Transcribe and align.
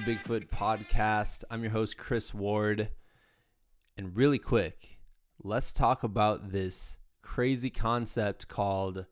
Bigfoot 0.00 0.48
podcast. 0.48 1.44
I'm 1.50 1.62
your 1.62 1.72
host, 1.72 1.96
Chris 1.96 2.34
Ward. 2.34 2.90
And 3.96 4.16
really 4.16 4.38
quick, 4.38 4.98
let's 5.42 5.72
talk 5.72 6.02
about 6.02 6.50
this 6.50 6.98
crazy 7.22 7.70
concept 7.70 8.48
called 8.48 9.06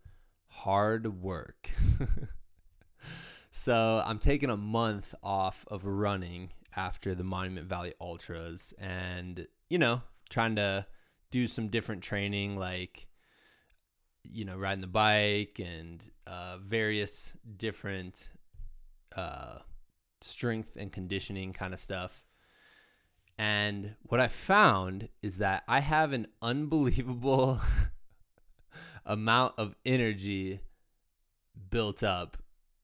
hard 0.49 1.23
work. 1.23 1.71
so, 3.51 4.03
I'm 4.05 4.19
taking 4.19 4.51
a 4.51 4.57
month 4.57 5.15
off 5.23 5.65
of 5.69 5.85
running 5.85 6.51
after 6.75 7.15
the 7.15 7.25
Monument 7.25 7.69
Valley 7.69 7.95
Ultras 8.01 8.75
and, 8.79 9.47
you 9.69 9.79
know, 9.79 10.03
trying 10.31 10.57
to 10.57 10.87
do 11.31 11.47
some 11.47 11.69
different 11.69 12.03
training 12.03 12.57
like 12.57 13.09
you 14.31 14.45
know 14.45 14.57
riding 14.57 14.81
the 14.81 14.87
bike 14.87 15.61
and 15.63 16.03
uh, 16.27 16.57
various 16.59 17.37
different 17.57 18.31
uh, 19.17 19.59
strength 20.23 20.77
and 20.77 20.93
conditioning 20.93 21.53
kind 21.53 21.75
of 21.75 21.81
stuff. 21.81 22.25
And 23.39 23.95
what 24.03 24.21
I 24.21 24.29
found 24.29 25.09
is 25.23 25.39
that 25.39 25.65
I 25.67 25.81
have 25.81 26.13
an 26.13 26.29
unbelievable 26.41 27.61
amount 29.07 29.55
of 29.59 29.75
energy 29.85 30.61
built 31.71 32.03
up 32.03 32.37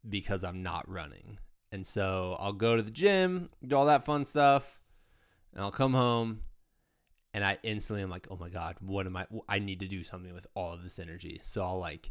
because 0.09 0.43
I'm 0.43 0.63
not 0.63 0.89
running. 0.89 1.39
And 1.71 1.87
so 1.87 2.37
I'll 2.41 2.53
go 2.53 2.77
to 2.77 2.83
the 2.83 2.91
gym, 2.91 3.51
do 3.67 3.77
all 3.77 3.87
that 3.87 4.05
fun 4.05 4.25
stuff, 4.25 4.81
and 5.53 5.63
I'll 5.63 5.71
come 5.71 5.93
home 5.93 6.41
and 7.35 7.45
I 7.45 7.59
instantly 7.63 8.03
am 8.03 8.11
like, 8.11 8.27
"Oh 8.31 8.37
my 8.37 8.49
god, 8.49 8.77
what 8.81 9.07
am 9.07 9.17
I 9.17 9.27
I 9.49 9.59
need 9.59 9.81
to 9.81 9.87
do 9.87 10.03
something 10.03 10.33
with 10.33 10.47
all 10.55 10.73
of 10.73 10.83
this 10.83 10.99
energy." 10.99 11.41
So 11.43 11.63
I'll 11.63 11.79
like 11.79 12.11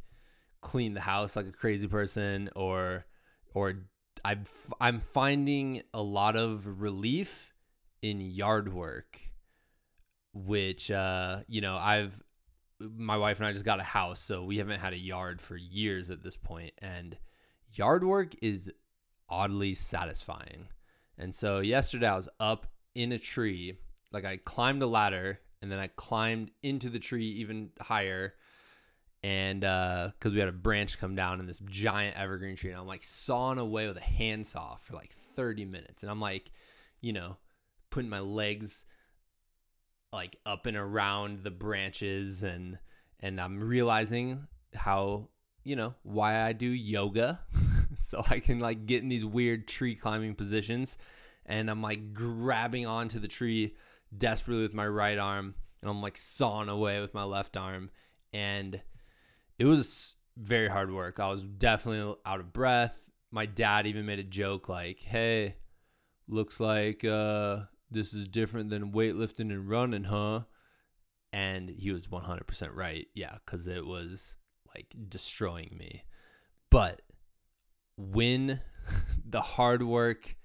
clean 0.62 0.94
the 0.94 1.02
house 1.02 1.36
like 1.36 1.48
a 1.48 1.52
crazy 1.52 1.88
person 1.88 2.50
or 2.56 3.06
or 3.54 3.88
I'm 4.28 4.45
I'm 4.81 5.00
finding 5.00 5.83
a 5.94 6.02
lot 6.02 6.36
of 6.36 6.81
relief 6.81 7.53
in 8.02 8.20
yard 8.20 8.73
work, 8.73 9.17
which 10.33 10.92
uh, 10.92 11.44
you 11.47 11.61
know 11.61 11.78
I've 11.78 12.22
my 12.80 13.16
wife 13.16 13.38
and 13.38 13.48
I 13.48 13.53
just 13.53 13.64
got 13.64 13.80
a 13.80 13.83
house, 13.83 14.20
so 14.20 14.44
we 14.44 14.58
haven't 14.58 14.81
had 14.81 14.92
a 14.92 14.98
yard 14.98 15.39
for 15.39 15.55
years 15.55 16.11
at 16.11 16.23
this 16.23 16.36
point, 16.36 16.73
and 16.80 17.17
yard 17.72 18.03
work 18.03 18.36
is 18.42 18.70
oddly 19.30 19.73
satisfying. 19.73 20.67
And 21.17 21.33
so 21.33 21.59
yesterday 21.59 22.08
I 22.08 22.17
was 22.17 22.28
up 22.38 22.67
in 22.95 23.14
a 23.14 23.17
tree, 23.17 23.78
like 24.11 24.25
I 24.25 24.38
climbed 24.38 24.83
a 24.83 24.88
ladder 24.88 25.39
and 25.61 25.72
then 25.72 25.80
I 25.80 25.88
climbed 25.88 26.52
into 26.61 26.89
the 26.89 27.00
tree 27.00 27.28
even 27.39 27.72
higher 27.80 28.33
and 29.23 29.62
because 29.62 30.32
uh, 30.32 30.34
we 30.34 30.40
had 30.40 30.50
a 30.50 30.54
branch 30.54 31.00
come 31.00 31.16
down 31.16 31.40
in 31.40 31.48
this 31.48 31.60
giant 31.66 32.16
evergreen 32.18 32.56
tree, 32.56 32.72
and 32.72 32.80
I'm 32.80 32.88
like 32.88 33.04
sawing 33.04 33.58
away 33.58 33.88
with 33.88 33.98
a 33.98 34.02
handsaw 34.02 34.76
for 34.76 34.94
like 34.94 35.12
30 35.12 35.66
minutes, 35.66 36.04
and 36.04 36.12
I'm 36.12 36.22
like, 36.22 36.52
you 37.02 37.14
know, 37.14 37.38
putting 37.90 38.10
my 38.10 38.20
legs 38.20 38.86
like 40.14 40.38
up 40.45 40.66
and 40.66 40.78
around 40.78 41.40
the 41.40 41.52
branches, 41.52 42.44
and 42.44 42.78
and 43.20 43.42
I'm 43.42 43.60
realizing 43.60 44.48
how 44.76 45.30
you 45.64 45.76
know 45.76 45.95
why 46.04 46.42
I 46.42 46.54
do 46.54 46.68
yoga, 46.68 47.40
so 47.95 48.23
I 48.30 48.40
can 48.40 48.60
like 48.60 48.86
get 48.86 49.02
in 49.02 49.10
these 49.10 49.26
weird 49.26 49.68
tree 49.68 49.95
climbing 49.95 50.36
positions, 50.36 50.98
and 51.45 51.70
I'm 51.70 51.82
like 51.82 52.14
grabbing 52.14 52.86
onto 52.86 53.20
the 53.20 53.28
tree 53.28 53.76
desperately 54.16 54.61
with 54.61 54.76
my 54.76 54.88
right 54.88 55.17
arm, 55.17 55.55
and 55.82 55.89
I'm 55.89 56.04
like 56.04 56.17
sawing 56.17 56.70
away 56.70 57.02
with 57.02 57.16
my 57.16 57.23
left 57.23 57.58
arm, 57.58 57.89
and 58.32 58.80
it 59.58 59.66
was 59.66 60.16
very 60.38 60.68
hard 60.68 60.92
work. 60.92 61.20
I 61.20 61.30
was 61.30 61.44
definitely 61.44 62.16
out 62.26 62.40
of 62.40 62.54
breath. 62.54 63.02
My 63.32 63.45
dad 63.45 63.88
even 63.88 64.06
made 64.06 64.20
a 64.20 64.23
joke 64.23 64.70
like, 64.70 65.02
"Hey, 65.02 65.56
looks 66.28 66.60
like 66.60 67.04
uh, 67.04 67.62
this 67.90 68.14
is 68.14 68.28
different 68.28 68.70
than 68.70 68.92
weightlifting 68.92 69.52
and 69.52 69.70
running, 69.70 70.06
huh?" 70.06 70.42
And 71.34 71.70
he 71.70 71.92
was 71.92 72.08
100% 72.08 72.70
right. 72.73 73.08
Yeah, 73.14 73.38
cuz 73.46 73.67
it 73.67 73.86
was 73.86 74.38
like 74.73 74.96
destroying 75.10 75.76
me. 75.78 76.04
But 76.70 77.02
when 77.98 78.62
the 79.26 79.42
hard 79.42 79.84
work 79.84 80.38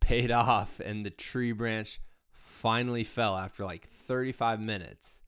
paid 0.00 0.30
off 0.30 0.80
and 0.80 1.04
the 1.04 1.10
tree 1.10 1.52
branch 1.52 2.00
finally 2.28 3.04
fell 3.04 3.36
after 3.36 3.64
like 3.64 3.88
35 3.88 4.60
minutes 4.60 5.22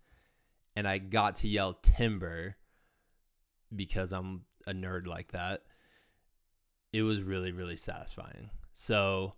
and 0.77 0.87
I 0.87 0.98
got 0.98 1.37
to 1.37 1.48
yell 1.48 1.75
timber 1.75 2.56
because 3.74 4.12
I'm 4.12 4.42
a 4.66 4.72
nerd 4.72 5.06
like 5.06 5.32
that, 5.32 5.62
it 6.92 7.02
was 7.02 7.22
really, 7.22 7.52
really 7.52 7.76
satisfying. 7.76 8.50
So, 8.72 9.34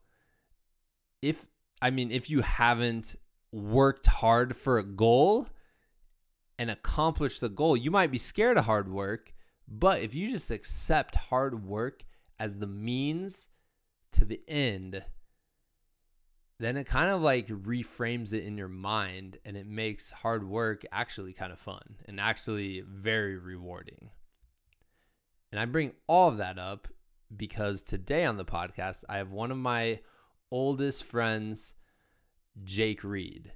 if 1.23 1.47
I 1.83 1.91
mean, 1.91 2.11
if 2.11 2.31
you 2.31 2.43
haven't 2.43 3.17
worked 3.53 4.07
hard 4.07 4.57
for 4.57 4.79
a 4.79 4.85
goal 4.85 5.49
and 6.59 6.71
accomplished 6.71 7.41
the 7.41 7.49
goal, 7.49 7.77
you 7.77 7.91
might 7.91 8.11
be 8.11 8.19
scared 8.19 8.59
of 8.59 8.67
hard 8.67 8.91
work. 8.91 9.33
But 9.67 10.01
if 10.01 10.15
you 10.15 10.31
just 10.31 10.51
accept 10.51 11.15
hard 11.15 11.65
work 11.65 12.05
as 12.39 12.57
the 12.57 12.67
means 12.67 13.49
to 14.13 14.25
the 14.25 14.41
end, 14.49 15.05
then 16.59 16.77
it 16.77 16.85
kind 16.85 17.11
of 17.11 17.23
like 17.23 17.47
reframes 17.49 18.33
it 18.33 18.45
in 18.45 18.59
your 18.59 18.69
mind 18.69 19.39
and 19.45 19.57
it 19.57 19.67
makes 19.67 20.13
hard 20.13 20.47
work 20.47 20.85
actually 20.93 21.33
kind 21.33 21.53
of 21.53 21.59
fun 21.59 21.97
and 22.07 22.21
actually 22.21 22.83
very 22.87 23.39
rewarding. 23.39 24.11
And 25.53 25.61
I 25.61 25.65
bring 25.65 25.93
all 26.07 26.29
of 26.29 26.37
that 26.39 26.59
up 26.59 26.89
because 27.35 27.83
today 27.83 28.25
on 28.25 28.37
the 28.37 28.45
podcast, 28.45 29.05
I 29.09 29.17
have 29.17 29.31
one 29.31 29.51
of 29.51 29.59
my 29.59 30.01
oldest 30.51 31.05
friends, 31.05 31.75
Jake 32.63 33.05
Reed. 33.05 33.53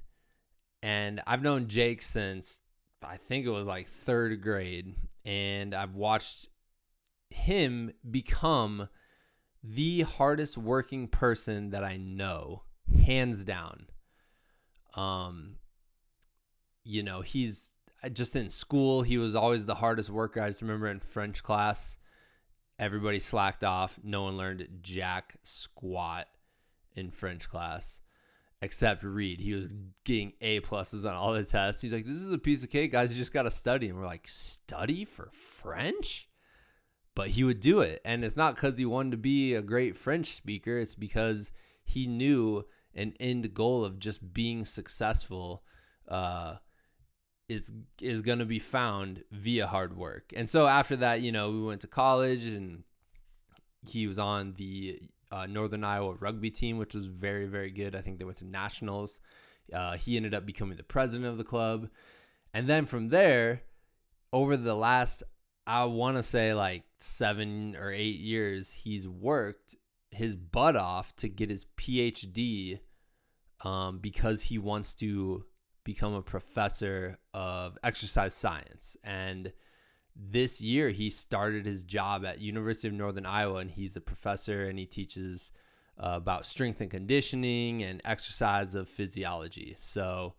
And 0.82 1.22
I've 1.26 1.42
known 1.42 1.68
Jake 1.68 2.02
since 2.02 2.60
I 3.02 3.16
think 3.16 3.46
it 3.46 3.50
was 3.50 3.66
like 3.66 3.88
third 3.88 4.42
grade. 4.42 4.94
And 5.24 5.74
I've 5.74 5.94
watched 5.94 6.48
him 7.30 7.92
become 8.08 8.88
the 9.62 10.02
hardest 10.02 10.58
working 10.58 11.08
person 11.08 11.70
that 11.70 11.84
I 11.84 11.96
know, 11.96 12.64
hands 13.04 13.44
down. 13.44 13.86
Um, 14.94 15.56
you 16.84 17.02
know, 17.02 17.22
he's 17.22 17.73
just 18.08 18.36
in 18.36 18.50
school, 18.50 19.02
he 19.02 19.18
was 19.18 19.34
always 19.34 19.66
the 19.66 19.74
hardest 19.74 20.10
worker. 20.10 20.40
I 20.40 20.48
just 20.48 20.62
remember 20.62 20.88
in 20.88 21.00
French 21.00 21.42
class, 21.42 21.98
everybody 22.78 23.18
slacked 23.18 23.64
off. 23.64 23.98
No 24.02 24.24
one 24.24 24.36
learned 24.36 24.68
jack 24.82 25.36
squat 25.42 26.26
in 26.94 27.10
French 27.10 27.48
class 27.48 28.00
except 28.64 29.04
Reed. 29.04 29.40
He 29.40 29.52
was 29.52 29.68
getting 30.04 30.32
A 30.40 30.60
pluses 30.60 31.06
on 31.08 31.14
all 31.14 31.34
the 31.34 31.44
tests. 31.44 31.82
He's 31.82 31.92
like, 31.92 32.06
"This 32.06 32.22
is 32.22 32.32
a 32.32 32.38
piece 32.38 32.64
of 32.64 32.70
cake, 32.70 32.92
guys. 32.92 33.12
You 33.12 33.18
just 33.18 33.32
got 33.32 33.42
to 33.42 33.50
study." 33.50 33.88
And 33.88 33.98
we're 33.98 34.06
like, 34.06 34.26
"Study 34.26 35.04
for 35.04 35.28
French?" 35.32 36.28
But 37.14 37.28
he 37.28 37.44
would 37.44 37.60
do 37.60 37.80
it, 37.80 38.00
and 38.04 38.24
it's 38.24 38.36
not 38.36 38.54
because 38.54 38.78
he 38.78 38.86
wanted 38.86 39.12
to 39.12 39.16
be 39.18 39.54
a 39.54 39.62
great 39.62 39.94
French 39.94 40.26
speaker. 40.32 40.78
It's 40.78 40.94
because 40.94 41.52
he 41.84 42.06
knew 42.06 42.64
an 42.94 43.14
end 43.20 43.52
goal 43.54 43.84
of 43.84 43.98
just 43.98 44.32
being 44.32 44.64
successful. 44.64 45.62
Uh, 46.08 46.56
is 47.48 47.72
is 48.00 48.22
going 48.22 48.38
to 48.38 48.44
be 48.44 48.58
found 48.58 49.22
via 49.30 49.66
hard 49.66 49.96
work. 49.96 50.32
And 50.34 50.48
so 50.48 50.66
after 50.66 50.96
that, 50.96 51.20
you 51.20 51.32
know, 51.32 51.50
we 51.50 51.62
went 51.62 51.82
to 51.82 51.86
college 51.86 52.44
and 52.44 52.84
he 53.86 54.06
was 54.06 54.18
on 54.18 54.54
the 54.56 55.00
uh, 55.30 55.46
Northern 55.46 55.84
Iowa 55.84 56.14
rugby 56.14 56.50
team, 56.50 56.78
which 56.78 56.94
was 56.94 57.06
very 57.06 57.46
very 57.46 57.70
good. 57.70 57.94
I 57.94 58.00
think 58.00 58.18
they 58.18 58.24
went 58.24 58.38
to 58.38 58.46
nationals. 58.46 59.20
Uh, 59.72 59.96
he 59.96 60.16
ended 60.16 60.34
up 60.34 60.44
becoming 60.44 60.76
the 60.76 60.82
president 60.82 61.28
of 61.28 61.38
the 61.38 61.44
club, 61.44 61.88
and 62.52 62.66
then 62.66 62.86
from 62.86 63.08
there, 63.08 63.62
over 64.32 64.56
the 64.56 64.74
last 64.74 65.22
I 65.66 65.84
want 65.84 66.16
to 66.16 66.22
say 66.22 66.54
like 66.54 66.84
seven 66.98 67.76
or 67.76 67.90
eight 67.90 68.20
years, 68.20 68.72
he's 68.72 69.08
worked 69.08 69.76
his 70.10 70.36
butt 70.36 70.76
off 70.76 71.14
to 71.16 71.28
get 71.28 71.50
his 71.50 71.66
PhD 71.76 72.78
um, 73.64 73.98
because 73.98 74.42
he 74.42 74.58
wants 74.58 74.94
to 74.96 75.44
become 75.84 76.14
a 76.14 76.22
professor 76.22 77.18
of 77.32 77.78
exercise 77.82 78.34
science 78.34 78.96
and 79.04 79.52
this 80.16 80.60
year 80.60 80.90
he 80.90 81.10
started 81.10 81.66
his 81.66 81.82
job 81.82 82.24
at 82.24 82.40
University 82.40 82.88
of 82.88 82.94
Northern 82.94 83.26
Iowa 83.26 83.56
and 83.56 83.70
he's 83.70 83.96
a 83.96 84.00
professor 84.00 84.64
and 84.64 84.78
he 84.78 84.86
teaches 84.86 85.52
uh, 85.98 86.12
about 86.14 86.46
strength 86.46 86.80
and 86.80 86.90
conditioning 86.90 87.82
and 87.82 88.00
exercise 88.04 88.74
of 88.74 88.88
physiology. 88.88 89.74
So 89.78 90.34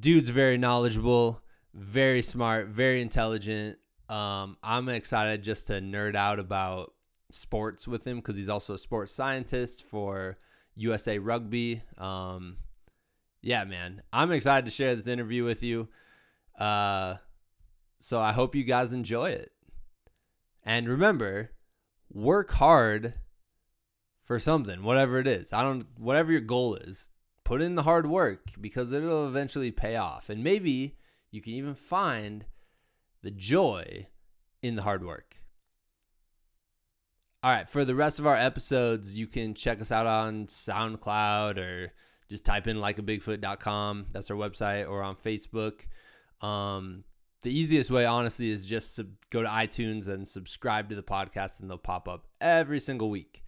dude's 0.00 0.28
very 0.28 0.58
knowledgeable, 0.58 1.42
very 1.74 2.22
smart, 2.22 2.68
very 2.68 3.00
intelligent. 3.00 3.78
Um, 4.08 4.56
I'm 4.62 4.88
excited 4.88 5.42
just 5.42 5.66
to 5.68 5.74
nerd 5.74 6.16
out 6.16 6.38
about 6.38 6.92
sports 7.30 7.86
with 7.86 8.06
him 8.06 8.16
because 8.16 8.36
he's 8.36 8.48
also 8.48 8.74
a 8.74 8.78
sports 8.78 9.12
scientist 9.12 9.84
for 9.84 10.36
USA 10.74 11.18
Rugby. 11.18 11.82
Um, 11.98 12.56
yeah, 13.40 13.64
man, 13.64 14.02
I'm 14.12 14.32
excited 14.32 14.64
to 14.64 14.70
share 14.70 14.94
this 14.94 15.06
interview 15.06 15.44
with 15.44 15.62
you. 15.62 15.88
Uh, 16.58 17.16
so 18.00 18.20
I 18.20 18.32
hope 18.32 18.54
you 18.54 18.64
guys 18.64 18.92
enjoy 18.92 19.30
it. 19.30 19.52
And 20.64 20.88
remember, 20.88 21.52
work 22.12 22.52
hard 22.52 23.14
for 24.22 24.38
something, 24.38 24.82
whatever 24.82 25.18
it 25.18 25.26
is. 25.26 25.52
I 25.52 25.62
don't 25.62 25.86
whatever 25.96 26.32
your 26.32 26.40
goal 26.40 26.74
is. 26.74 27.10
Put 27.44 27.62
in 27.62 27.76
the 27.76 27.84
hard 27.84 28.06
work 28.06 28.50
because 28.60 28.92
it'll 28.92 29.26
eventually 29.26 29.70
pay 29.70 29.96
off. 29.96 30.28
And 30.28 30.44
maybe 30.44 30.98
you 31.30 31.40
can 31.40 31.54
even 31.54 31.74
find 31.74 32.44
the 33.22 33.30
joy 33.30 34.08
in 34.62 34.76
the 34.76 34.82
hard 34.82 35.04
work. 35.04 35.36
All 37.42 37.50
right, 37.50 37.68
for 37.68 37.84
the 37.84 37.94
rest 37.94 38.18
of 38.18 38.26
our 38.26 38.36
episodes, 38.36 39.16
you 39.16 39.26
can 39.26 39.54
check 39.54 39.80
us 39.80 39.92
out 39.92 40.06
on 40.06 40.46
SoundCloud 40.46 41.56
or 41.56 41.92
just 42.28 42.44
type 42.44 42.66
in 42.66 42.76
likeabigfoot.com. 42.76 44.06
That's 44.12 44.30
our 44.30 44.36
website 44.36 44.88
or 44.88 45.02
on 45.02 45.16
Facebook. 45.16 45.80
Um, 46.40 47.04
the 47.42 47.50
easiest 47.50 47.90
way, 47.90 48.04
honestly, 48.04 48.50
is 48.50 48.66
just 48.66 48.96
to 48.96 49.06
go 49.30 49.42
to 49.42 49.48
iTunes 49.48 50.08
and 50.08 50.26
subscribe 50.26 50.90
to 50.90 50.96
the 50.96 51.02
podcast, 51.02 51.60
and 51.60 51.70
they'll 51.70 51.78
pop 51.78 52.08
up 52.08 52.26
every 52.40 52.80
single 52.80 53.10
week. 53.10 53.42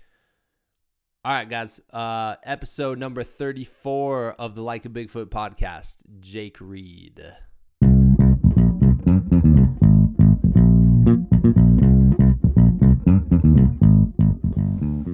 All 1.24 1.32
right, 1.32 1.48
guys. 1.48 1.80
Uh, 1.92 2.36
episode 2.44 2.98
number 2.98 3.22
34 3.22 4.32
of 4.38 4.54
the 4.54 4.62
Like 4.62 4.86
a 4.86 4.88
Bigfoot 4.88 5.26
podcast, 5.26 5.98
Jake 6.20 6.56
Reed. 6.60 7.34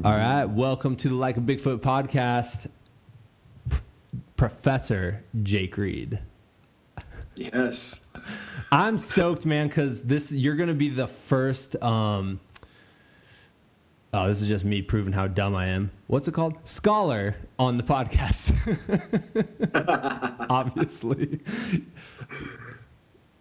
All 0.04 0.12
right, 0.12 0.44
welcome 0.44 0.94
to 0.96 1.08
the 1.08 1.16
Like 1.16 1.36
a 1.36 1.40
Bigfoot 1.40 1.78
podcast, 1.78 2.68
Professor 4.36 5.24
Jake 5.42 5.76
Reed. 5.76 6.20
Yes. 7.34 8.04
I'm 8.72 8.98
stoked, 8.98 9.46
man, 9.46 9.68
because 9.68 10.02
this 10.02 10.32
you're 10.32 10.56
gonna 10.56 10.74
be 10.74 10.88
the 10.88 11.06
first. 11.06 11.80
Um, 11.82 12.40
oh, 14.12 14.26
this 14.26 14.42
is 14.42 14.48
just 14.48 14.64
me 14.64 14.82
proving 14.82 15.12
how 15.12 15.26
dumb 15.26 15.54
I 15.54 15.66
am. 15.68 15.90
What's 16.06 16.26
it 16.28 16.32
called? 16.32 16.58
Scholar 16.66 17.36
on 17.58 17.76
the 17.76 17.82
podcast. 17.82 18.54
Obviously. 20.50 21.40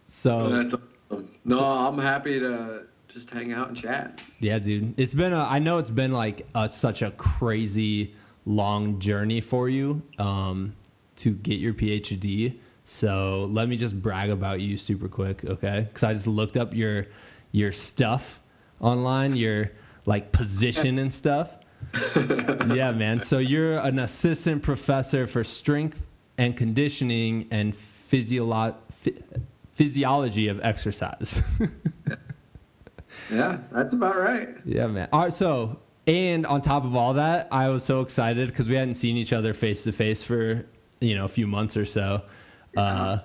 So 0.08 0.50
That's 0.50 0.76
awesome. 1.10 1.32
No, 1.46 1.64
I'm 1.64 1.98
happy 1.98 2.40
to 2.40 2.84
just 3.08 3.30
hang 3.30 3.54
out 3.54 3.70
and 3.70 3.78
chat. 3.78 4.22
Yeah, 4.40 4.60
dude. 4.60 5.00
It's 5.00 5.14
been 5.14 5.34
a 5.34 5.40
I 5.44 5.60
know 5.60 5.78
it's 5.78 5.90
been 5.90 6.12
like 6.12 6.46
a, 6.54 6.68
such 6.68 7.02
a 7.02 7.12
crazy 7.12 8.14
long 8.46 9.00
journey 9.00 9.42
for 9.42 9.68
you 9.68 10.04
um 10.20 10.76
to 11.18 11.32
get 11.32 11.60
your 11.60 11.74
PhD. 11.74 12.58
So, 12.84 13.50
let 13.52 13.68
me 13.68 13.78
just 13.78 14.00
brag 14.02 14.30
about 14.30 14.62
you 14.62 14.78
super 14.78 15.08
quick, 15.08 15.44
okay? 15.44 15.88
Cuz 15.94 16.04
I 16.04 16.14
just 16.14 16.28
looked 16.28 16.58
up 16.58 16.74
your 16.74 17.08
your 17.52 17.72
stuff 17.72 18.42
online, 18.80 19.36
your 19.36 19.72
like 20.06 20.32
position 20.32 21.00
and 21.00 21.12
stuff. 21.12 21.58
yeah, 22.74 22.92
man. 22.92 23.22
So 23.22 23.38
you're 23.40 23.78
an 23.78 24.00
assistant 24.00 24.64
professor 24.64 25.28
for 25.28 25.44
strength 25.44 26.06
and 26.38 26.56
conditioning 26.56 27.48
and 27.52 27.74
physiolo- 28.12 28.76
phy- 28.92 29.22
physiology 29.74 30.48
of 30.48 30.60
exercise. 30.64 31.42
Yeah, 33.32 33.60
that's 33.72 33.94
about 33.94 34.18
right. 34.18 34.50
Yeah, 34.66 34.88
man. 34.88 35.10
All 35.12 35.22
right, 35.22 35.34
so 35.34 35.80
and 36.06 36.46
on 36.46 36.62
top 36.62 36.84
of 36.84 36.96
all 36.96 37.14
that, 37.14 37.48
I 37.52 37.70
was 37.70 37.84
so 37.84 38.02
excited 38.02 38.50
because 38.50 38.70
we 38.70 38.76
hadn't 38.76 38.96
seen 38.96 39.18
each 39.18 39.34
other 39.34 39.54
face 39.54 39.84
to 39.86 39.92
face 39.92 40.22
for 40.22 40.66
you 41.00 41.16
know 41.16 41.26
a 41.26 41.30
few 41.30 41.48
months 41.48 41.78
or 41.78 41.86
so. 41.86 42.22
Uh, 42.76 43.20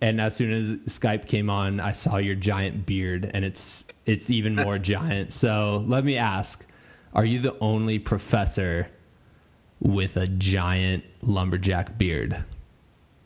and 0.00 0.20
as 0.20 0.36
soon 0.36 0.52
as 0.52 0.74
Skype 0.86 1.26
came 1.26 1.48
on, 1.48 1.80
I 1.80 1.92
saw 1.92 2.16
your 2.18 2.34
giant 2.34 2.84
beard, 2.84 3.30
and 3.32 3.44
it's 3.44 3.84
it's 4.06 4.30
even 4.30 4.54
more 4.64 4.78
giant. 4.78 5.32
So 5.32 5.84
let 5.86 6.04
me 6.04 6.16
ask: 6.16 6.66
Are 7.14 7.24
you 7.24 7.38
the 7.38 7.56
only 7.60 7.98
professor 7.98 8.88
with 9.80 10.16
a 10.16 10.26
giant 10.26 11.04
lumberjack 11.22 11.96
beard? 11.96 12.44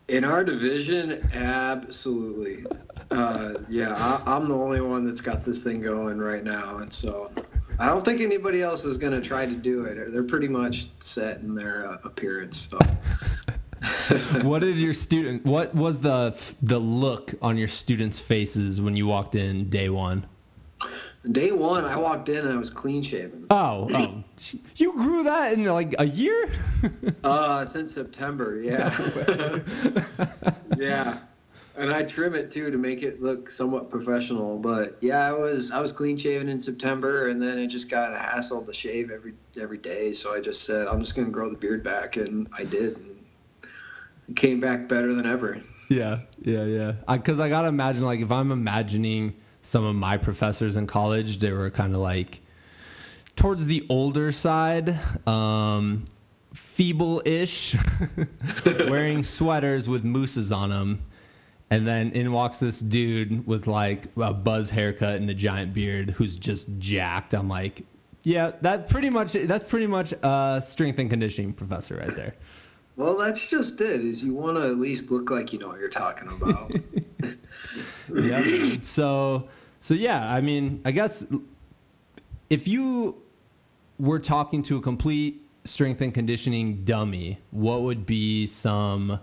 In 0.09 0.25
our 0.25 0.43
division, 0.43 1.29
absolutely. 1.35 2.65
Uh, 3.11 3.55
yeah, 3.69 3.93
I, 3.94 4.37
I'm 4.37 4.47
the 4.47 4.55
only 4.55 4.81
one 4.81 5.05
that's 5.05 5.21
got 5.21 5.44
this 5.44 5.62
thing 5.62 5.83
going 5.83 6.19
right 6.19 6.43
now, 6.43 6.79
and 6.79 6.93
so 6.93 7.31
I 7.79 7.87
don't 7.87 8.05
think 8.05 8.21
anybody 8.21 8.62
else 8.62 8.85
is 8.85 8.97
going 8.97 9.12
to 9.12 9.21
try 9.21 9.47
to 9.47 9.55
do 9.55 9.85
it. 9.85 10.12
They're 10.12 10.23
pretty 10.23 10.49
much 10.49 10.87
set 11.01 11.41
in 11.41 11.55
their 11.55 11.91
uh, 11.91 11.99
appearance. 12.05 12.69
So. 12.71 12.79
What 14.43 14.61
did 14.61 14.79
your 14.79 14.93
student? 14.93 15.45
What 15.45 15.75
was 15.75 16.01
the 16.01 16.37
the 16.63 16.79
look 16.79 17.35
on 17.41 17.57
your 17.57 17.69
students' 17.69 18.19
faces 18.19 18.81
when 18.81 18.97
you 18.97 19.07
walked 19.07 19.35
in 19.35 19.71
day 19.71 19.89
one? 19.89 20.27
Day 21.31 21.51
one, 21.51 21.85
I 21.85 21.97
walked 21.97 22.29
in 22.29 22.39
and 22.39 22.53
I 22.53 22.57
was 22.57 22.71
clean 22.71 23.03
shaven. 23.03 23.47
Oh, 23.51 23.89
oh, 23.93 24.25
you 24.77 24.93
grew 24.95 25.25
that 25.25 25.53
in 25.53 25.65
like 25.65 25.95
a 25.99 26.05
year? 26.05 26.51
uh, 27.25 27.65
since 27.65 27.93
September, 27.93 28.61
yeah. 28.61 28.97
yeah, 30.79 31.19
and 31.77 31.93
I 31.93 32.05
trim 32.05 32.35
it 32.35 32.51
too 32.51 32.71
to 32.71 32.79
make 32.79 33.03
it 33.03 33.21
look 33.21 33.51
somewhat 33.51 33.91
professional. 33.91 34.59
But 34.59 34.97
yeah, 35.01 35.27
I 35.27 35.33
was 35.33 35.71
I 35.71 35.81
was 35.81 35.93
clean 35.93 36.17
shaven 36.17 36.49
in 36.49 36.61
September, 36.61 37.29
and 37.29 37.43
then 37.43 37.59
it 37.59 37.67
just 37.67 37.91
got 37.91 38.15
a 38.15 38.19
hassle 38.19 38.63
to 38.63 38.73
shave 38.73 39.11
every 39.11 39.35
every 39.61 39.79
day. 39.79 40.13
So 40.13 40.35
I 40.35 40.41
just 40.41 40.65
said 40.65 40.87
I'm 40.87 41.01
just 41.01 41.17
gonna 41.17 41.31
grow 41.31 41.51
the 41.51 41.57
beard 41.57 41.83
back, 41.83 42.17
and 42.17 42.49
I 42.57 42.65
did. 42.65 42.97
And 42.97 43.18
came 44.37 44.61
back 44.61 44.89
better 44.89 45.15
than 45.15 45.27
ever. 45.27 45.61
Yeah, 45.89 46.21
yeah, 46.41 46.65
yeah. 46.65 46.93
Because 47.09 47.41
I, 47.41 47.47
I 47.47 47.49
gotta 47.49 47.69
imagine, 47.69 48.03
like, 48.03 48.21
if 48.21 48.31
I'm 48.31 48.53
imagining 48.53 49.35
some 49.63 49.85
of 49.85 49.95
my 49.95 50.17
professors 50.17 50.77
in 50.77 50.87
college, 50.87 51.39
they 51.39 51.53
were 51.53 51.71
kind 51.71 51.95
of 51.95 52.01
like 52.01 52.41
towards 53.37 53.67
the 53.67 53.87
older 53.89 54.33
side, 54.33 54.99
um, 55.27 56.05
feeble-ish, 56.55 57.77
wearing 58.67 59.23
sweaters 59.23 59.89
with 59.89 60.05
mooses 60.05 60.51
on 60.51 60.71
them. 60.71 61.03
And 61.71 61.87
then 61.87 62.13
in 62.13 62.33
walks 62.33 62.59
this 62.61 62.81
dude 62.81 63.47
with 63.47 63.67
like 63.67 64.07
a 64.17 64.33
buzz 64.33 64.71
haircut 64.71 65.17
and 65.17 65.29
a 65.29 65.35
giant 65.35 65.75
beard 65.75 66.11
who's 66.11 66.37
just 66.37 66.67
jacked. 66.79 67.35
I'm 67.35 67.49
like, 67.49 67.85
yeah, 68.23 68.53
that 68.63 68.89
pretty 68.89 69.11
much 69.11 69.32
that's 69.32 69.65
pretty 69.65 69.87
much 69.87 70.13
a 70.13 70.63
strength 70.65 70.99
and 70.99 71.11
conditioning 71.11 71.53
professor 71.53 71.97
right 71.97 72.17
there. 72.17 72.35
Well, 72.98 73.17
that's 73.17 73.48
just 73.48 73.81
it. 73.81 74.00
Is 74.00 74.24
you 74.24 74.34
want 74.34 74.56
to 74.56 74.64
at 74.64 74.76
least 74.76 75.12
look 75.12 75.31
like 75.31 75.52
you 75.52 75.60
know 75.60 75.69
what 75.69 75.78
you're 75.78 75.88
talking 75.88 76.28
about. 76.28 76.74
yeah. 78.12 78.74
So 78.82 79.48
so 79.81 79.94
yeah, 79.94 80.28
I 80.28 80.40
mean, 80.40 80.82
I 80.84 80.90
guess 80.90 81.24
if 82.50 82.67
you 82.67 83.22
were 84.00 84.19
talking 84.19 84.62
to 84.62 84.78
a 84.78 84.81
complete 84.81 85.40
strength 85.64 86.00
and 86.00 86.12
conditioning 86.12 86.84
dummy, 86.84 87.38
what 87.52 87.82
would 87.82 88.05
be 88.05 88.46
some 88.46 89.20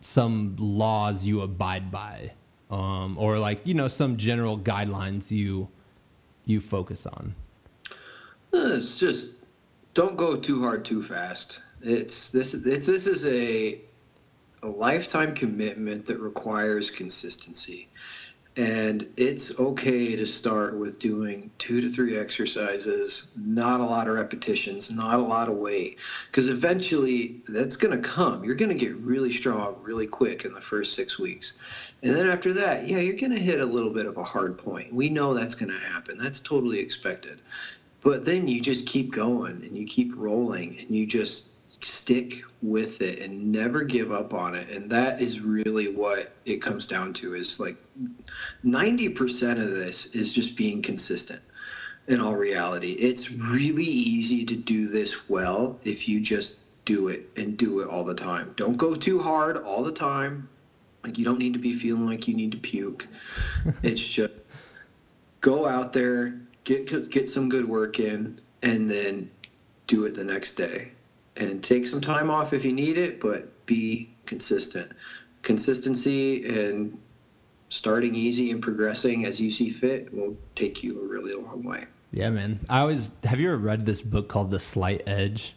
some 0.00 0.56
laws 0.58 1.24
you 1.24 1.42
abide 1.42 1.92
by, 1.92 2.32
um, 2.68 3.16
or 3.16 3.38
like 3.38 3.64
you 3.64 3.74
know 3.74 3.86
some 3.86 4.16
general 4.16 4.58
guidelines 4.58 5.30
you 5.30 5.68
you 6.46 6.60
focus 6.60 7.06
on? 7.06 7.36
It's 8.52 8.98
just 8.98 9.36
don't 9.94 10.16
go 10.16 10.34
too 10.34 10.62
hard 10.62 10.84
too 10.84 11.00
fast. 11.00 11.62
It's 11.82 12.28
this 12.30 12.54
it's 12.54 12.86
this 12.86 13.06
is 13.06 13.26
a 13.26 13.80
a 14.62 14.68
lifetime 14.68 15.34
commitment 15.34 16.06
that 16.06 16.20
requires 16.20 16.90
consistency. 16.90 17.88
And 18.56 19.12
it's 19.16 19.58
okay 19.58 20.16
to 20.16 20.26
start 20.26 20.76
with 20.76 20.98
doing 20.98 21.52
two 21.56 21.82
to 21.82 21.88
three 21.88 22.18
exercises, 22.18 23.30
not 23.36 23.80
a 23.80 23.84
lot 23.84 24.08
of 24.08 24.14
repetitions, 24.14 24.90
not 24.90 25.20
a 25.20 25.22
lot 25.22 25.48
of 25.48 25.56
weight, 25.56 25.98
because 26.26 26.48
eventually 26.48 27.42
that's 27.48 27.76
going 27.76 27.96
to 28.02 28.06
come. 28.06 28.42
You're 28.42 28.56
going 28.56 28.70
to 28.70 28.74
get 28.74 28.96
really 28.96 29.30
strong 29.30 29.76
really 29.82 30.08
quick 30.08 30.44
in 30.44 30.52
the 30.52 30.60
first 30.60 30.94
six 30.94 31.16
weeks. 31.16 31.54
And 32.02 32.14
then 32.14 32.28
after 32.28 32.54
that, 32.54 32.88
yeah, 32.88 32.98
you're 32.98 33.16
going 33.16 33.36
to 33.36 33.40
hit 33.40 33.60
a 33.60 33.66
little 33.66 33.92
bit 33.92 34.06
of 34.06 34.18
a 34.18 34.24
hard 34.24 34.58
point. 34.58 34.92
We 34.92 35.10
know 35.10 35.32
that's 35.32 35.54
going 35.54 35.70
to 35.72 35.78
happen, 35.78 36.18
that's 36.18 36.40
totally 36.40 36.80
expected. 36.80 37.40
But 38.00 38.24
then 38.24 38.48
you 38.48 38.60
just 38.60 38.86
keep 38.86 39.12
going 39.12 39.62
and 39.62 39.76
you 39.76 39.86
keep 39.86 40.16
rolling 40.16 40.80
and 40.80 40.90
you 40.90 41.06
just 41.06 41.49
stick 41.80 42.42
with 42.60 43.00
it 43.00 43.20
and 43.20 43.52
never 43.52 43.84
give 43.84 44.10
up 44.10 44.34
on 44.34 44.54
it. 44.54 44.68
And 44.70 44.90
that 44.90 45.20
is 45.20 45.40
really 45.40 45.88
what 45.88 46.32
it 46.44 46.62
comes 46.62 46.86
down 46.86 47.14
to 47.14 47.34
is 47.34 47.60
like 47.60 47.76
90% 48.64 49.62
of 49.62 49.70
this 49.70 50.06
is 50.06 50.32
just 50.32 50.56
being 50.56 50.82
consistent 50.82 51.40
in 52.08 52.20
all 52.20 52.34
reality. 52.34 52.92
It's 52.92 53.30
really 53.30 53.84
easy 53.84 54.46
to 54.46 54.56
do 54.56 54.88
this 54.88 55.28
well 55.28 55.78
if 55.84 56.08
you 56.08 56.20
just 56.20 56.58
do 56.84 57.08
it 57.08 57.30
and 57.36 57.56
do 57.56 57.80
it 57.80 57.88
all 57.88 58.04
the 58.04 58.14
time. 58.14 58.52
Don't 58.56 58.76
go 58.76 58.94
too 58.94 59.20
hard 59.20 59.56
all 59.56 59.84
the 59.84 59.92
time. 59.92 60.48
Like 61.04 61.18
you 61.18 61.24
don't 61.24 61.38
need 61.38 61.52
to 61.52 61.58
be 61.58 61.74
feeling 61.74 62.06
like 62.06 62.26
you 62.26 62.34
need 62.34 62.52
to 62.52 62.58
puke. 62.58 63.06
It's 63.82 64.06
just 64.06 64.32
go 65.40 65.66
out 65.66 65.92
there 65.92 66.40
get 66.64 67.10
get 67.10 67.28
some 67.30 67.48
good 67.48 67.66
work 67.66 67.98
in 67.98 68.40
and 68.62 68.90
then 68.90 69.30
do 69.86 70.04
it 70.04 70.14
the 70.14 70.24
next 70.24 70.54
day 70.54 70.92
and 71.36 71.62
take 71.62 71.86
some 71.86 72.00
time 72.00 72.30
off 72.30 72.52
if 72.52 72.64
you 72.64 72.72
need 72.72 72.98
it, 72.98 73.20
but 73.20 73.66
be 73.66 74.10
consistent. 74.26 74.92
Consistency 75.42 76.44
and 76.46 76.98
starting 77.68 78.14
easy 78.14 78.50
and 78.50 78.60
progressing 78.60 79.24
as 79.24 79.40
you 79.40 79.50
see 79.50 79.70
fit 79.70 80.12
will 80.12 80.36
take 80.54 80.82
you 80.82 81.02
a 81.02 81.06
really 81.06 81.32
long 81.32 81.62
way. 81.62 81.86
Yeah, 82.12 82.30
man. 82.30 82.60
I 82.68 82.80
always 82.80 83.12
have 83.24 83.38
you 83.38 83.48
ever 83.48 83.58
read 83.58 83.86
this 83.86 84.02
book 84.02 84.28
called 84.28 84.50
The 84.50 84.58
Slight 84.58 85.02
Edge? 85.06 85.54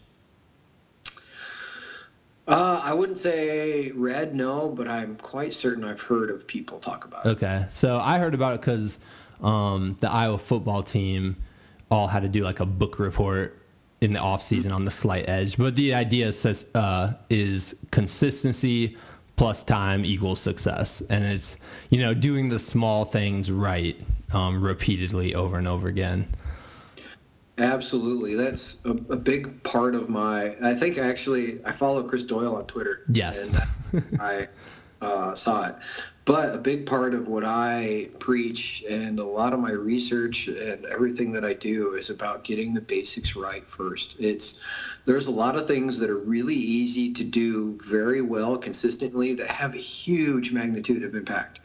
Uh, 2.46 2.82
I 2.84 2.94
wouldn't 2.94 3.18
say 3.18 3.92
read, 3.92 4.36
no, 4.36 4.70
but 4.70 4.88
I'm 4.88 5.16
quite 5.16 5.54
certain 5.54 5.84
I've 5.86 6.02
heard 6.02 6.30
of 6.30 6.46
people 6.46 6.80
talk 6.80 7.06
about 7.06 7.26
it. 7.26 7.30
Okay, 7.30 7.66
so 7.70 7.98
I 7.98 8.20
heard 8.20 8.34
about 8.34 8.56
it 8.56 8.62
because 8.62 9.00
um, 9.42 9.98
the 10.02 10.12
Iowa 10.12 10.38
football 10.38 10.84
team 10.84 11.38
all 11.90 12.08
had 12.08 12.24
to 12.24 12.30
do 12.30 12.44
like 12.44 12.60
a 12.60 12.66
book 12.66 13.00
report 13.00 13.58
in 14.04 14.14
the 14.14 14.20
off 14.20 14.44
season 14.44 14.72
on 14.72 14.84
the 14.86 14.92
slight 14.92 15.28
edge. 15.30 15.58
But 15.58 15.76
the 15.76 15.94
idea 15.94 16.34
says 16.34 16.70
uh, 16.76 17.14
is 17.30 17.76
consistency 17.92 18.98
plus 19.36 19.64
time 19.64 20.06
equals 20.06 20.40
success, 20.40 21.02
and 21.10 21.24
it's 21.24 21.58
you 21.90 22.00
know 22.00 22.14
doing 22.14 22.50
the 22.50 22.60
small 22.60 23.06
things 23.06 23.52
right 23.52 24.00
um, 24.34 24.62
repeatedly 24.62 25.34
over 25.34 25.58
and 25.58 25.68
over 25.68 25.88
again. 25.88 26.28
Absolutely, 27.58 28.36
that's 28.36 28.80
a, 28.84 28.92
a, 28.92 29.16
big 29.16 29.62
part 29.64 29.94
of 29.94 30.10
my. 30.10 30.56
I 30.62 30.76
think 30.76 30.98
actually 30.98 31.64
I 31.64 31.72
follow 31.72 32.04
Chris 32.04 32.26
Doyle 32.26 32.56
on 32.56 32.66
Twitter. 32.66 33.04
Yes, 33.10 33.58
and 33.92 34.20
I 34.20 34.48
uh, 35.02 35.36
saw 35.36 35.68
it. 35.68 35.76
But 36.26 36.56
a 36.56 36.58
big 36.58 36.86
part 36.86 37.14
of 37.14 37.28
what 37.28 37.44
I 37.44 38.10
preach 38.18 38.82
and 38.90 39.20
a 39.20 39.26
lot 39.26 39.52
of 39.52 39.60
my 39.60 39.72
research 39.72 40.48
and 40.48 40.86
everything 40.86 41.34
that 41.34 41.44
I 41.44 41.54
do 41.54 41.96
is 41.96 42.10
about 42.10 42.46
getting 42.46 42.74
the 42.74 42.80
basics 42.80 43.36
right 43.36 43.68
first. 43.68 44.16
It's 44.20 44.58
there's 45.04 45.28
a 45.28 45.32
lot 45.32 45.58
of 45.58 45.68
things 45.68 46.00
that 46.00 46.10
are 46.10 46.18
really 46.18 46.56
easy 46.56 47.12
to 47.14 47.26
do 47.26 47.78
very 47.86 48.22
well 48.22 48.58
consistently 48.58 49.34
that 49.34 49.48
have 49.48 49.76
a 49.76 49.80
huge 49.80 50.54
magnitude 50.54 51.04
of 51.04 51.14
impact. 51.14 51.60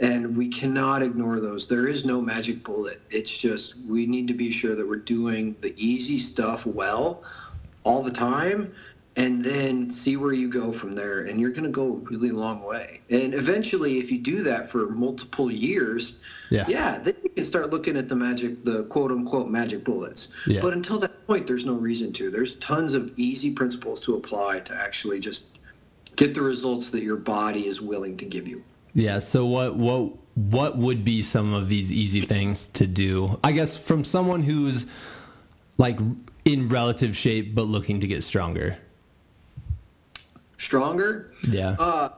And 0.00 0.36
we 0.36 0.48
cannot 0.48 1.04
ignore 1.04 1.38
those. 1.38 1.68
There 1.68 1.86
is 1.86 2.04
no 2.04 2.20
magic 2.20 2.64
bullet. 2.64 3.00
It's 3.10 3.36
just 3.36 3.76
we 3.78 4.06
need 4.06 4.26
to 4.28 4.34
be 4.34 4.50
sure 4.50 4.74
that 4.74 4.88
we're 4.88 4.96
doing 4.96 5.54
the 5.60 5.74
easy 5.76 6.18
stuff 6.18 6.66
well 6.66 7.22
all 7.84 8.02
the 8.02 8.10
time 8.10 8.72
and 9.20 9.44
then 9.44 9.90
see 9.90 10.16
where 10.16 10.32
you 10.32 10.48
go 10.48 10.72
from 10.72 10.92
there 10.92 11.20
and 11.20 11.38
you're 11.38 11.50
going 11.50 11.64
to 11.64 11.70
go 11.70 11.94
a 11.94 11.98
really 11.98 12.30
long 12.30 12.62
way. 12.62 13.00
And 13.10 13.34
eventually 13.34 13.98
if 13.98 14.10
you 14.10 14.18
do 14.18 14.44
that 14.44 14.70
for 14.70 14.88
multiple 14.88 15.50
years 15.50 16.16
yeah, 16.48 16.64
yeah 16.66 16.98
then 16.98 17.14
you 17.22 17.28
can 17.28 17.44
start 17.44 17.70
looking 17.70 17.98
at 17.98 18.08
the 18.08 18.16
magic 18.16 18.64
the 18.64 18.84
quote 18.84 19.12
unquote 19.12 19.50
magic 19.50 19.84
bullets. 19.84 20.32
Yeah. 20.46 20.60
but 20.60 20.72
until 20.72 20.98
that 21.00 21.26
point 21.26 21.46
there's 21.46 21.66
no 21.66 21.74
reason 21.74 22.14
to. 22.14 22.30
There's 22.30 22.54
tons 22.56 22.94
of 22.94 23.12
easy 23.18 23.52
principles 23.52 24.00
to 24.02 24.16
apply 24.16 24.60
to 24.60 24.74
actually 24.74 25.20
just 25.20 25.46
get 26.16 26.32
the 26.32 26.42
results 26.42 26.90
that 26.90 27.02
your 27.02 27.16
body 27.16 27.66
is 27.66 27.80
willing 27.80 28.16
to 28.18 28.24
give 28.24 28.48
you. 28.48 28.64
Yeah 28.94 29.18
so 29.18 29.44
what 29.44 29.76
what 29.76 30.14
what 30.34 30.78
would 30.78 31.04
be 31.04 31.20
some 31.20 31.52
of 31.52 31.68
these 31.68 31.92
easy 31.92 32.22
things 32.22 32.68
to 32.68 32.86
do? 32.86 33.38
I 33.44 33.52
guess 33.52 33.76
from 33.76 34.02
someone 34.02 34.42
who's 34.42 34.86
like 35.76 35.98
in 36.46 36.70
relative 36.70 37.14
shape 37.14 37.54
but 37.54 37.66
looking 37.66 38.00
to 38.00 38.06
get 38.06 38.24
stronger 38.24 38.78
stronger. 40.60 41.32
Yeah. 41.42 41.70
Uh, 41.70 42.08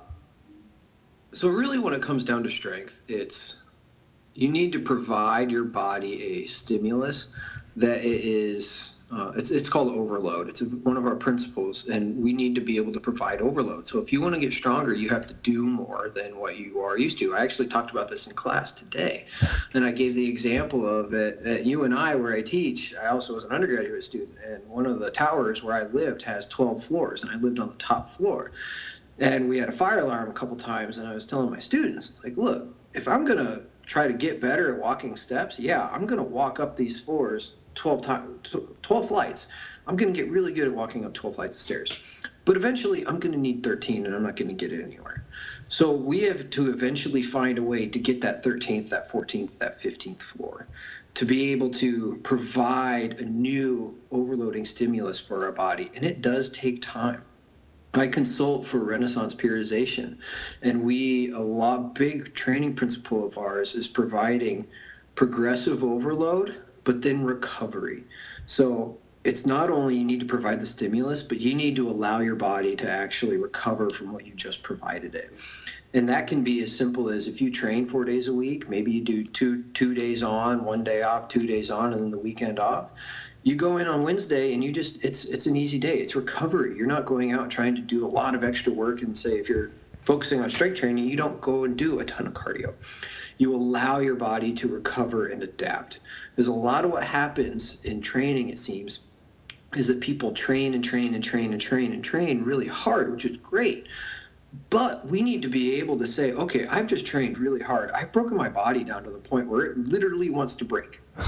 so 1.32 1.48
really, 1.48 1.78
when 1.78 1.94
it 1.94 2.02
comes 2.02 2.24
down 2.24 2.42
to 2.42 2.50
strength, 2.50 3.00
it's 3.08 3.62
you 4.34 4.48
need 4.48 4.72
to 4.72 4.80
provide 4.80 5.50
your 5.50 5.64
body 5.64 6.22
a 6.22 6.44
stimulus 6.44 7.28
that 7.76 8.00
it 8.00 8.20
is 8.24 8.92
uh, 9.12 9.32
it's, 9.36 9.50
it's 9.50 9.68
called 9.68 9.94
overload. 9.94 10.48
It's 10.48 10.62
one 10.62 10.96
of 10.96 11.04
our 11.04 11.16
principles, 11.16 11.86
and 11.86 12.22
we 12.22 12.32
need 12.32 12.54
to 12.54 12.62
be 12.62 12.78
able 12.78 12.94
to 12.94 13.00
provide 13.00 13.42
overload. 13.42 13.86
So, 13.86 13.98
if 13.98 14.10
you 14.10 14.22
want 14.22 14.34
to 14.34 14.40
get 14.40 14.54
stronger, 14.54 14.94
you 14.94 15.10
have 15.10 15.26
to 15.26 15.34
do 15.34 15.66
more 15.66 16.08
than 16.08 16.38
what 16.38 16.56
you 16.56 16.80
are 16.80 16.98
used 16.98 17.18
to. 17.18 17.34
I 17.34 17.42
actually 17.42 17.68
talked 17.68 17.90
about 17.90 18.08
this 18.08 18.26
in 18.26 18.32
class 18.32 18.72
today, 18.72 19.26
and 19.74 19.84
I 19.84 19.92
gave 19.92 20.14
the 20.14 20.28
example 20.28 20.88
of 20.88 21.12
it 21.12 21.44
at 21.44 21.66
UNI 21.66 22.16
where 22.16 22.32
I 22.32 22.40
teach. 22.40 22.94
I 22.96 23.08
also 23.08 23.34
was 23.34 23.44
an 23.44 23.52
undergraduate 23.52 24.02
student, 24.04 24.38
and 24.46 24.66
one 24.66 24.86
of 24.86 24.98
the 24.98 25.10
towers 25.10 25.62
where 25.62 25.76
I 25.76 25.82
lived 25.82 26.22
has 26.22 26.46
12 26.46 26.82
floors, 26.82 27.22
and 27.22 27.30
I 27.30 27.36
lived 27.36 27.58
on 27.58 27.68
the 27.68 27.74
top 27.74 28.08
floor. 28.08 28.52
And 29.18 29.50
we 29.50 29.58
had 29.58 29.68
a 29.68 29.72
fire 29.72 30.00
alarm 30.00 30.30
a 30.30 30.32
couple 30.32 30.56
times, 30.56 30.96
and 30.96 31.06
I 31.06 31.12
was 31.12 31.26
telling 31.26 31.50
my 31.50 31.58
students, 31.58 32.18
like, 32.24 32.38
look, 32.38 32.74
if 32.94 33.06
I'm 33.08 33.26
going 33.26 33.44
to 33.44 33.62
try 33.84 34.06
to 34.06 34.14
get 34.14 34.40
better 34.40 34.74
at 34.74 34.80
walking 34.80 35.16
steps, 35.16 35.58
yeah, 35.58 35.86
I'm 35.92 36.06
going 36.06 36.18
to 36.18 36.24
walk 36.24 36.60
up 36.60 36.76
these 36.76 36.98
floors 36.98 37.56
12 37.74 38.02
times 38.02 38.56
12 38.82 39.08
flights. 39.08 39.48
I'm 39.86 39.96
going 39.96 40.12
to 40.12 40.20
get 40.20 40.30
really 40.30 40.52
good 40.52 40.68
at 40.68 40.74
walking 40.74 41.04
up 41.04 41.14
12 41.14 41.36
flights 41.36 41.56
of 41.56 41.60
stairs. 41.60 41.98
But 42.44 42.56
eventually 42.56 43.06
i'm 43.06 43.18
going 43.20 43.32
to 43.32 43.38
need 43.38 43.62
13 43.62 44.06
and 44.06 44.14
i'm 44.14 44.22
not 44.22 44.36
going 44.36 44.48
to 44.48 44.54
get 44.54 44.72
it 44.72 44.82
anywhere. 44.82 45.24
So 45.68 45.92
we 45.92 46.22
have 46.22 46.50
to 46.50 46.70
eventually 46.70 47.22
find 47.22 47.58
a 47.58 47.62
way 47.62 47.86
to 47.86 47.98
get 47.98 48.22
that 48.22 48.44
13th 48.44 48.90
that 48.90 49.10
14th 49.10 49.58
that 49.58 49.80
15th 49.80 50.22
floor 50.22 50.66
to 51.14 51.26
be 51.26 51.52
able 51.52 51.70
to 51.70 52.20
provide 52.22 53.20
a 53.20 53.24
new 53.24 53.98
overloading 54.10 54.64
stimulus 54.64 55.20
for 55.20 55.44
our 55.44 55.52
body. 55.52 55.90
And 55.94 56.04
it 56.04 56.22
does 56.22 56.50
take 56.50 56.82
time. 56.82 57.22
I 57.94 58.06
consult 58.06 58.66
for 58.66 58.78
Renaissance 58.78 59.34
periodization, 59.34 60.18
and 60.62 60.82
we 60.82 61.30
a 61.32 61.40
lot 61.40 61.94
big 61.94 62.34
training 62.34 62.74
principle 62.74 63.26
of 63.26 63.36
ours 63.36 63.74
is 63.74 63.86
providing 63.86 64.68
progressive 65.14 65.84
overload 65.84 66.56
but 66.84 67.02
then 67.02 67.24
recovery. 67.24 68.04
So 68.46 68.98
it's 69.24 69.46
not 69.46 69.70
only 69.70 69.96
you 69.96 70.04
need 70.04 70.20
to 70.20 70.26
provide 70.26 70.60
the 70.60 70.66
stimulus, 70.66 71.22
but 71.22 71.40
you 71.40 71.54
need 71.54 71.76
to 71.76 71.88
allow 71.88 72.20
your 72.20 72.34
body 72.34 72.74
to 72.76 72.90
actually 72.90 73.36
recover 73.36 73.88
from 73.88 74.12
what 74.12 74.26
you 74.26 74.34
just 74.34 74.62
provided 74.62 75.14
it. 75.14 75.32
And 75.94 76.08
that 76.08 76.26
can 76.26 76.42
be 76.42 76.62
as 76.62 76.76
simple 76.76 77.08
as 77.08 77.28
if 77.28 77.40
you 77.40 77.50
train 77.50 77.86
four 77.86 78.04
days 78.04 78.26
a 78.26 78.32
week, 78.32 78.68
maybe 78.68 78.90
you 78.90 79.02
do 79.02 79.24
two 79.24 79.62
two 79.74 79.94
days 79.94 80.22
on, 80.22 80.64
one 80.64 80.82
day 80.82 81.02
off, 81.02 81.28
two 81.28 81.46
days 81.46 81.70
on, 81.70 81.92
and 81.92 82.02
then 82.02 82.10
the 82.10 82.18
weekend 82.18 82.58
off. 82.58 82.90
You 83.44 83.56
go 83.56 83.76
in 83.76 83.86
on 83.86 84.02
Wednesday 84.02 84.54
and 84.54 84.64
you 84.64 84.72
just 84.72 85.04
it's 85.04 85.24
it's 85.24 85.46
an 85.46 85.54
easy 85.54 85.78
day. 85.78 85.98
It's 85.98 86.16
recovery. 86.16 86.76
You're 86.76 86.86
not 86.86 87.04
going 87.04 87.32
out 87.32 87.50
trying 87.50 87.74
to 87.76 87.82
do 87.82 88.06
a 88.06 88.08
lot 88.08 88.34
of 88.34 88.42
extra 88.42 88.72
work 88.72 89.02
and 89.02 89.16
say 89.16 89.32
if 89.32 89.48
you're 89.48 89.70
focusing 90.04 90.40
on 90.40 90.50
strength 90.50 90.80
training, 90.80 91.06
you 91.06 91.16
don't 91.16 91.40
go 91.40 91.64
and 91.64 91.76
do 91.76 92.00
a 92.00 92.04
ton 92.04 92.26
of 92.26 92.32
cardio 92.32 92.74
you 93.42 93.54
allow 93.54 93.98
your 93.98 94.14
body 94.14 94.54
to 94.54 94.68
recover 94.68 95.26
and 95.26 95.42
adapt. 95.42 96.00
There's 96.36 96.48
a 96.48 96.52
lot 96.52 96.84
of 96.84 96.90
what 96.90 97.04
happens 97.04 97.84
in 97.84 98.00
training, 98.00 98.48
it 98.50 98.58
seems, 98.58 99.00
is 99.76 99.88
that 99.88 100.00
people 100.00 100.32
train 100.32 100.74
and 100.74 100.84
train 100.84 101.14
and 101.14 101.22
train 101.22 101.52
and 101.52 101.60
train 101.60 101.92
and 101.92 102.04
train 102.04 102.44
really 102.44 102.68
hard, 102.68 103.10
which 103.12 103.24
is 103.24 103.36
great. 103.36 103.88
But 104.70 105.06
we 105.06 105.22
need 105.22 105.42
to 105.42 105.48
be 105.48 105.80
able 105.80 105.98
to 105.98 106.06
say, 106.06 106.32
okay, 106.32 106.66
I've 106.66 106.86
just 106.86 107.06
trained 107.06 107.38
really 107.38 107.62
hard. 107.62 107.90
I've 107.90 108.12
broken 108.12 108.36
my 108.36 108.48
body 108.48 108.84
down 108.84 109.04
to 109.04 109.10
the 109.10 109.18
point 109.18 109.48
where 109.48 109.66
it 109.66 109.76
literally 109.76 110.30
wants 110.30 110.56
to 110.56 110.64
break. 110.64 111.00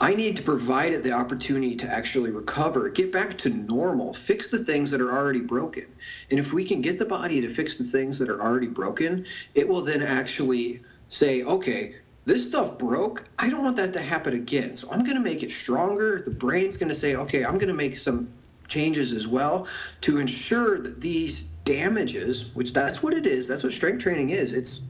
I 0.00 0.16
need 0.16 0.38
to 0.38 0.42
provide 0.42 0.94
it 0.94 1.04
the 1.04 1.12
opportunity 1.12 1.76
to 1.76 1.86
actually 1.86 2.30
recover, 2.30 2.88
get 2.88 3.12
back 3.12 3.38
to 3.38 3.50
normal, 3.50 4.12
fix 4.12 4.48
the 4.48 4.58
things 4.58 4.90
that 4.90 5.00
are 5.00 5.12
already 5.12 5.42
broken. 5.42 5.86
And 6.28 6.40
if 6.40 6.52
we 6.52 6.64
can 6.64 6.80
get 6.80 6.98
the 6.98 7.04
body 7.04 7.42
to 7.42 7.48
fix 7.48 7.76
the 7.76 7.84
things 7.84 8.18
that 8.18 8.28
are 8.28 8.42
already 8.42 8.66
broken, 8.66 9.26
it 9.54 9.68
will 9.68 9.82
then 9.82 10.02
actually 10.02 10.82
say, 11.12 11.42
okay, 11.42 11.96
this 12.24 12.48
stuff 12.48 12.78
broke. 12.78 13.28
I 13.38 13.50
don't 13.50 13.62
want 13.62 13.76
that 13.76 13.92
to 13.94 14.00
happen 14.00 14.34
again. 14.34 14.76
So 14.76 14.90
I'm 14.90 15.00
going 15.00 15.16
to 15.16 15.22
make 15.22 15.42
it 15.42 15.52
stronger. 15.52 16.22
The 16.24 16.30
brain's 16.30 16.76
going 16.78 16.88
to 16.88 16.94
say, 16.94 17.16
okay, 17.16 17.44
I'm 17.44 17.54
going 17.54 17.68
to 17.68 17.74
make 17.74 17.98
some 17.98 18.32
changes 18.68 19.12
as 19.12 19.28
well 19.28 19.66
to 20.02 20.18
ensure 20.18 20.80
that 20.80 21.00
these 21.00 21.42
damages, 21.42 22.54
which 22.54 22.72
that's 22.72 23.02
what 23.02 23.12
it 23.12 23.26
is, 23.26 23.48
that's 23.48 23.62
what 23.62 23.72
strength 23.72 24.02
training 24.02 24.30
is. 24.30 24.54
It's 24.54 24.82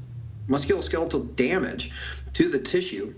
musculoskeletal 0.48 1.34
damage 1.34 1.90
to 2.34 2.48
the 2.48 2.58
tissue. 2.58 3.14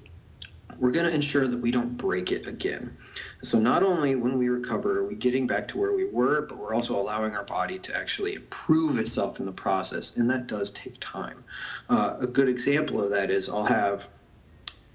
We're 0.85 0.91
going 0.91 1.07
to 1.07 1.15
ensure 1.15 1.49
that 1.49 1.57
we 1.57 1.71
don't 1.71 1.97
break 1.97 2.31
it 2.31 2.47
again. 2.47 2.99
So 3.43 3.59
not 3.59 3.83
only 3.83 4.17
when 4.17 4.37
we 4.37 4.51
recover 4.51 4.99
are 4.99 5.07
we 5.07 5.15
getting 5.15 5.47
back 5.47 5.69
to 5.69 5.79
where 5.79 5.95
we 5.95 6.05
were, 6.05 6.43
but 6.43 6.59
we're 6.59 6.75
also 6.75 7.01
allowing 7.01 7.35
our 7.35 7.43
body 7.43 7.79
to 7.79 7.97
actually 7.97 8.35
improve 8.35 8.99
itself 8.99 9.41
in 9.41 9.47
the 9.47 9.53
process, 9.53 10.15
and 10.15 10.29
that 10.29 10.47
does 10.47 10.73
take 10.73 11.01
time. 11.01 11.43
Uh, 11.89 12.17
a 12.21 12.27
good 12.27 12.51
example 12.51 13.03
of 13.03 13.13
that 13.13 13.31
is 13.31 13.49
I'll 13.49 13.65
have 13.65 14.11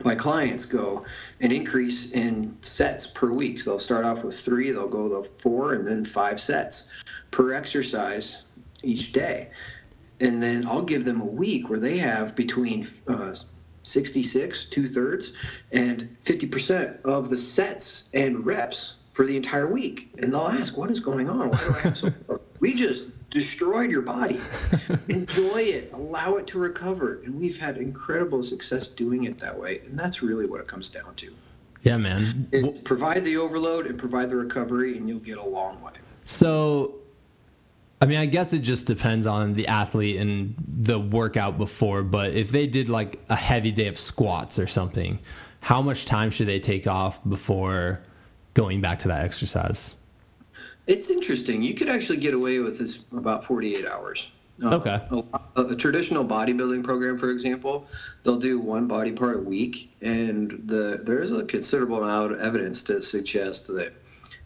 my 0.03 0.13
clients 0.13 0.65
go 0.65 1.07
an 1.39 1.51
increase 1.51 2.11
in 2.11 2.59
sets 2.61 3.07
per 3.07 3.31
week. 3.31 3.59
So 3.59 3.71
they'll 3.71 3.79
start 3.79 4.05
off 4.05 4.23
with 4.23 4.39
three, 4.39 4.69
they'll 4.69 4.89
go 4.89 5.23
to 5.23 5.27
four, 5.39 5.73
and 5.73 5.87
then 5.87 6.05
five 6.05 6.39
sets 6.39 6.87
per 7.31 7.51
exercise 7.51 8.43
each 8.83 9.11
day. 9.11 9.49
And 10.19 10.43
then 10.43 10.67
I'll 10.67 10.83
give 10.83 11.03
them 11.03 11.21
a 11.21 11.25
week 11.25 11.67
where 11.67 11.79
they 11.79 11.97
have 11.97 12.35
between 12.35 12.87
uh, 13.07 13.33
66, 13.89 14.65
two 14.65 14.87
thirds, 14.87 15.33
and 15.71 16.15
50% 16.25 17.03
of 17.03 17.29
the 17.29 17.37
sets 17.37 18.09
and 18.13 18.45
reps 18.45 18.95
for 19.13 19.25
the 19.25 19.35
entire 19.35 19.67
week. 19.67 20.11
And 20.17 20.33
they'll 20.33 20.47
ask, 20.47 20.77
What 20.77 20.91
is 20.91 20.99
going 20.99 21.29
on? 21.29 21.49
Why 21.49 21.57
do 21.57 21.73
I 21.73 21.79
have 21.79 21.97
so 21.97 22.13
We 22.59 22.73
just 22.73 23.09
destroyed 23.29 23.89
your 23.89 24.01
body. 24.01 24.39
Enjoy 25.09 25.61
it, 25.61 25.91
allow 25.93 26.35
it 26.35 26.47
to 26.47 26.59
recover. 26.59 27.21
And 27.23 27.39
we've 27.39 27.59
had 27.59 27.77
incredible 27.77 28.43
success 28.43 28.89
doing 28.89 29.25
it 29.25 29.37
that 29.39 29.57
way. 29.57 29.79
And 29.85 29.97
that's 29.97 30.21
really 30.21 30.45
what 30.45 30.59
it 30.59 30.67
comes 30.67 30.89
down 30.89 31.15
to. 31.15 31.33
Yeah, 31.83 31.97
man. 31.97 32.49
It, 32.51 32.83
provide 32.83 33.23
the 33.23 33.37
overload 33.37 33.87
and 33.87 33.97
provide 33.97 34.29
the 34.29 34.35
recovery, 34.35 34.97
and 34.97 35.07
you'll 35.07 35.19
get 35.19 35.37
a 35.37 35.43
long 35.43 35.81
way. 35.81 35.93
So, 36.25 36.95
I 38.01 38.05
mean, 38.05 38.17
I 38.17 38.27
guess 38.27 38.53
it 38.53 38.59
just 38.59 38.87
depends 38.87 39.25
on 39.25 39.55
the 39.55 39.67
athlete 39.67 40.17
and 40.17 40.55
the 40.65 40.99
workout 40.99 41.57
before, 41.57 42.01
but 42.01 42.31
if 42.33 42.49
they 42.49 42.65
did 42.65 42.87
like 42.87 43.19
a 43.27 43.35
heavy 43.35 43.71
day 43.71 43.87
of 43.87 43.99
squats 43.99 44.57
or 44.57 44.67
something, 44.67 45.19
how 45.61 45.81
much 45.81 46.05
time 46.05 46.29
should 46.29 46.47
they 46.47 46.61
take 46.61 46.87
off 46.87 47.21
before 47.27 48.01
going 48.53 48.79
back 48.79 48.99
to 48.99 49.09
that 49.09 49.25
exercise? 49.25 49.95
It's 50.87 51.09
interesting. 51.09 51.61
You 51.61 51.73
could 51.73 51.89
actually 51.89 52.19
get 52.19 52.33
away 52.33 52.59
with 52.59 52.79
this 52.79 53.03
about 53.11 53.43
48 53.43 53.85
hours. 53.85 54.29
Uh, 54.63 54.75
okay. 54.75 55.01
A, 55.55 55.61
a, 55.61 55.75
traditional 55.75 56.25
bodybuilding 56.25 56.83
program, 56.83 57.17
for 57.17 57.29
example, 57.29 57.87
they'll 58.23 58.39
do 58.39 58.59
one 58.59 58.87
body 58.87 59.11
part 59.13 59.37
a 59.37 59.39
week, 59.39 59.93
and 60.01 60.63
the 60.65 60.99
there's 61.01 61.31
a 61.31 61.45
considerable 61.45 62.03
amount 62.03 62.33
of 62.33 62.41
evidence 62.41 62.83
to 62.83 63.01
suggest 63.01 63.67
that 63.67 63.93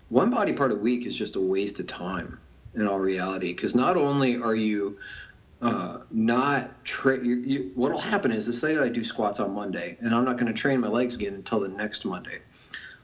one 0.09 0.29
body 0.29 0.53
part 0.53 0.71
a 0.71 0.75
week 0.75 1.07
is 1.07 1.15
just 1.15 1.35
a 1.35 1.41
waste 1.41 1.79
of 1.79 1.87
time 1.87 2.37
in 2.75 2.87
all 2.87 2.99
reality. 2.99 3.53
Because 3.53 3.75
not 3.75 3.97
only 3.97 4.37
are 4.37 4.55
you 4.55 4.97
uh, 5.61 5.99
not 6.11 6.71
what'll 7.75 7.99
happen 7.99 8.31
is, 8.31 8.47
let's 8.47 8.59
say 8.59 8.77
I 8.77 8.89
do 8.89 9.03
squats 9.03 9.39
on 9.39 9.53
Monday, 9.53 9.97
and 10.01 10.13
I'm 10.13 10.25
not 10.25 10.37
going 10.37 10.53
to 10.53 10.53
train 10.53 10.81
my 10.81 10.89
legs 10.89 11.15
again 11.15 11.35
until 11.35 11.61
the 11.61 11.69
next 11.69 12.03
Monday. 12.05 12.39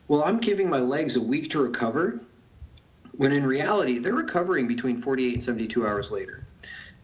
Well, 0.09 0.23
I'm 0.23 0.39
giving 0.39 0.69
my 0.69 0.79
legs 0.79 1.15
a 1.15 1.21
week 1.21 1.51
to 1.51 1.61
recover, 1.61 2.19
when 3.13 3.31
in 3.31 3.45
reality 3.45 3.99
they're 3.99 4.13
recovering 4.13 4.67
between 4.67 4.97
48 4.97 5.33
and 5.33 5.43
72 5.43 5.87
hours 5.87 6.11
later. 6.11 6.45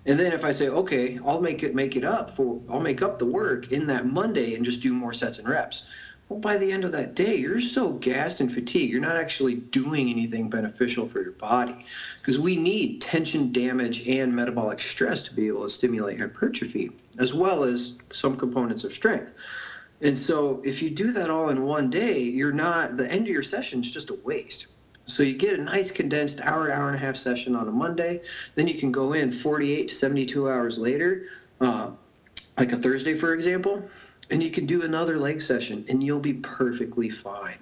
And 0.05 0.19
then 0.19 0.33
if 0.33 0.45
I 0.45 0.51
say, 0.51 0.69
okay, 0.69 1.19
I'll 1.25 1.41
make 1.41 1.63
it 1.63 1.73
make 1.73 1.95
it 1.95 2.03
up 2.03 2.31
for 2.31 2.61
I'll 2.69 2.79
make 2.79 3.01
up 3.01 3.17
the 3.17 3.25
work 3.25 3.71
in 3.71 3.87
that 3.87 4.05
Monday 4.05 4.55
and 4.55 4.63
just 4.63 4.81
do 4.81 4.93
more 4.93 5.13
sets 5.13 5.39
and 5.39 5.47
reps. 5.47 5.85
Well, 6.27 6.39
by 6.39 6.57
the 6.57 6.71
end 6.71 6.85
of 6.85 6.93
that 6.93 7.13
day, 7.13 7.35
you're 7.35 7.61
so 7.61 7.91
gassed 7.91 8.39
and 8.39 8.51
fatigued, 8.51 8.91
you're 8.91 9.01
not 9.01 9.15
actually 9.15 9.55
doing 9.55 10.09
anything 10.09 10.49
beneficial 10.49 11.05
for 11.05 11.21
your 11.21 11.33
body. 11.33 11.85
Because 12.17 12.39
we 12.39 12.55
need 12.55 13.01
tension 13.01 13.51
damage 13.51 14.07
and 14.07 14.35
metabolic 14.35 14.81
stress 14.81 15.23
to 15.23 15.35
be 15.35 15.47
able 15.47 15.63
to 15.63 15.69
stimulate 15.69 16.19
hypertrophy, 16.19 16.91
as 17.19 17.33
well 17.33 17.63
as 17.63 17.95
some 18.11 18.37
components 18.37 18.83
of 18.83 18.91
strength. 18.91 19.33
And 20.01 20.17
so 20.17 20.61
if 20.65 20.81
you 20.81 20.89
do 20.89 21.11
that 21.11 21.29
all 21.29 21.49
in 21.49 21.61
one 21.61 21.91
day, 21.91 22.19
you're 22.21 22.51
not 22.51 22.97
the 22.97 23.09
end 23.09 23.27
of 23.27 23.33
your 23.33 23.43
session 23.43 23.81
is 23.81 23.91
just 23.91 24.09
a 24.09 24.15
waste. 24.23 24.65
So 25.05 25.21
you 25.21 25.33
get 25.33 25.59
a 25.59 25.61
nice 25.61 25.91
condensed 25.91 26.41
hour, 26.41 26.71
hour 26.71 26.87
and 26.87 26.95
a 26.95 26.99
half 26.99 27.15
session 27.15 27.55
on 27.55 27.67
a 27.67 27.71
Monday. 27.71 28.21
Then 28.55 28.67
you 28.67 28.73
can 28.73 28.91
go 28.91 29.13
in 29.13 29.31
48 29.31 29.89
to 29.89 29.93
72 29.93 30.49
hours 30.49 30.79
later, 30.79 31.27
uh, 31.61 31.91
like 32.57 32.71
a 32.71 32.77
Thursday, 32.77 33.13
for 33.13 33.33
example, 33.33 33.87
and 34.29 34.41
you 34.41 34.49
can 34.49 34.65
do 34.65 34.83
another 34.83 35.17
leg 35.17 35.41
session 35.41 35.85
and 35.89 36.03
you'll 36.03 36.19
be 36.19 36.33
perfectly 36.33 37.09
fine. 37.09 37.57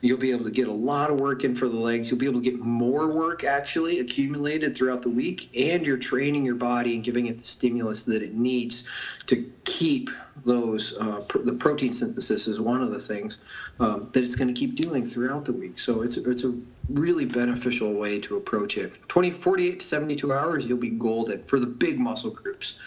You'll 0.00 0.18
be 0.18 0.30
able 0.30 0.44
to 0.44 0.50
get 0.50 0.68
a 0.68 0.72
lot 0.72 1.10
of 1.10 1.20
work 1.20 1.44
in 1.44 1.54
for 1.54 1.68
the 1.68 1.76
legs. 1.76 2.10
You'll 2.10 2.20
be 2.20 2.26
able 2.26 2.40
to 2.40 2.50
get 2.50 2.58
more 2.58 3.12
work 3.12 3.44
actually 3.44 4.00
accumulated 4.00 4.76
throughout 4.76 5.02
the 5.02 5.10
week, 5.10 5.50
and 5.56 5.84
you're 5.84 5.98
training 5.98 6.44
your 6.44 6.54
body 6.54 6.94
and 6.94 7.04
giving 7.04 7.26
it 7.26 7.38
the 7.38 7.44
stimulus 7.44 8.04
that 8.04 8.22
it 8.22 8.34
needs 8.34 8.88
to 9.26 9.50
keep 9.64 10.10
those. 10.44 10.96
Uh, 10.96 11.20
pr- 11.28 11.38
the 11.38 11.52
protein 11.52 11.92
synthesis 11.92 12.46
is 12.46 12.60
one 12.60 12.82
of 12.82 12.90
the 12.90 13.00
things 13.00 13.38
um, 13.80 14.08
that 14.12 14.22
it's 14.22 14.36
going 14.36 14.52
to 14.52 14.58
keep 14.58 14.76
doing 14.76 15.04
throughout 15.04 15.44
the 15.44 15.52
week. 15.52 15.78
So 15.78 16.02
it's 16.02 16.16
it's 16.16 16.44
a 16.44 16.54
really 16.88 17.24
beneficial 17.24 17.92
way 17.92 18.20
to 18.20 18.36
approach 18.36 18.78
it. 18.78 18.92
20, 19.08 19.30
48 19.30 19.80
to 19.80 19.86
72 19.86 20.32
hours, 20.32 20.66
you'll 20.66 20.78
be 20.78 20.90
golden 20.90 21.42
for 21.44 21.58
the 21.58 21.66
big 21.66 21.98
muscle 21.98 22.30
groups. 22.30 22.78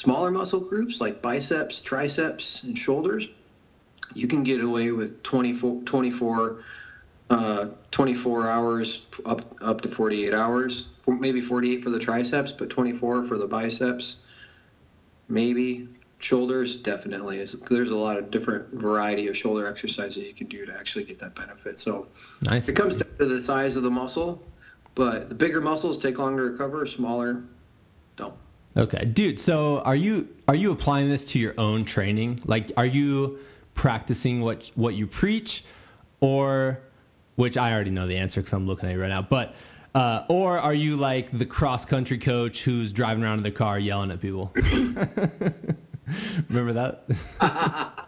Smaller 0.00 0.30
muscle 0.30 0.60
groups 0.60 0.98
like 0.98 1.20
biceps, 1.20 1.82
triceps, 1.82 2.62
and 2.62 2.78
shoulders, 2.78 3.28
you 4.14 4.28
can 4.28 4.44
get 4.44 4.62
away 4.62 4.92
with 4.92 5.22
24, 5.22 5.82
24, 5.82 6.64
uh, 7.28 7.66
24 7.90 8.48
hours 8.48 9.02
up, 9.26 9.56
up 9.60 9.82
to 9.82 9.88
48 9.88 10.32
hours. 10.32 10.88
Maybe 11.06 11.42
48 11.42 11.84
for 11.84 11.90
the 11.90 11.98
triceps, 11.98 12.50
but 12.50 12.70
24 12.70 13.24
for 13.24 13.36
the 13.36 13.46
biceps. 13.46 14.16
Maybe 15.28 15.86
shoulders 16.18 16.76
definitely 16.76 17.44
there's 17.68 17.90
a 17.90 17.96
lot 17.96 18.16
of 18.16 18.30
different 18.30 18.72
variety 18.72 19.28
of 19.28 19.36
shoulder 19.36 19.66
exercises 19.66 20.24
you 20.24 20.32
can 20.32 20.46
do 20.46 20.64
to 20.64 20.72
actually 20.72 21.04
get 21.04 21.18
that 21.18 21.34
benefit 21.34 21.78
so 21.78 22.08
nice. 22.44 22.68
it 22.68 22.74
comes 22.74 22.96
down 22.96 23.16
to 23.16 23.24
the 23.24 23.40
size 23.40 23.74
of 23.76 23.82
the 23.82 23.90
muscle 23.90 24.42
but 24.94 25.30
the 25.30 25.34
bigger 25.34 25.62
muscles 25.62 25.96
take 25.96 26.18
longer 26.18 26.44
to 26.44 26.52
recover 26.52 26.84
smaller 26.84 27.42
Okay, 28.76 29.04
dude. 29.04 29.40
So 29.40 29.80
are 29.80 29.96
you 29.96 30.28
are 30.46 30.54
you 30.54 30.70
applying 30.72 31.08
this 31.08 31.24
to 31.32 31.38
your 31.38 31.54
own 31.58 31.84
training? 31.84 32.40
Like, 32.44 32.70
are 32.76 32.86
you 32.86 33.38
practicing 33.74 34.40
what 34.40 34.70
what 34.74 34.94
you 34.94 35.06
preach, 35.06 35.64
or 36.20 36.80
which 37.36 37.56
I 37.56 37.72
already 37.72 37.90
know 37.90 38.06
the 38.06 38.18
answer 38.18 38.40
because 38.40 38.52
I'm 38.52 38.66
looking 38.66 38.88
at 38.88 38.94
you 38.94 39.00
right 39.00 39.08
now. 39.08 39.22
But 39.22 39.54
uh, 39.94 40.24
or 40.28 40.58
are 40.58 40.74
you 40.74 40.96
like 40.96 41.36
the 41.36 41.46
cross 41.46 41.84
country 41.86 42.18
coach 42.18 42.62
who's 42.62 42.92
driving 42.92 43.24
around 43.24 43.38
in 43.38 43.44
the 43.44 43.50
car 43.50 43.78
yelling 43.78 44.10
at 44.10 44.20
people? 44.20 44.52
Remember 46.48 46.72
that? 46.74 47.04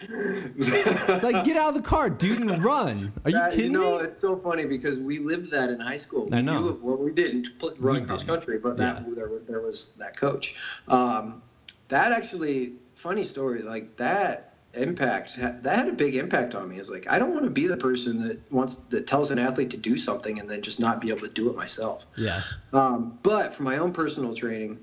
it's 0.00 1.22
like 1.24 1.44
get 1.44 1.56
out 1.56 1.68
of 1.68 1.74
the 1.74 1.88
car, 1.88 2.10
dude, 2.10 2.40
and 2.40 2.62
run. 2.62 3.12
Are 3.24 3.30
you 3.30 3.36
that, 3.36 3.52
kidding 3.52 3.72
you 3.72 3.78
know, 3.78 3.98
me? 3.98 4.04
It's 4.04 4.20
so 4.20 4.36
funny 4.36 4.66
because 4.66 4.98
we 4.98 5.18
lived 5.18 5.50
that 5.52 5.70
in 5.70 5.80
high 5.80 5.96
school. 5.96 6.28
I 6.32 6.42
know. 6.42 6.62
We 6.62 6.70
well, 6.72 6.98
we 6.98 7.12
didn't 7.12 7.48
run 7.78 8.00
we 8.00 8.06
cross 8.06 8.22
didn't. 8.22 8.34
country, 8.34 8.58
but 8.58 8.76
that 8.76 9.04
yeah. 9.08 9.14
there, 9.14 9.30
there 9.46 9.60
was 9.60 9.90
that 9.98 10.16
coach. 10.16 10.54
Um, 10.88 11.42
that 11.88 12.12
actually, 12.12 12.74
funny 12.94 13.24
story. 13.24 13.62
Like 13.62 13.96
that 13.96 14.54
impact 14.74 15.36
that 15.36 15.64
had 15.64 15.88
a 15.88 15.92
big 15.92 16.16
impact 16.16 16.54
on 16.54 16.68
me. 16.68 16.78
It's 16.78 16.90
like 16.90 17.06
I 17.08 17.18
don't 17.18 17.32
want 17.32 17.44
to 17.44 17.50
be 17.50 17.66
the 17.66 17.76
person 17.76 18.28
that 18.28 18.52
wants 18.52 18.76
that 18.90 19.06
tells 19.06 19.30
an 19.30 19.38
athlete 19.38 19.70
to 19.70 19.76
do 19.76 19.96
something 19.96 20.38
and 20.38 20.48
then 20.48 20.62
just 20.62 20.78
not 20.78 21.00
be 21.00 21.10
able 21.10 21.22
to 21.22 21.32
do 21.32 21.48
it 21.48 21.56
myself. 21.56 22.04
Yeah. 22.16 22.42
Um, 22.72 23.18
but 23.22 23.54
for 23.54 23.62
my 23.62 23.78
own 23.78 23.92
personal 23.92 24.34
training, 24.34 24.78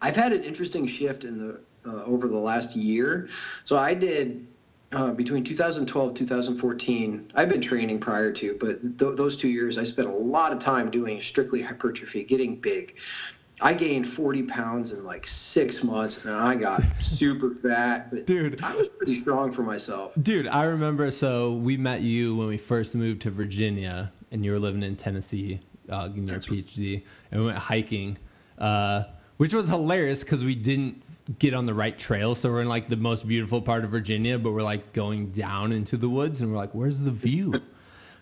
I've 0.00 0.16
had 0.16 0.32
an 0.32 0.44
interesting 0.44 0.86
shift 0.86 1.24
in 1.24 1.38
the 1.38 1.60
uh, 1.88 2.04
over 2.04 2.28
the 2.28 2.38
last 2.38 2.76
year. 2.76 3.28
So 3.64 3.76
I 3.76 3.94
did 3.94 4.46
uh, 4.92 5.10
between 5.10 5.44
2012 5.44 6.14
2014 6.14 7.32
i've 7.34 7.50
been 7.50 7.60
training 7.60 8.00
prior 8.00 8.32
to 8.32 8.56
but 8.58 8.80
th- 8.98 9.16
those 9.16 9.36
two 9.36 9.48
years 9.48 9.76
i 9.76 9.84
spent 9.84 10.08
a 10.08 10.12
lot 10.12 10.50
of 10.50 10.58
time 10.58 10.90
doing 10.90 11.20
strictly 11.20 11.60
hypertrophy 11.60 12.24
getting 12.24 12.56
big. 12.56 12.96
I 13.60 13.74
gained 13.74 14.08
40 14.08 14.44
pounds 14.44 14.92
in 14.92 15.04
like 15.04 15.26
six 15.26 15.84
months 15.84 16.24
and 16.24 16.34
i 16.34 16.54
got 16.54 16.82
super 17.00 17.52
fat 17.52 18.10
but 18.10 18.24
dude. 18.26 18.62
I 18.62 18.74
was 18.76 18.88
pretty 18.88 19.14
strong 19.14 19.52
for 19.52 19.62
myself. 19.62 20.12
Dude 20.22 20.48
i 20.48 20.64
remember 20.64 21.10
so 21.10 21.52
we 21.52 21.76
met 21.76 22.00
you 22.00 22.34
when 22.36 22.48
we 22.48 22.56
first 22.56 22.94
moved 22.94 23.20
to 23.22 23.30
virginia 23.30 24.10
and 24.30 24.42
you 24.42 24.52
were 24.52 24.58
living 24.58 24.82
in 24.82 24.96
tennessee 24.96 25.60
uh, 25.90 26.08
getting 26.08 26.28
your 26.28 26.38
phd 26.38 27.02
and 27.30 27.40
we 27.40 27.46
went 27.46 27.58
hiking 27.58 28.16
uh, 28.58 29.04
which 29.36 29.52
was 29.52 29.68
hilarious 29.68 30.24
because 30.24 30.44
we 30.44 30.54
didn't 30.54 31.02
get 31.38 31.52
on 31.52 31.66
the 31.66 31.74
right 31.74 31.98
trail. 31.98 32.34
So 32.34 32.50
we're 32.50 32.62
in 32.62 32.68
like 32.68 32.88
the 32.88 32.96
most 32.96 33.26
beautiful 33.26 33.60
part 33.60 33.84
of 33.84 33.90
Virginia, 33.90 34.38
but 34.38 34.52
we're 34.52 34.62
like 34.62 34.92
going 34.92 35.30
down 35.30 35.72
into 35.72 35.96
the 35.96 36.08
woods 36.08 36.40
and 36.40 36.50
we're 36.50 36.56
like, 36.56 36.74
where's 36.74 37.00
the 37.00 37.10
view? 37.10 37.60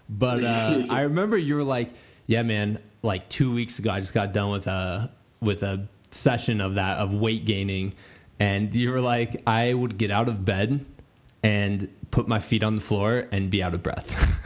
But 0.09 0.45
uh, 0.45 0.85
I 0.89 1.01
remember 1.01 1.37
you 1.37 1.57
were 1.57 1.65
like, 1.65 1.93
yeah, 2.29 2.43
man, 2.45 2.79
like 3.03 3.29
two 3.29 3.53
weeks 3.53 3.81
ago, 3.81 3.91
I 3.91 3.99
just 3.99 4.15
got 4.15 4.33
done 4.33 4.53
with 4.53 4.69
a, 4.69 5.11
with 5.41 5.65
a 5.65 5.89
session 6.13 6.61
of 6.61 6.77
that, 6.77 6.99
of 6.99 7.13
weight 7.13 7.45
gaining. 7.45 7.95
And 8.39 8.73
you 8.73 8.93
were 8.93 9.01
like, 9.01 9.43
I 9.49 9.75
would 9.75 9.99
get 9.99 10.13
out 10.13 10.29
of 10.29 10.45
bed 10.45 10.87
and 11.43 11.89
put 12.13 12.29
my 12.29 12.39
feet 12.39 12.63
on 12.63 12.77
the 12.77 12.81
floor 12.81 13.27
and 13.33 13.51
be 13.51 13.63
out 13.65 13.75
of 13.75 13.83
breath. 13.83 14.41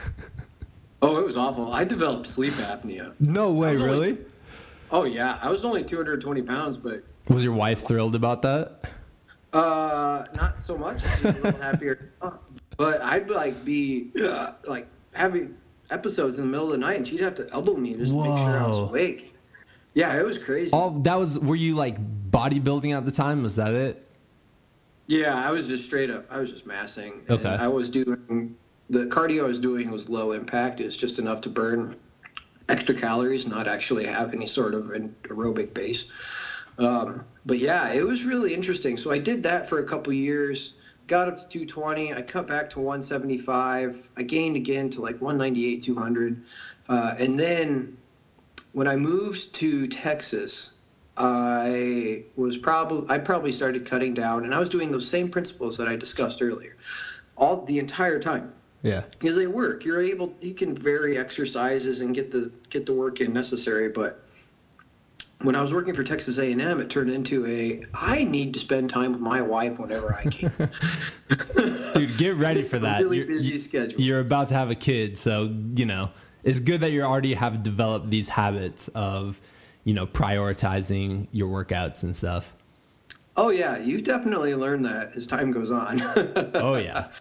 oh, 1.03 1.20
it 1.20 1.27
was 1.27 1.37
awful. 1.37 1.73
I 1.73 1.85
developed 1.85 2.27
sleep 2.27 2.55
apnea. 2.55 3.12
No 3.20 3.53
way, 3.53 3.77
really? 3.77 4.12
Only, 4.12 4.25
oh, 4.90 5.05
yeah. 5.05 5.38
I 5.42 5.51
was 5.51 5.64
only 5.64 5.85
220 5.85 6.40
pounds, 6.40 6.79
but 6.79 7.05
was 7.29 7.45
your 7.45 7.53
wife 7.53 7.87
thrilled 7.87 8.15
about 8.15 8.43
that? 8.43 8.91
Uh, 9.53 10.25
not 10.35 10.63
so 10.63 10.77
much. 10.77 11.03
She's 11.03 11.25
a 11.25 11.33
little 11.33 11.61
happier. 11.61 12.13
But 12.77 13.03
I'd 13.03 13.29
like 13.29 13.63
be 13.63 14.11
uh, 14.25 14.53
like 14.67 14.87
having 15.13 15.55
episodes 15.91 16.39
in 16.39 16.47
the 16.47 16.51
middle 16.51 16.65
of 16.65 16.73
the 16.73 16.79
night, 16.79 16.97
and 16.97 17.07
she'd 17.07 17.21
have 17.21 17.35
to 17.35 17.47
elbow 17.53 17.77
me 17.77 17.93
just 17.93 18.11
Whoa. 18.11 18.25
to 18.25 18.31
make 18.31 18.39
sure 18.39 18.59
I 18.59 18.67
was 18.67 18.79
awake. 18.79 19.35
Yeah, 19.93 20.19
it 20.19 20.25
was 20.25 20.39
crazy. 20.39 20.73
All 20.73 20.91
that 21.01 21.19
was. 21.19 21.39
Were 21.39 21.57
you 21.57 21.75
like 21.75 21.99
bodybuilding 22.31 22.97
at 22.97 23.05
the 23.05 23.13
time? 23.13 23.43
Was 23.43 23.57
that 23.57 23.75
it? 23.75 24.07
Yeah, 25.09 25.35
I 25.35 25.51
was 25.51 25.69
just 25.69 25.85
straight 25.85 26.09
up. 26.09 26.25
I 26.31 26.39
was 26.39 26.51
just 26.51 26.65
massing. 26.65 27.21
Okay. 27.29 27.51
I 27.51 27.67
was 27.67 27.91
doing 27.91 28.57
the 28.89 29.07
cardio 29.07 29.45
I 29.45 29.49
was 29.49 29.59
doing 29.59 29.91
was 29.91 30.09
low 30.09 30.33
impact. 30.33 30.81
It 30.81 30.87
was 30.87 30.97
just 30.97 31.19
enough 31.19 31.43
to 31.43 31.49
burn 31.49 31.97
extra 32.69 32.95
calories, 32.95 33.47
not 33.47 33.69
actually 33.69 34.07
have 34.07 34.33
any 34.33 34.47
sort 34.47 34.75
of 34.75 34.91
an 34.91 35.15
aerobic 35.25 35.75
base. 35.75 36.07
Um, 36.81 37.25
but 37.45 37.59
yeah, 37.59 37.93
it 37.93 38.03
was 38.05 38.25
really 38.25 38.55
interesting. 38.55 38.97
So 38.97 39.12
I 39.12 39.19
did 39.19 39.45
that 39.45 39.69
for 39.69 39.79
a 39.79 39.85
couple 39.85 40.12
years, 40.12 40.75
got 41.07 41.29
up 41.29 41.38
to 41.38 41.47
220. 41.47 42.14
I 42.14 42.23
cut 42.23 42.47
back 42.47 42.71
to 42.71 42.81
175. 42.81 44.11
I 44.16 44.23
gained 44.23 44.57
again 44.57 44.90
to 44.90 45.03
like 45.03 45.21
198, 45.21 45.83
200. 45.83 46.43
Uh, 46.88 47.14
and 47.19 47.38
then 47.38 47.99
when 48.73 48.88
I 48.88 48.97
moved 48.97 49.55
to 49.55 49.88
Texas, 49.88 50.73
I 51.16 52.25
was 52.35 52.57
probably 52.57 53.14
I 53.14 53.19
probably 53.19 53.53
started 53.53 53.85
cutting 53.87 54.14
down, 54.14 54.45
and 54.45 54.55
I 54.55 54.59
was 54.59 54.71
doing 54.71 54.90
those 54.90 55.09
same 55.09 55.29
principles 55.29 55.77
that 55.77 55.87
I 55.87 55.97
discussed 55.97 56.40
earlier, 56.40 56.77
all 57.37 57.64
the 57.64 57.79
entire 57.79 58.19
time. 58.21 58.53
Yeah, 58.83 59.03
because 59.11 59.37
they 59.37 59.47
work. 59.47 59.85
You're 59.85 60.01
able, 60.01 60.35
you 60.40 60.55
can 60.55 60.75
vary 60.75 61.19
exercises 61.19 62.01
and 62.01 62.14
get 62.14 62.31
the 62.31 62.51
get 62.71 62.87
the 62.87 62.95
work 62.95 63.21
in 63.21 63.35
necessary, 63.35 63.90
but 63.90 64.25
when 65.42 65.57
I 65.57 65.62
was 65.62 65.72
working 65.72 65.94
for 65.94 66.03
Texas 66.03 66.38
A&M, 66.38 66.81
it 66.81 66.90
turned 66.90 67.11
into 67.11 67.46
a 67.46 67.85
I 67.94 68.24
need 68.24 68.55
to 68.55 68.61
spend 68.61 68.90
time 68.90 69.12
with 69.12 69.20
my 69.20 69.40
wife 69.40 69.79
whenever 69.79 70.14
I 70.14 70.24
can. 70.24 70.53
Dude, 71.94 72.16
get 72.18 72.37
ready 72.37 72.62
for 72.62 72.79
that. 72.79 73.00
Really 73.00 73.18
you're, 73.18 73.26
busy 73.26 73.59
schedule. 73.59 74.00
You're 74.00 74.20
about 74.20 74.48
to 74.48 74.55
have 74.55 74.70
a 74.70 74.74
kid, 74.74 75.16
so 75.16 75.55
you 75.74 75.87
know 75.87 76.11
it's 76.42 76.61
good 76.61 76.81
that 76.81 76.92
you 76.92 77.03
already 77.03 77.35
have 77.35 77.62
developed 77.62 78.11
these 78.11 78.29
habits 78.29 78.88
of, 78.88 79.40
you 79.85 79.94
know, 79.94 80.07
prioritizing 80.07 81.29
your 81.33 81.48
workouts 81.48 82.03
and 82.03 82.14
stuff. 82.14 82.55
Oh 83.37 83.50
yeah, 83.50 83.79
you 83.79 84.00
definitely 84.00 84.55
learn 84.55 84.83
that 84.83 85.16
as 85.16 85.26
time 85.26 85.53
goes 85.53 85.70
on. 85.70 86.00
oh 86.55 86.76
yeah. 86.76 87.09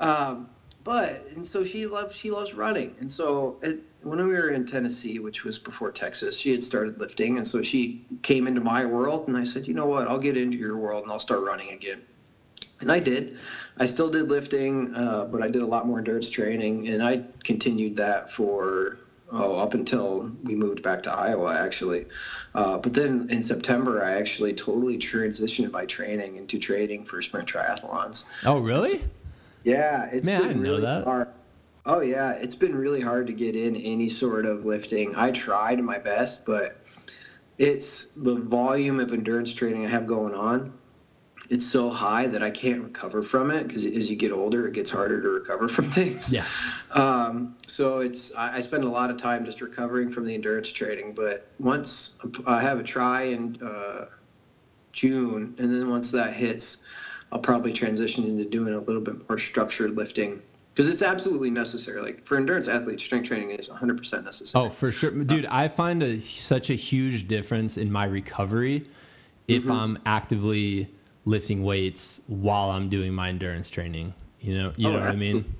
Um, 0.00 0.50
but 0.82 1.28
and 1.36 1.46
so 1.46 1.64
she 1.64 1.86
loves 1.86 2.16
she 2.16 2.32
loves 2.32 2.52
running, 2.52 2.96
and 2.98 3.10
so 3.10 3.58
it, 3.62 3.80
when 4.04 4.18
we 4.18 4.32
were 4.32 4.50
in 4.50 4.66
Tennessee, 4.66 5.18
which 5.18 5.44
was 5.44 5.58
before 5.58 5.90
Texas, 5.90 6.38
she 6.38 6.50
had 6.50 6.62
started 6.62 7.00
lifting, 7.00 7.38
and 7.38 7.46
so 7.46 7.62
she 7.62 8.04
came 8.22 8.46
into 8.46 8.60
my 8.60 8.84
world, 8.84 9.28
and 9.28 9.36
I 9.36 9.44
said, 9.44 9.66
you 9.66 9.74
know 9.74 9.86
what, 9.86 10.06
I'll 10.08 10.18
get 10.18 10.36
into 10.36 10.56
your 10.56 10.76
world 10.76 11.02
and 11.04 11.12
I'll 11.12 11.18
start 11.18 11.40
running 11.40 11.70
again. 11.70 12.02
And 12.80 12.92
I 12.92 12.98
did. 12.98 13.38
I 13.78 13.86
still 13.86 14.10
did 14.10 14.28
lifting, 14.28 14.94
uh, 14.94 15.24
but 15.24 15.42
I 15.42 15.48
did 15.48 15.62
a 15.62 15.66
lot 15.66 15.86
more 15.86 15.98
endurance 15.98 16.28
training, 16.28 16.88
and 16.88 17.02
I 17.02 17.24
continued 17.42 17.96
that 17.96 18.30
for 18.30 18.98
oh 19.32 19.56
up 19.56 19.74
until 19.74 20.30
we 20.42 20.54
moved 20.54 20.82
back 20.82 21.04
to 21.04 21.12
Iowa, 21.12 21.56
actually. 21.56 22.06
Uh, 22.54 22.78
but 22.78 22.92
then 22.92 23.28
in 23.30 23.42
September, 23.42 24.04
I 24.04 24.14
actually 24.14 24.52
totally 24.52 24.98
transitioned 24.98 25.70
my 25.70 25.86
training 25.86 26.36
into 26.36 26.58
training 26.58 27.04
for 27.06 27.22
sprint 27.22 27.48
triathlons. 27.48 28.24
Oh, 28.44 28.58
really? 28.58 29.02
Yeah, 29.62 30.10
it's 30.12 30.26
Man, 30.26 30.42
I 30.42 30.48
been 30.48 30.60
really 30.60 30.82
that. 30.82 31.04
hard. 31.04 31.28
Oh 31.86 32.00
yeah, 32.00 32.32
it's 32.32 32.54
been 32.54 32.74
really 32.74 33.00
hard 33.00 33.26
to 33.26 33.34
get 33.34 33.56
in 33.56 33.76
any 33.76 34.08
sort 34.08 34.46
of 34.46 34.64
lifting. 34.64 35.16
I 35.16 35.32
tried 35.32 35.82
my 35.82 35.98
best, 35.98 36.46
but 36.46 36.78
it's 37.58 38.06
the 38.16 38.34
volume 38.34 39.00
of 39.00 39.12
endurance 39.12 39.52
training 39.52 39.84
I 39.84 39.90
have 39.90 40.06
going 40.06 40.34
on. 40.34 40.72
It's 41.50 41.66
so 41.66 41.90
high 41.90 42.28
that 42.28 42.42
I 42.42 42.50
can't 42.50 42.82
recover 42.82 43.22
from 43.22 43.50
it 43.50 43.68
because 43.68 43.84
as 43.84 44.10
you 44.10 44.16
get 44.16 44.32
older, 44.32 44.66
it 44.66 44.72
gets 44.72 44.90
harder 44.90 45.20
to 45.20 45.28
recover 45.28 45.68
from 45.68 45.84
things. 45.90 46.32
Yeah. 46.32 46.46
Um, 46.90 47.56
so 47.66 48.00
it's 48.00 48.34
I, 48.34 48.56
I 48.56 48.60
spend 48.60 48.84
a 48.84 48.88
lot 48.88 49.10
of 49.10 49.18
time 49.18 49.44
just 49.44 49.60
recovering 49.60 50.08
from 50.08 50.24
the 50.24 50.34
endurance 50.34 50.72
training. 50.72 51.12
But 51.14 51.46
once 51.58 52.16
I 52.46 52.62
have 52.62 52.80
a 52.80 52.82
try 52.82 53.24
in 53.24 53.62
uh, 53.62 54.06
June, 54.92 55.54
and 55.58 55.70
then 55.70 55.90
once 55.90 56.12
that 56.12 56.32
hits, 56.32 56.78
I'll 57.30 57.40
probably 57.40 57.74
transition 57.74 58.24
into 58.24 58.46
doing 58.46 58.72
a 58.72 58.80
little 58.80 59.02
bit 59.02 59.28
more 59.28 59.36
structured 59.36 59.94
lifting 59.94 60.40
because 60.74 60.92
it's 60.92 61.02
absolutely 61.02 61.50
necessary. 61.50 62.02
Like 62.02 62.26
for 62.26 62.36
endurance 62.36 62.66
athletes, 62.66 63.04
strength 63.04 63.28
training 63.28 63.50
is 63.50 63.68
100% 63.68 64.24
necessary. 64.24 64.64
Oh, 64.66 64.70
for 64.70 64.90
sure, 64.90 65.12
dude. 65.12 65.46
Uh, 65.46 65.50
I 65.52 65.68
find 65.68 66.02
a, 66.02 66.20
such 66.20 66.68
a 66.68 66.74
huge 66.74 67.28
difference 67.28 67.78
in 67.78 67.92
my 67.92 68.04
recovery 68.04 68.84
if 69.46 69.62
mm-hmm. 69.62 69.72
I'm 69.72 69.98
actively 70.04 70.88
lifting 71.24 71.62
weights 71.62 72.20
while 72.26 72.70
I'm 72.70 72.88
doing 72.88 73.14
my 73.14 73.28
endurance 73.28 73.70
training. 73.70 74.14
You 74.40 74.58
know, 74.58 74.72
you 74.76 74.88
Oh, 74.88 74.92
know 74.92 74.98
what 74.98 75.08
I 75.08 75.16
mean. 75.16 75.54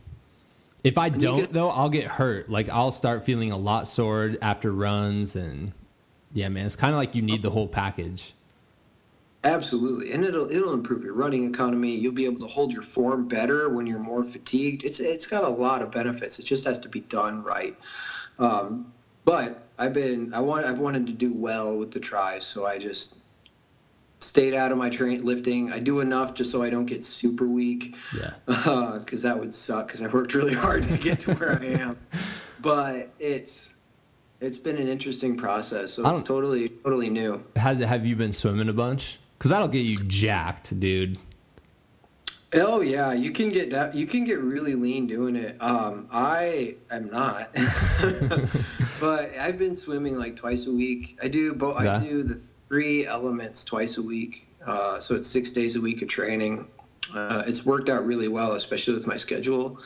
If 0.82 0.98
I 0.98 1.10
don't 1.10 1.40
get- 1.40 1.52
though, 1.52 1.70
I'll 1.70 1.88
get 1.88 2.04
hurt. 2.04 2.50
Like 2.50 2.68
I'll 2.68 2.92
start 2.92 3.24
feeling 3.24 3.52
a 3.52 3.56
lot 3.56 3.86
sore 3.86 4.34
after 4.42 4.72
runs, 4.72 5.36
and 5.36 5.72
yeah, 6.32 6.48
man, 6.48 6.66
it's 6.66 6.76
kind 6.76 6.92
of 6.92 6.98
like 6.98 7.14
you 7.14 7.22
need 7.22 7.40
oh. 7.40 7.42
the 7.42 7.50
whole 7.50 7.68
package. 7.68 8.34
Absolutely, 9.44 10.12
and 10.12 10.24
it'll 10.24 10.50
it'll 10.50 10.72
improve 10.72 11.04
your 11.04 11.12
running 11.12 11.46
economy. 11.46 11.94
You'll 11.94 12.12
be 12.14 12.24
able 12.24 12.40
to 12.40 12.52
hold 12.52 12.72
your 12.72 12.80
form 12.82 13.28
better 13.28 13.68
when 13.68 13.86
you're 13.86 13.98
more 13.98 14.24
fatigued. 14.24 14.84
It's 14.84 15.00
it's 15.00 15.26
got 15.26 15.44
a 15.44 15.48
lot 15.48 15.82
of 15.82 15.90
benefits. 15.90 16.38
It 16.38 16.46
just 16.46 16.64
has 16.64 16.78
to 16.80 16.88
be 16.88 17.00
done 17.00 17.42
right. 17.42 17.76
Um, 18.38 18.92
but 19.26 19.62
I've 19.78 19.92
been 19.92 20.32
I 20.32 20.40
want 20.40 20.64
I've 20.64 20.78
wanted 20.78 21.06
to 21.08 21.12
do 21.12 21.30
well 21.32 21.76
with 21.76 21.90
the 21.92 22.00
tries, 22.00 22.46
so 22.46 22.64
I 22.66 22.78
just 22.78 23.14
stayed 24.20 24.54
out 24.54 24.72
of 24.72 24.78
my 24.78 24.88
train 24.88 25.22
lifting. 25.22 25.70
I 25.70 25.78
do 25.78 26.00
enough 26.00 26.32
just 26.32 26.50
so 26.50 26.62
I 26.62 26.70
don't 26.70 26.86
get 26.86 27.04
super 27.04 27.46
weak, 27.46 27.94
Yeah. 28.16 28.32
because 28.46 29.22
that 29.22 29.38
would 29.38 29.52
suck. 29.52 29.88
Because 29.88 30.00
I 30.00 30.06
worked 30.06 30.34
really 30.34 30.54
hard 30.54 30.84
to 30.84 30.96
get 30.96 31.20
to 31.20 31.34
where 31.34 31.60
I 31.60 31.64
am. 31.66 31.98
But 32.62 33.10
it's 33.18 33.74
it's 34.40 34.56
been 34.56 34.78
an 34.78 34.88
interesting 34.88 35.36
process. 35.36 35.92
So 35.92 36.08
it's 36.08 36.22
totally 36.22 36.70
totally 36.70 37.10
new. 37.10 37.44
Has 37.56 37.78
have 37.80 38.06
you 38.06 38.16
been 38.16 38.32
swimming 38.32 38.70
a 38.70 38.72
bunch? 38.72 39.18
Because 39.44 39.50
that'll 39.50 39.68
get 39.68 39.84
you 39.84 39.98
jacked, 39.98 40.80
dude. 40.80 41.18
Oh 42.54 42.80
yeah, 42.80 43.12
you 43.12 43.30
can 43.30 43.50
get 43.50 43.68
that. 43.72 43.94
You 43.94 44.06
can 44.06 44.24
get 44.24 44.40
really 44.40 44.74
lean 44.74 45.06
doing 45.06 45.36
it. 45.36 45.60
Um, 45.60 46.08
I 46.10 46.76
am 46.90 47.10
not, 47.10 47.52
but 49.00 49.36
I've 49.38 49.58
been 49.58 49.76
swimming 49.76 50.16
like 50.16 50.34
twice 50.34 50.66
a 50.66 50.72
week. 50.72 51.18
I 51.22 51.28
do 51.28 51.52
both. 51.52 51.76
I 51.76 52.02
do 52.02 52.22
the 52.22 52.40
three 52.70 53.06
elements 53.06 53.64
twice 53.64 53.98
a 53.98 54.02
week. 54.02 54.48
Uh, 54.66 54.98
so 54.98 55.14
it's 55.14 55.28
six 55.28 55.52
days 55.52 55.76
a 55.76 55.80
week 55.82 56.00
of 56.00 56.08
training. 56.08 56.66
Uh, 57.14 57.42
it's 57.46 57.66
worked 57.66 57.90
out 57.90 58.06
really 58.06 58.28
well, 58.28 58.52
especially 58.52 58.94
with 58.94 59.06
my 59.06 59.18
schedule. 59.18 59.78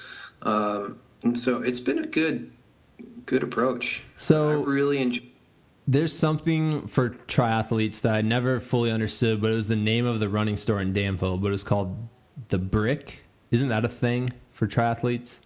Um, 0.42 1.00
and 1.24 1.36
so 1.36 1.62
it's 1.62 1.80
been 1.80 1.98
a 1.98 2.06
good, 2.06 2.52
good 3.26 3.42
approach. 3.42 4.04
I 4.06 4.12
So 4.14 4.62
really 4.62 4.98
enjoy. 4.98 5.24
There's 5.88 6.14
something 6.14 6.86
for 6.86 7.10
triathletes 7.10 8.02
that 8.02 8.14
I 8.14 8.20
never 8.20 8.60
fully 8.60 8.90
understood, 8.90 9.40
but 9.40 9.50
it 9.50 9.54
was 9.54 9.68
the 9.68 9.76
name 9.76 10.04
of 10.04 10.20
the 10.20 10.28
running 10.28 10.58
store 10.58 10.82
in 10.82 10.92
Danville, 10.92 11.38
but 11.38 11.48
it 11.48 11.52
was 11.52 11.64
called 11.64 11.96
the 12.50 12.58
Brick. 12.58 13.22
Isn't 13.50 13.70
that 13.70 13.86
a 13.86 13.88
thing 13.88 14.30
for 14.52 14.66
triathletes? 14.66 15.40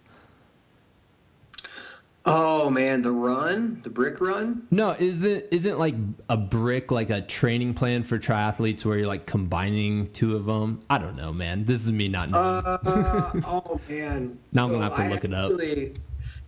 Oh 2.25 2.69
man, 2.69 3.01
the 3.01 3.11
run, 3.11 3.81
the 3.83 3.89
brick 3.89 4.21
run. 4.21 4.65
No, 4.71 4.95
isn't 4.97 5.45
isn't 5.51 5.77
like 5.77 5.95
a 6.29 6.37
brick 6.37 6.89
like 6.89 7.09
a 7.09 7.21
training 7.21 7.73
plan 7.73 8.03
for 8.03 8.17
triathletes 8.17 8.85
where 8.85 8.97
you're 8.97 9.07
like 9.07 9.25
combining 9.25 10.09
two 10.13 10.37
of 10.37 10.45
them? 10.45 10.81
I 10.89 10.99
don't 10.99 11.17
know, 11.17 11.33
man. 11.33 11.65
This 11.65 11.85
is 11.85 11.91
me 11.91 12.07
not 12.07 12.29
knowing. 12.29 12.65
Uh, 12.65 13.41
oh 13.45 13.81
man. 13.89 14.39
Now 14.53 14.65
I'm 14.65 14.71
gonna 14.71 14.83
have 14.85 14.95
to 14.95 15.03
I 15.03 15.09
look 15.09 15.25
it 15.25 15.33
up. 15.33 15.51
actually- 15.51 15.95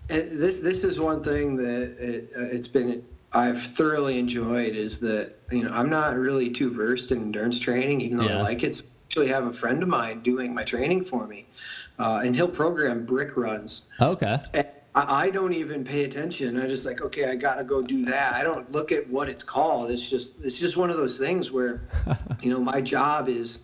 and 0.08 0.40
this 0.40 0.60
this 0.60 0.84
is 0.84 1.00
one 1.00 1.22
thing 1.24 1.58
that 1.58 1.98
it, 2.00 2.32
uh, 2.38 2.44
it's 2.44 2.68
been 2.70 3.04
I've 3.36 3.62
thoroughly 3.62 4.18
enjoyed 4.18 4.76
is 4.76 5.00
that 5.02 5.36
you 5.52 5.64
know 5.64 5.70
I'm 5.72 5.90
not 5.90 6.16
really 6.16 6.52
too 6.52 6.74
versed 6.74 7.12
in 7.12 7.22
endurance 7.22 7.60
training, 7.60 8.02
even 8.02 8.18
though 8.18 8.26
Yeah. 8.26 8.40
I 8.40 8.42
like 8.42 8.64
it. 8.64 8.76
So 8.76 8.84
I 8.84 9.08
actually 9.10 9.28
have 9.28 9.46
a 9.46 9.54
friend 9.54 9.84
of 9.84 9.90
mine 9.90 10.22
doing 10.22 10.54
my 10.54 10.64
training 10.64 11.04
for 11.04 11.28
me, 11.28 11.46
uh, 12.00 12.22
and 12.24 12.36
he'll 12.36 12.48
program 12.48 13.06
brick 13.06 13.36
runs. 13.36 13.84
okay. 14.00 14.40
And 14.54 14.66
I, 14.96 15.26
I 15.26 15.30
don't 15.30 15.54
even 15.54 15.84
pay 15.84 16.06
attention. 16.06 16.60
I 16.60 16.68
just 16.68 16.86
like, 16.86 17.02
okay, 17.02 17.26
I 17.30 17.36
gotta 17.36 17.66
go 17.66 17.82
do 17.82 18.06
that. 18.06 18.34
I 18.34 18.44
don't 18.44 18.72
look 18.72 18.94
at 18.94 19.10
what 19.10 19.28
it's 19.28 19.44
called. 19.44 19.92
It's 19.92 20.10
just 20.10 20.36
it's 20.42 20.58
just 20.58 20.78
one 20.78 20.90
of 20.90 20.96
those 20.96 21.20
things 21.20 21.52
where, 21.52 21.82
you 22.42 22.52
know, 22.52 22.62
my 22.62 22.80
job 22.82 23.28
is 23.28 23.60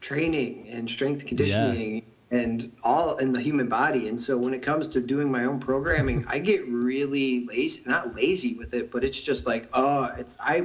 training 0.00 0.68
and 0.70 0.88
strength 0.88 1.26
conditioning 1.26 2.02
and 2.30 2.70
all 2.82 3.16
in 3.16 3.32
the 3.32 3.40
human 3.40 3.68
body. 3.68 4.08
And 4.08 4.20
so 4.20 4.36
when 4.36 4.52
it 4.52 4.60
comes 4.60 4.88
to 4.88 5.00
doing 5.00 5.30
my 5.30 5.44
own 5.44 5.60
programming, 5.60 6.26
I 6.28 6.38
get 6.38 6.66
really 6.68 7.46
lazy. 7.46 7.82
Not 7.86 8.14
lazy 8.14 8.54
with 8.54 8.74
it, 8.74 8.90
but 8.90 9.04
it's 9.04 9.20
just 9.20 9.46
like, 9.46 9.68
oh, 9.72 10.10
it's 10.18 10.38
I 10.40 10.62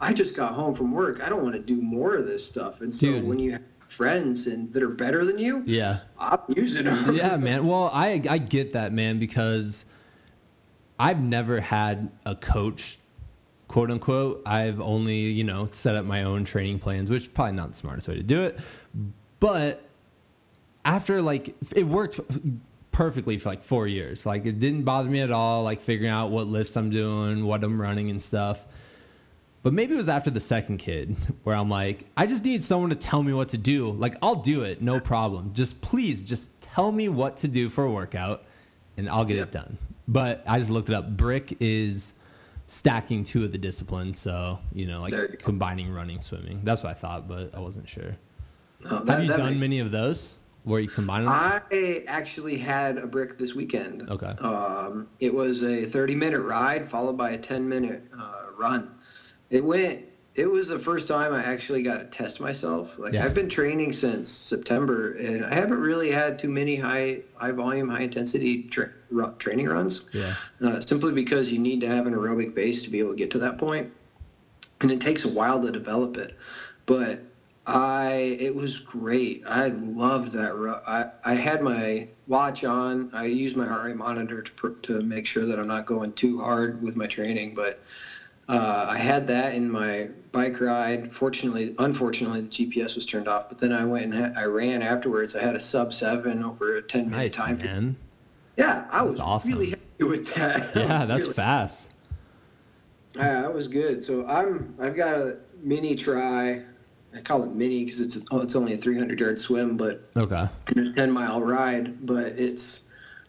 I 0.00 0.12
just 0.12 0.34
got 0.36 0.54
home 0.54 0.74
from 0.74 0.92
work. 0.92 1.22
I 1.22 1.28
don't 1.28 1.42
want 1.42 1.54
to 1.54 1.60
do 1.60 1.80
more 1.80 2.14
of 2.16 2.26
this 2.26 2.46
stuff. 2.46 2.80
And 2.80 2.92
so 2.92 3.06
Dude. 3.06 3.24
when 3.24 3.38
you 3.38 3.52
have 3.52 3.62
friends 3.88 4.48
and 4.48 4.72
that 4.72 4.82
are 4.82 4.88
better 4.88 5.24
than 5.24 5.38
you, 5.38 5.62
Yeah. 5.64 6.00
I'm 6.18 6.40
using 6.56 6.86
them. 6.86 7.14
yeah, 7.14 7.36
man. 7.38 7.66
Well, 7.66 7.90
I 7.92 8.20
I 8.28 8.38
get 8.38 8.72
that, 8.72 8.92
man, 8.92 9.18
because 9.20 9.84
I've 10.98 11.20
never 11.20 11.60
had 11.60 12.10
a 12.24 12.34
coach, 12.34 12.98
quote 13.68 13.92
unquote. 13.92 14.42
I've 14.44 14.80
only, 14.80 15.16
you 15.18 15.44
know, 15.44 15.68
set 15.70 15.94
up 15.94 16.04
my 16.04 16.24
own 16.24 16.44
training 16.44 16.80
plans, 16.80 17.10
which 17.10 17.22
is 17.22 17.28
probably 17.28 17.52
not 17.52 17.70
the 17.70 17.76
smartest 17.76 18.08
way 18.08 18.16
to 18.16 18.24
do 18.24 18.42
it. 18.42 18.58
But 19.38 19.85
after 20.86 21.20
like 21.20 21.54
it 21.74 21.84
worked 21.86 22.20
perfectly 22.92 23.36
for 23.38 23.50
like 23.50 23.62
four 23.62 23.86
years. 23.86 24.24
Like 24.24 24.46
it 24.46 24.58
didn't 24.58 24.84
bother 24.84 25.10
me 25.10 25.20
at 25.20 25.30
all, 25.30 25.64
like 25.64 25.82
figuring 25.82 26.10
out 26.10 26.30
what 26.30 26.46
lifts 26.46 26.76
I'm 26.76 26.88
doing, 26.88 27.44
what 27.44 27.62
I'm 27.62 27.78
running 27.78 28.08
and 28.08 28.22
stuff. 28.22 28.64
But 29.62 29.72
maybe 29.72 29.94
it 29.94 29.96
was 29.96 30.08
after 30.08 30.30
the 30.30 30.40
second 30.40 30.78
kid 30.78 31.16
where 31.42 31.56
I'm 31.56 31.68
like, 31.68 32.06
I 32.16 32.26
just 32.26 32.44
need 32.44 32.62
someone 32.62 32.90
to 32.90 32.96
tell 32.96 33.22
me 33.22 33.32
what 33.34 33.48
to 33.50 33.58
do. 33.58 33.90
Like, 33.90 34.14
I'll 34.22 34.36
do 34.36 34.62
it, 34.62 34.80
no 34.80 35.00
problem. 35.00 35.52
Just 35.52 35.80
please, 35.80 36.22
just 36.22 36.58
tell 36.62 36.92
me 36.92 37.08
what 37.08 37.36
to 37.38 37.48
do 37.48 37.68
for 37.68 37.84
a 37.84 37.90
workout 37.90 38.44
and 38.96 39.10
I'll 39.10 39.24
get 39.24 39.38
it 39.38 39.50
done. 39.50 39.76
But 40.08 40.44
I 40.46 40.60
just 40.60 40.70
looked 40.70 40.88
it 40.88 40.94
up. 40.94 41.16
Brick 41.16 41.56
is 41.58 42.14
stacking 42.68 43.24
two 43.24 43.44
of 43.44 43.50
the 43.50 43.58
disciplines. 43.58 44.20
So, 44.20 44.60
you 44.72 44.86
know, 44.86 45.00
like 45.02 45.10
you 45.12 45.18
go. 45.28 45.34
combining 45.38 45.92
running, 45.92 46.20
swimming. 46.22 46.60
That's 46.62 46.84
what 46.84 46.90
I 46.90 46.94
thought, 46.94 47.26
but 47.28 47.52
I 47.54 47.58
wasn't 47.58 47.88
sure. 47.88 48.16
No, 48.84 49.02
that- 49.04 49.14
Have 49.14 49.22
you 49.24 49.30
done 49.30 49.46
makes- 49.48 49.60
many 49.60 49.80
of 49.80 49.90
those 49.90 50.36
where 50.66 50.80
you 50.80 50.88
combine 50.88 51.24
them? 51.24 51.32
I 51.32 52.02
actually 52.08 52.58
had 52.58 52.98
a 52.98 53.06
brick 53.06 53.38
this 53.38 53.54
weekend. 53.54 54.10
Okay. 54.10 54.34
Um, 54.40 55.06
it 55.20 55.32
was 55.32 55.62
a 55.62 55.84
30 55.84 56.16
minute 56.16 56.40
ride 56.40 56.90
followed 56.90 57.16
by 57.16 57.30
a 57.30 57.38
10 57.38 57.68
minute 57.68 58.02
uh, 58.18 58.46
run. 58.58 58.90
It 59.48 59.64
went. 59.64 60.04
It 60.34 60.50
was 60.50 60.68
the 60.68 60.78
first 60.78 61.08
time 61.08 61.32
I 61.32 61.42
actually 61.44 61.82
got 61.82 61.98
to 61.98 62.04
test 62.04 62.40
myself. 62.40 62.98
Like 62.98 63.14
Yeah. 63.14 63.24
I've 63.24 63.32
been 63.32 63.48
training 63.48 63.94
since 63.94 64.28
September, 64.28 65.12
and 65.12 65.46
I 65.46 65.54
haven't 65.54 65.78
really 65.78 66.10
had 66.10 66.38
too 66.38 66.48
many 66.48 66.76
high 66.76 67.20
high 67.36 67.52
volume, 67.52 67.88
high 67.88 68.02
intensity 68.02 68.64
tra- 68.64 68.90
training 69.38 69.68
runs. 69.68 70.04
yeah. 70.12 70.34
Uh, 70.60 70.80
simply 70.80 71.12
because 71.12 71.50
you 71.50 71.58
need 71.60 71.80
to 71.82 71.88
have 71.88 72.06
an 72.06 72.12
aerobic 72.12 72.54
base 72.54 72.82
to 72.82 72.90
be 72.90 72.98
able 72.98 73.12
to 73.12 73.16
get 73.16 73.30
to 73.30 73.38
that 73.38 73.58
and 74.80 74.90
it 74.90 75.00
takes 75.00 75.24
a 75.24 75.28
while 75.28 75.62
to 75.62 75.70
develop 75.70 76.16
it. 76.16 76.36
But 76.84 77.20
I 77.66 78.36
it 78.38 78.54
was 78.54 78.78
great. 78.78 79.42
I 79.46 79.68
loved 79.68 80.32
that. 80.32 80.52
I 80.86 81.10
I 81.24 81.34
had 81.34 81.62
my 81.62 82.08
watch 82.28 82.64
on. 82.64 83.10
I 83.12 83.24
used 83.26 83.56
my 83.56 83.66
heart 83.66 83.84
rate 83.86 83.96
monitor 83.96 84.42
to 84.42 84.76
to 84.82 85.00
make 85.00 85.26
sure 85.26 85.46
that 85.46 85.58
I'm 85.58 85.66
not 85.66 85.84
going 85.86 86.12
too 86.12 86.40
hard 86.40 86.82
with 86.82 86.96
my 86.96 87.06
training, 87.06 87.54
but. 87.54 87.80
Uh, 88.48 88.86
I 88.90 88.96
had 88.96 89.26
that 89.26 89.56
in 89.56 89.68
my 89.68 90.08
bike 90.30 90.60
ride. 90.60 91.12
Fortunately, 91.12 91.74
unfortunately, 91.80 92.42
the 92.42 92.46
GPS 92.46 92.94
was 92.94 93.04
turned 93.04 93.26
off. 93.26 93.48
But 93.48 93.58
then 93.58 93.72
I 93.72 93.84
went 93.84 94.04
and 94.04 94.14
ha- 94.14 94.40
I 94.40 94.44
ran 94.44 94.82
afterwards. 94.82 95.34
I 95.34 95.42
had 95.42 95.56
a 95.56 95.60
sub 95.60 95.92
seven 95.92 96.44
over 96.44 96.76
a 96.76 96.82
ten 96.82 97.06
minute 97.10 97.16
Nice, 97.16 97.34
time. 97.34 97.58
man. 97.58 97.96
Yeah, 98.56 98.86
I 98.88 98.98
That's 99.00 99.10
was 99.14 99.18
awesome. 99.20 99.50
really 99.50 99.70
happy 99.70 100.04
with 100.04 100.32
that. 100.36 100.70
Yeah, 100.76 101.06
that's 101.06 101.22
Really- 101.24 101.34
fast. 101.34 101.90
Yeah, 103.16 103.40
that 103.42 103.52
was 103.52 103.66
good. 103.66 104.00
So 104.00 104.24
I'm 104.28 104.76
I've 104.78 104.94
got 104.94 105.14
a 105.18 105.38
mini 105.60 105.96
try. 105.96 106.62
I 107.16 107.20
call 107.22 107.42
it 107.44 107.54
mini 107.54 107.84
because 107.84 108.00
it's 108.00 108.18
oh, 108.30 108.40
it's 108.40 108.54
only 108.56 108.74
a 108.74 108.76
300 108.78 109.18
yard 109.18 109.38
swim, 109.40 109.76
but 109.76 110.04
Okay. 110.16 110.48
and 110.68 110.86
a 110.86 110.92
10 110.92 111.10
mile 111.10 111.40
ride. 111.40 112.04
But 112.06 112.38
it's 112.38 112.84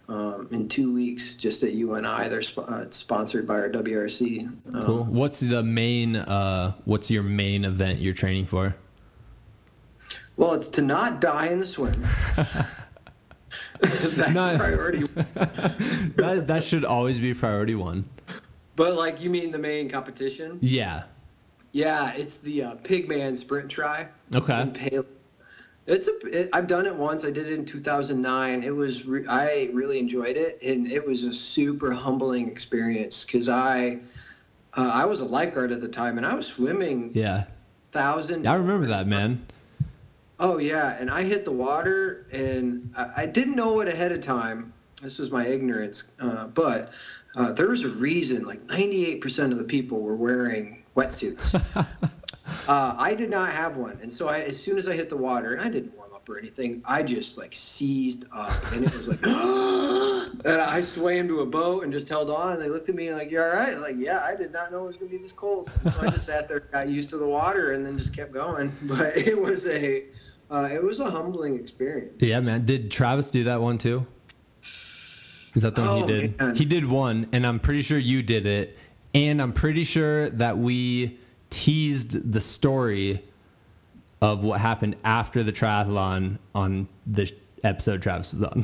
um, 0.10 0.48
in 0.52 0.68
two 0.70 0.94
weeks, 0.94 1.36
just 1.36 1.64
at 1.64 1.74
UNI. 1.74 2.30
They're 2.30 2.42
sp- 2.44 2.68
uh, 2.70 2.82
it's 2.84 2.98
sponsored 2.98 3.48
by 3.48 3.56
our 3.56 3.70
WRC. 3.70 4.48
Um, 4.74 4.84
Cool. 4.84 5.04
What's 5.06 5.40
the 5.40 5.64
main? 5.64 6.16
Uh, 6.16 6.74
what's 6.86 7.10
your 7.12 7.24
main 7.24 7.66
event 7.66 8.00
you're 8.00 8.14
training 8.14 8.46
for? 8.46 8.76
Well, 10.38 10.54
it's 10.54 10.68
to 10.70 10.82
not 10.82 11.20
die 11.22 11.48
in 11.48 11.58
the 11.60 11.66
swim. 11.66 11.92
That's 13.80 14.34
No. 14.34 14.58
priority. 14.58 15.04
that 15.16 16.44
that 16.48 16.64
should 16.64 16.84
always 16.86 17.20
be 17.20 17.34
priority 17.34 17.76
one. 17.76 18.06
But 18.76 18.96
like, 18.96 19.22
you 19.22 19.30
mean 19.30 19.52
the 19.52 19.58
main 19.60 19.90
competition? 19.90 20.60
Yeah. 20.62 21.04
Yeah, 21.72 22.14
it's 22.14 22.38
the 22.38 22.64
uh, 22.64 22.76
Pigman 22.76 23.38
Sprint 23.38 23.70
Tri. 23.70 24.08
Okay. 24.34 25.02
It's 25.86 26.08
a. 26.10 26.18
It, 26.26 26.50
I've 26.52 26.68
done 26.68 26.86
it 26.86 26.96
once. 26.96 27.24
I 27.24 27.32
did 27.32 27.48
it 27.48 27.54
in 27.54 27.66
2009. 27.66 28.64
It 28.64 28.76
was. 28.76 29.06
Re, 29.06 29.26
I 29.28 29.70
really 29.72 30.00
enjoyed 30.00 30.36
it, 30.36 30.62
and 30.62 30.92
it 30.92 31.06
was 31.06 31.24
a 31.24 31.32
super 31.32 31.92
humbling 31.94 32.50
experience 32.50 33.24
because 33.24 33.48
I, 33.48 34.00
uh, 34.76 34.82
I 34.82 35.06
was 35.06 35.22
a 35.22 35.26
lifeguard 35.26 35.72
at 35.72 35.80
the 35.80 35.88
time, 35.88 36.18
and 36.18 36.26
I 36.26 36.34
was 36.36 36.48
swimming 36.48 37.12
Yeah. 37.14 37.46
thousand. 37.94 38.48
I 38.48 38.56
remember 38.56 38.88
that, 38.88 39.08
man. 39.08 39.46
Oh 40.40 40.58
yeah, 40.58 40.96
and 41.00 41.10
I 41.10 41.24
hit 41.24 41.46
the 41.46 41.54
water, 41.54 42.28
and 42.34 42.94
I, 42.98 43.24
I 43.24 43.26
didn't 43.26 43.56
know 43.56 43.80
it 43.80 43.88
ahead 43.88 44.12
of 44.12 44.22
time. 44.22 44.74
This 45.02 45.20
was 45.20 45.32
my 45.32 45.46
ignorance, 45.48 46.12
uh, 46.20 46.48
but 46.48 46.92
uh, 47.36 47.54
there 47.54 47.70
was 47.70 47.86
a 47.86 47.90
reason. 47.90 48.46
Like 48.46 48.68
98% 48.68 49.52
of 49.52 49.58
the 49.58 49.64
people 49.64 50.02
were 50.02 50.16
wearing 50.16 50.84
wetsuits. 50.98 51.54
uh, 52.68 52.96
I 52.98 53.14
did 53.14 53.30
not 53.30 53.52
have 53.52 53.78
one, 53.78 54.00
and 54.02 54.12
so 54.12 54.28
I, 54.28 54.40
as 54.40 54.62
soon 54.62 54.78
as 54.78 54.88
I 54.88 54.94
hit 54.94 55.10
the 55.10 55.18
water, 55.18 55.54
and 55.54 55.62
I 55.62 55.70
didn't 55.70 55.96
warm 55.96 56.12
up 56.14 56.28
or 56.28 56.38
anything, 56.40 56.82
I 56.86 57.04
just 57.04 57.38
like 57.38 57.54
seized 57.56 58.26
up, 58.34 58.52
and 58.74 58.84
it 58.84 58.94
was 58.94 59.08
like, 59.08 59.20
and 60.46 60.62
I 60.62 60.82
swam 60.82 61.28
to 61.28 61.40
a 61.42 61.46
boat 61.46 61.84
and 61.84 61.94
just 61.94 62.10
held 62.10 62.30
on. 62.30 62.54
And 62.54 62.62
they 62.62 62.70
looked 62.70 62.90
at 62.90 62.96
me 62.96 63.14
like, 63.14 63.32
"You 63.32 63.42
all 63.42 63.48
right?" 63.48 63.70
I 63.70 63.74
was 63.74 63.82
like, 63.84 63.96
"Yeah, 63.98 64.24
I 64.26 64.36
did 64.36 64.52
not 64.52 64.72
know 64.72 64.84
it 64.86 64.88
was 64.88 64.98
gonna 64.98 65.12
be 65.12 65.18
this 65.18 65.32
cold." 65.32 65.70
So 65.90 66.00
I 66.02 66.10
just 66.10 66.26
sat 66.26 66.50
there, 66.50 66.60
got 66.60 66.90
used 66.90 67.12
to 67.12 67.18
the 67.18 67.28
water, 67.28 67.72
and 67.74 67.86
then 67.86 67.98
just 67.98 68.16
kept 68.16 68.34
going. 68.34 68.72
But 68.82 69.16
it 69.18 69.40
was 69.40 69.68
a, 69.68 70.06
uh, 70.52 70.68
it 70.72 70.84
was 70.84 71.00
a 71.00 71.10
humbling 71.10 71.60
experience. 71.60 72.22
Yeah, 72.24 72.40
man. 72.40 72.66
Did 72.66 72.90
Travis 72.92 73.30
do 73.32 73.44
that 73.46 73.62
one 73.62 73.78
too? 73.78 74.06
Is 75.56 75.64
that 75.64 75.76
the 75.76 75.82
one 75.82 75.90
Oh, 75.90 76.06
he 76.06 76.08
did? 76.08 76.40
man. 76.40 76.56
He 76.56 76.66
did 76.66 76.86
one, 76.90 77.28
and 77.32 77.46
I'm 77.46 77.60
pretty 77.60 77.82
sure 77.82 77.98
you 77.98 78.22
did 78.22 78.46
it. 78.46 78.78
And 79.18 79.42
I'm 79.42 79.54
pretty 79.54 79.84
sure 79.84 80.30
that 80.30 80.58
we 80.58 81.18
teased 81.50 82.32
the 82.32 82.40
story 82.42 83.24
of 84.22 84.44
what 84.44 84.60
happened 84.62 84.96
after 85.04 85.44
the 85.44 85.52
triathlon 85.52 86.38
on 86.54 86.88
the 87.06 87.32
episode 87.64 88.02
Travis 88.02 88.34
was 88.34 88.44
on. 88.44 88.64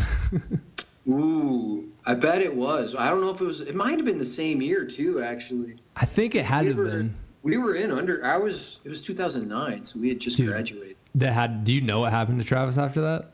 Ooh, 1.09 1.91
I 2.05 2.13
bet 2.13 2.41
it 2.41 2.55
was. 2.55 2.95
I 2.95 3.09
don't 3.09 3.21
know 3.21 3.31
if 3.31 3.41
it 3.41 3.45
was. 3.45 3.61
It 3.61 3.75
might 3.75 3.97
have 3.97 4.05
been 4.05 4.17
the 4.19 4.25
same 4.25 4.61
year 4.61 4.85
too, 4.85 5.21
actually. 5.21 5.75
I 5.95 6.05
think 6.05 6.35
it 6.35 6.45
had 6.45 6.65
We 6.65 6.71
to 6.73 6.77
have 6.77 6.77
were, 6.85 6.91
been. 6.91 7.15
we 7.41 7.57
were 7.57 7.75
in 7.75 7.91
under. 7.91 8.23
I 8.25 8.37
was. 8.37 8.79
It 8.83 8.89
was 8.89 9.01
2009, 9.01 9.83
so 9.85 9.99
we 9.99 10.09
had 10.09 10.19
just 10.19 10.37
Dude. 10.37 10.47
graduated. 10.49 10.95
That 11.15 11.33
had. 11.33 11.63
Do 11.65 11.73
you 11.73 11.81
know 11.81 11.99
what 12.01 12.11
happened 12.11 12.39
to 12.39 12.45
Travis 12.45 12.77
after 12.77 13.01
that? 13.01 13.33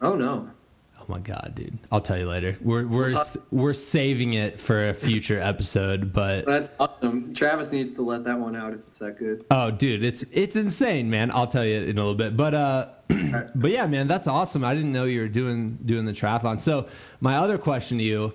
Oh 0.00 0.14
no. 0.14 0.50
Oh 1.10 1.14
my 1.14 1.18
god, 1.18 1.54
dude! 1.56 1.76
I'll 1.90 2.00
tell 2.00 2.16
you 2.16 2.28
later. 2.28 2.56
We're 2.60 2.86
we're 2.86 3.10
we're 3.50 3.72
saving 3.72 4.34
it 4.34 4.60
for 4.60 4.90
a 4.90 4.94
future 4.94 5.40
episode, 5.40 6.12
but 6.12 6.46
That's 6.46 6.70
awesome. 6.78 7.34
Travis 7.34 7.72
needs 7.72 7.94
to 7.94 8.02
let 8.02 8.22
that 8.22 8.38
one 8.38 8.54
out 8.54 8.74
if 8.74 8.78
it's 8.86 8.98
that 8.98 9.18
good. 9.18 9.44
Oh, 9.50 9.72
dude, 9.72 10.04
it's 10.04 10.22
it's 10.30 10.54
insane, 10.54 11.10
man. 11.10 11.32
I'll 11.32 11.48
tell 11.48 11.64
you 11.64 11.80
in 11.80 11.98
a 11.98 12.00
little 12.00 12.14
bit, 12.14 12.36
but 12.36 12.54
uh, 12.54 12.88
but 13.56 13.72
yeah, 13.72 13.88
man, 13.88 14.06
that's 14.06 14.28
awesome. 14.28 14.62
I 14.62 14.72
didn't 14.72 14.92
know 14.92 15.04
you 15.04 15.22
were 15.22 15.28
doing 15.28 15.80
doing 15.84 16.04
the 16.04 16.12
triathlon. 16.12 16.60
So 16.60 16.86
my 17.20 17.38
other 17.38 17.58
question 17.58 17.98
to 17.98 18.04
you 18.04 18.32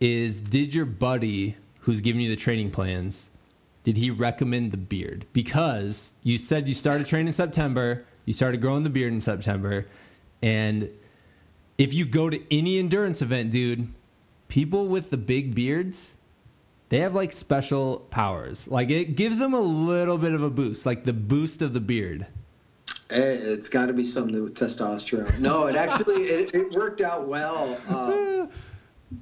is: 0.00 0.40
Did 0.40 0.74
your 0.74 0.86
buddy 0.86 1.54
who's 1.82 2.00
giving 2.00 2.20
you 2.20 2.30
the 2.30 2.36
training 2.36 2.72
plans, 2.72 3.30
did 3.84 3.96
he 3.96 4.10
recommend 4.10 4.72
the 4.72 4.76
beard? 4.76 5.24
Because 5.32 6.14
you 6.24 6.36
said 6.36 6.66
you 6.66 6.74
started 6.74 7.06
training 7.06 7.28
in 7.28 7.32
September, 7.32 8.04
you 8.24 8.32
started 8.32 8.60
growing 8.60 8.82
the 8.82 8.90
beard 8.90 9.12
in 9.12 9.20
September, 9.20 9.86
and 10.42 10.90
if 11.78 11.94
you 11.94 12.04
go 12.04 12.28
to 12.28 12.40
any 12.54 12.78
endurance 12.78 13.22
event, 13.22 13.50
dude, 13.50 13.88
people 14.48 14.86
with 14.86 15.10
the 15.10 15.16
big 15.16 15.54
beards 15.54 16.16
they 16.88 17.00
have 17.00 17.14
like 17.14 17.32
special 17.32 17.98
powers. 18.10 18.66
Like 18.68 18.90
it 18.90 19.16
gives 19.16 19.38
them 19.38 19.54
a 19.54 19.60
little 19.60 20.18
bit 20.18 20.32
of 20.32 20.42
a 20.42 20.50
boost, 20.50 20.86
like 20.86 21.04
the 21.04 21.12
boost 21.12 21.62
of 21.62 21.74
the 21.74 21.80
beard. 21.80 22.26
Eh, 23.10 23.18
It's 23.20 23.68
got 23.68 23.86
to 23.86 23.92
be 23.92 24.04
something 24.04 24.42
with 24.42 24.54
testosterone. 24.54 25.38
No, 25.38 25.66
it 25.66 25.76
actually 25.76 26.22
it, 26.28 26.54
it 26.54 26.72
worked 26.72 27.00
out 27.00 27.26
well. 27.28 27.78
Um, 27.88 28.48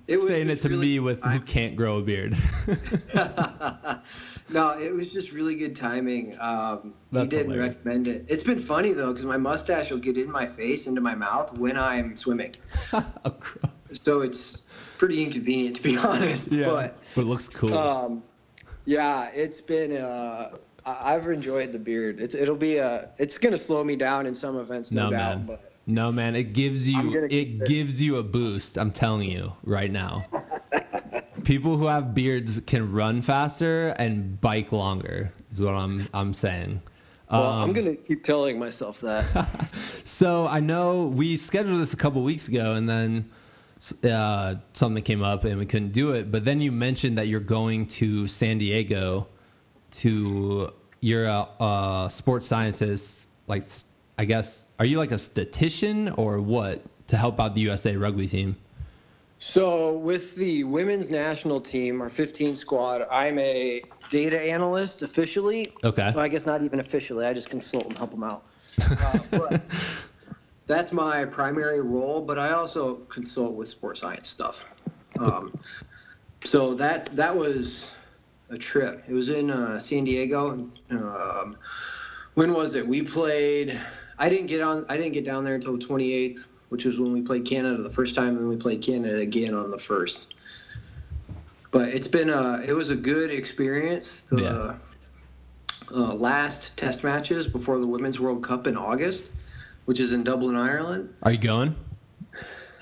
it 0.06 0.18
Saying 0.18 0.50
it 0.50 0.62
to 0.62 0.68
really 0.68 0.86
me 0.86 1.00
with 1.00 1.22
who 1.22 1.40
can't 1.40 1.76
grow 1.76 1.98
a 1.98 2.02
beard. 2.02 2.36
no, 4.48 4.70
it 4.78 4.92
was 4.94 5.12
just 5.12 5.32
really 5.32 5.54
good 5.54 5.74
timing. 5.76 6.36
Um, 6.40 6.94
he 7.12 7.26
didn't 7.26 7.50
hilarious. 7.50 7.76
recommend 7.76 8.08
it. 8.08 8.24
It's 8.28 8.44
been 8.44 8.58
funny 8.58 8.92
though, 8.92 9.12
because 9.12 9.24
my 9.24 9.36
mustache 9.36 9.90
will 9.90 9.98
get 9.98 10.16
in 10.16 10.30
my 10.30 10.46
face, 10.46 10.86
into 10.86 11.00
my 11.00 11.14
mouth 11.14 11.56
when 11.58 11.76
I'm 11.78 12.16
swimming. 12.16 12.54
oh. 12.92 13.02
So 13.88 14.22
it's 14.22 14.56
pretty 14.98 15.22
inconvenient 15.24 15.76
to 15.76 15.82
be 15.82 15.96
honest. 15.98 16.50
Yeah, 16.50 16.66
But 16.66 16.98
but 17.14 17.20
it 17.22 17.26
looks 17.26 17.48
cool. 17.48 17.76
um, 17.76 18.22
yeah, 18.84 19.30
it's 19.34 19.60
been. 19.60 19.92
Uh, 19.96 20.56
I- 20.84 21.14
I've 21.14 21.26
enjoyed 21.28 21.72
the 21.72 21.78
beard. 21.80 22.20
It's 22.20 22.34
it'll 22.34 22.54
be 22.56 22.76
a. 22.78 23.10
It's 23.18 23.38
gonna 23.38 23.58
slow 23.58 23.82
me 23.82 23.96
down 23.96 24.26
in 24.26 24.34
some 24.34 24.56
events, 24.58 24.92
no, 24.92 25.04
no 25.06 25.10
doubt. 25.10 25.36
man, 25.38 25.46
But 25.46 25.72
no 25.86 26.12
man, 26.12 26.36
it 26.36 26.52
gives 26.52 26.88
you 26.88 27.24
it 27.24 27.32
it. 27.32 27.66
gives 27.66 28.00
you 28.02 28.16
a 28.18 28.22
boost. 28.22 28.76
I'm 28.78 28.92
telling 28.92 29.28
you 29.30 29.52
right 29.64 29.90
now. 29.90 30.24
People 31.46 31.76
who 31.76 31.86
have 31.86 32.12
beards 32.12 32.60
can 32.66 32.90
run 32.90 33.22
faster 33.22 33.90
and 33.90 34.40
bike 34.40 34.72
longer. 34.72 35.32
Is 35.52 35.60
what 35.60 35.74
I'm 35.74 36.08
I'm 36.12 36.34
saying. 36.34 36.82
well, 37.30 37.40
Um, 37.40 37.68
I'm 37.68 37.72
gonna 37.72 37.94
keep 37.94 38.24
telling 38.24 38.58
myself 38.58 39.00
that. 39.02 39.24
So 40.04 40.48
I 40.48 40.58
know 40.58 41.04
we 41.04 41.36
scheduled 41.36 41.80
this 41.80 41.92
a 41.92 41.96
couple 41.96 42.22
weeks 42.24 42.48
ago, 42.48 42.74
and 42.74 42.88
then 42.88 43.30
uh, 44.02 44.56
something 44.72 45.04
came 45.04 45.22
up 45.22 45.44
and 45.44 45.56
we 45.56 45.66
couldn't 45.66 45.92
do 45.92 46.12
it. 46.14 46.32
But 46.32 46.44
then 46.44 46.60
you 46.60 46.72
mentioned 46.72 47.16
that 47.18 47.28
you're 47.28 47.38
going 47.38 47.86
to 48.00 48.26
San 48.26 48.58
Diego 48.58 49.28
to 50.02 50.72
you're 51.00 51.26
a, 51.26 51.46
a 51.60 52.08
sports 52.10 52.48
scientist. 52.48 53.28
Like 53.46 53.68
I 54.18 54.24
guess 54.24 54.66
are 54.80 54.84
you 54.84 54.98
like 54.98 55.12
a 55.12 55.18
statistician 55.18 56.08
or 56.10 56.40
what 56.40 56.82
to 57.06 57.16
help 57.16 57.38
out 57.38 57.54
the 57.54 57.60
USA 57.60 57.94
rugby 57.94 58.26
team? 58.26 58.56
So, 59.38 59.98
with 59.98 60.34
the 60.36 60.64
women's 60.64 61.10
national 61.10 61.60
team, 61.60 62.00
our 62.00 62.08
15 62.08 62.56
squad, 62.56 63.06
I'm 63.10 63.38
a 63.38 63.82
data 64.10 64.40
analyst 64.40 65.02
officially. 65.02 65.72
Okay. 65.84 66.10
Well, 66.14 66.24
I 66.24 66.28
guess 66.28 66.46
not 66.46 66.62
even 66.62 66.80
officially. 66.80 67.26
I 67.26 67.34
just 67.34 67.50
consult 67.50 67.84
and 67.84 67.98
help 67.98 68.10
them 68.10 68.24
out. 68.24 68.44
Uh, 68.78 69.18
but 69.30 69.62
that's 70.66 70.92
my 70.92 71.24
primary 71.24 71.80
role, 71.80 72.20
but 72.20 72.38
I 72.38 72.52
also 72.52 72.96
consult 72.96 73.54
with 73.54 73.68
sports 73.68 74.00
science 74.00 74.28
stuff. 74.28 74.64
Um, 75.18 75.58
so 76.44 76.74
that's 76.74 77.10
that 77.10 77.36
was 77.36 77.90
a 78.50 78.58
trip. 78.58 79.04
It 79.08 79.12
was 79.12 79.28
in 79.28 79.50
uh, 79.50 79.80
San 79.80 80.04
Diego. 80.04 80.70
Um, 80.90 81.56
when 82.34 82.52
was 82.52 82.74
it? 82.74 82.86
We 82.86 83.02
played. 83.02 83.80
I 84.18 84.28
didn't 84.28 84.46
get 84.46 84.60
on. 84.60 84.86
I 84.88 84.96
didn't 84.96 85.12
get 85.12 85.24
down 85.24 85.44
there 85.44 85.54
until 85.54 85.76
the 85.76 85.84
28th, 85.84 86.44
which 86.68 86.84
was 86.84 86.98
when 86.98 87.12
we 87.12 87.22
played 87.22 87.44
Canada 87.44 87.82
the 87.82 87.90
first 87.90 88.14
time, 88.14 88.28
and 88.28 88.38
then 88.38 88.48
we 88.48 88.56
played 88.56 88.82
Canada 88.82 89.18
again 89.18 89.54
on 89.54 89.70
the 89.70 89.78
first. 89.78 90.34
But 91.70 91.88
it's 91.90 92.08
been 92.08 92.30
a. 92.30 92.62
It 92.66 92.72
was 92.72 92.90
a 92.90 92.96
good 92.96 93.30
experience. 93.30 94.22
The 94.22 94.42
Yeah. 94.42 94.74
uh, 95.94 96.14
last 96.14 96.76
test 96.76 97.04
matches 97.04 97.46
before 97.46 97.78
the 97.78 97.86
Women's 97.86 98.18
World 98.18 98.42
Cup 98.42 98.66
in 98.66 98.76
August, 98.76 99.28
which 99.84 100.00
is 100.00 100.12
in 100.12 100.24
Dublin, 100.24 100.56
Ireland. 100.56 101.14
Are 101.22 101.32
you 101.32 101.38
going? 101.38 101.76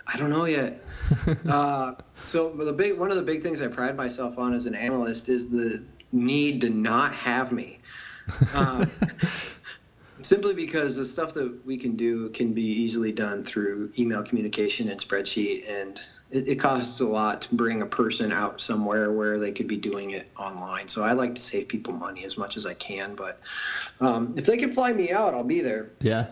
I 0.07 0.17
don't 0.19 0.31
know 0.31 0.45
yet. 0.45 0.83
uh, 1.49 1.95
so 2.27 2.51
the 2.51 2.73
big 2.73 2.99
one 2.99 3.11
of 3.11 3.17
the 3.17 3.23
big 3.23 3.43
things 3.43 3.61
I 3.61 3.69
pride 3.69 3.97
myself 3.97 4.39
on 4.39 4.55
as 4.55 4.67
an 4.67 4.75
analyst 4.75 5.29
is 5.29 5.49
the 5.51 5.85
need 6.13 6.61
to 6.63 6.71
not 6.71 7.15
have 7.15 7.53
me. 7.53 7.79
Um, 8.55 8.91
simply 10.25 10.55
because 10.55 10.97
the 10.97 11.05
stuff 11.05 11.35
that 11.35 11.65
we 11.67 11.77
can 11.77 11.97
do 11.97 12.31
can 12.31 12.53
be 12.53 12.63
easily 12.63 13.13
done 13.13 13.45
through 13.45 13.93
email 13.99 14.23
communication 14.23 14.89
and 14.89 15.01
spreadsheet 15.01 15.69
and 15.69 16.01
it, 16.31 16.49
it, 16.49 16.57
costs 16.57 17.01
a 17.01 17.07
lot 17.07 17.43
to 17.43 17.55
bring 17.55 17.83
a 17.83 17.87
person 17.87 18.33
out 18.33 18.61
somewhere 18.61 19.13
where 19.13 19.39
they 19.39 19.53
could 19.53 19.69
be 19.69 19.77
doing 19.77 20.11
it 20.11 20.31
online. 20.37 20.89
So 20.89 21.05
i 21.05 21.13
like 21.13 21.35
to 21.35 21.41
save 21.41 21.69
people 21.69 21.93
money 21.93 22.25
as 22.25 22.39
much 22.39 22.57
as 22.57 22.67
i 22.67 22.75
can 22.75 23.15
but 23.15 23.41
um, 24.01 24.35
if 24.37 24.47
they 24.47 24.57
can 24.57 24.73
fly 24.73 24.93
me 24.93 25.13
out 25.13 25.35
i'll 25.35 25.45
be 25.45 25.61
there. 25.61 25.91
Yeah. 26.01 26.27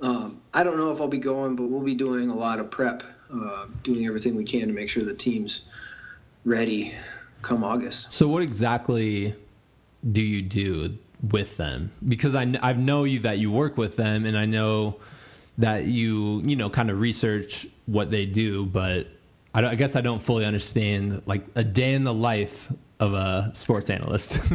Um, 0.00 0.40
i 0.54 0.62
don't 0.62 0.76
know 0.76 0.92
if 0.92 1.00
i'll 1.00 1.08
be 1.08 1.18
going 1.18 1.56
but 1.56 1.64
we'll 1.64 1.82
be 1.82 1.94
doing 1.94 2.30
a 2.30 2.34
lot 2.34 2.60
of 2.60 2.70
prep 2.70 3.02
uh, 3.34 3.66
doing 3.82 4.06
everything 4.06 4.36
we 4.36 4.44
can 4.44 4.68
to 4.68 4.74
make 4.74 4.88
sure 4.88 5.04
the 5.04 5.14
team's 5.14 5.64
ready 6.44 6.94
come 7.40 7.64
august. 7.64 8.12
So 8.12 8.28
what 8.28 8.42
exactly 8.42 9.34
do 10.10 10.22
you 10.22 10.42
do 10.42 10.98
with 11.22 11.56
them. 11.56 11.92
Because 12.06 12.34
I, 12.34 12.52
I 12.62 12.72
know 12.72 13.04
you 13.04 13.20
that 13.20 13.38
you 13.38 13.50
work 13.50 13.76
with 13.76 13.96
them 13.96 14.24
and 14.24 14.36
I 14.36 14.46
know 14.46 14.96
that 15.58 15.84
you 15.84 16.40
you 16.44 16.56
know 16.56 16.70
kind 16.70 16.90
of 16.90 16.98
research 16.98 17.66
what 17.84 18.10
they 18.10 18.24
do 18.24 18.64
but 18.64 19.06
I, 19.54 19.66
I 19.66 19.74
guess 19.74 19.96
I 19.96 20.00
don't 20.00 20.22
fully 20.22 20.44
understand 20.44 21.22
like 21.26 21.44
a 21.54 21.64
day 21.64 21.94
in 21.94 22.04
the 22.04 22.14
life 22.14 22.72
of 23.00 23.14
a 23.14 23.50
sports 23.54 23.90
analyst. 23.90 24.40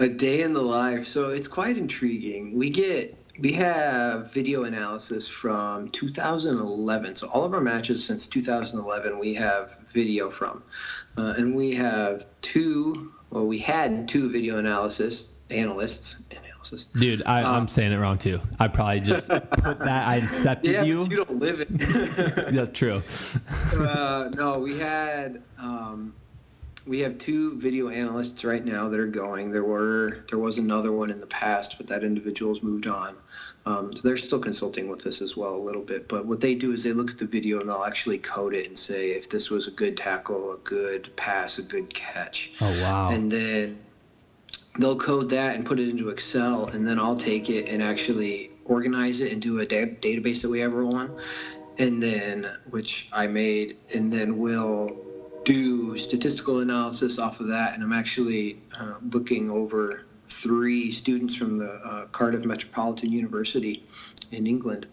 A 0.00 0.08
day 0.08 0.42
in 0.42 0.52
the 0.52 0.62
life. 0.62 1.08
So 1.08 1.30
it's 1.30 1.48
quite 1.48 1.76
intriguing. 1.76 2.56
We 2.56 2.70
get 2.70 3.16
we 3.40 3.52
have 3.54 4.32
video 4.32 4.62
analysis 4.62 5.26
from 5.26 5.88
2011 5.90 7.16
so 7.16 7.28
all 7.28 7.42
of 7.44 7.52
our 7.52 7.60
matches 7.60 8.04
since 8.04 8.28
2011 8.28 9.18
we 9.18 9.34
have 9.34 9.76
video 9.88 10.30
from. 10.30 10.62
Uh, 11.16 11.34
and 11.36 11.52
we 11.52 11.74
have 11.74 12.26
two 12.42 13.12
well 13.30 13.44
we 13.44 13.58
had 13.58 14.08
two 14.08 14.30
video 14.30 14.58
analysis 14.58 15.32
analysts. 15.50 16.22
Analysis. 16.30 16.86
Dude, 16.86 17.22
I, 17.24 17.40
am 17.40 17.46
um, 17.46 17.68
saying 17.68 17.92
it 17.92 17.98
wrong 17.98 18.18
too. 18.18 18.40
I 18.58 18.68
probably 18.68 19.00
just 19.00 19.28
put 19.28 19.50
that. 19.50 20.08
I 20.08 20.16
accepted 20.16 20.72
yeah, 20.72 20.82
you. 20.82 21.00
you 21.02 21.24
don't 21.24 21.36
live 21.36 21.60
it. 21.60 21.68
yeah, 22.52 22.66
true. 22.66 23.02
uh, 23.78 24.30
no, 24.32 24.58
we 24.58 24.78
had 24.78 25.42
um, 25.58 26.14
we 26.86 27.00
have 27.00 27.18
two 27.18 27.58
video 27.58 27.88
analysts 27.88 28.44
right 28.44 28.64
now 28.64 28.88
that 28.88 28.98
are 28.98 29.06
going. 29.06 29.52
There 29.52 29.64
were 29.64 30.24
there 30.30 30.38
was 30.38 30.58
another 30.58 30.92
one 30.92 31.10
in 31.10 31.20
the 31.20 31.26
past, 31.26 31.76
but 31.78 31.88
that 31.88 32.04
individual's 32.04 32.62
moved 32.62 32.86
on. 32.86 33.14
Um, 33.66 33.94
so 33.94 34.00
they're 34.02 34.16
still 34.16 34.38
consulting 34.38 34.88
with 34.88 35.06
us 35.06 35.20
as 35.20 35.36
well 35.36 35.54
a 35.54 35.58
little 35.58 35.82
bit. 35.82 36.08
But 36.08 36.24
what 36.24 36.40
they 36.40 36.54
do 36.54 36.72
is 36.72 36.84
they 36.84 36.92
look 36.92 37.10
at 37.10 37.18
the 37.18 37.26
video 37.26 37.60
and 37.60 37.68
they'll 37.68 37.84
actually 37.84 38.16
code 38.16 38.54
it 38.54 38.66
and 38.66 38.78
say 38.78 39.10
if 39.10 39.28
this 39.28 39.50
was 39.50 39.66
a 39.66 39.70
good 39.70 39.96
tackle, 39.96 40.52
a 40.52 40.56
good 40.56 41.14
pass, 41.16 41.58
a 41.58 41.62
good 41.62 41.92
catch. 41.92 42.52
Oh 42.60 42.82
wow! 42.82 43.10
And 43.10 43.30
then 43.30 43.78
they'll 44.78 44.98
code 44.98 45.30
that 45.30 45.56
and 45.56 45.66
put 45.66 45.80
it 45.80 45.88
into 45.88 46.08
Excel, 46.08 46.66
and 46.66 46.86
then 46.86 46.98
I'll 46.98 47.16
take 47.16 47.50
it 47.50 47.68
and 47.68 47.82
actually 47.82 48.50
organize 48.64 49.20
it 49.20 49.32
into 49.32 49.60
a 49.60 49.66
da- 49.66 49.96
database 49.96 50.42
that 50.42 50.50
we 50.50 50.60
have 50.60 50.72
rolling, 50.72 51.10
and 51.78 52.02
then 52.02 52.50
which 52.70 53.08
I 53.12 53.26
made, 53.26 53.78
and 53.94 54.12
then 54.12 54.38
we'll 54.38 54.96
do 55.44 55.96
statistical 55.96 56.60
analysis 56.60 57.18
off 57.18 57.40
of 57.40 57.48
that. 57.48 57.74
And 57.74 57.82
I'm 57.82 57.92
actually 57.92 58.60
uh, 58.78 58.94
looking 59.10 59.50
over 59.50 60.04
three 60.26 60.90
students 60.90 61.34
from 61.34 61.58
the 61.58 61.70
uh, 61.70 62.06
Cardiff 62.06 62.44
Metropolitan 62.44 63.10
University 63.10 63.86
in 64.30 64.46
England 64.46 64.86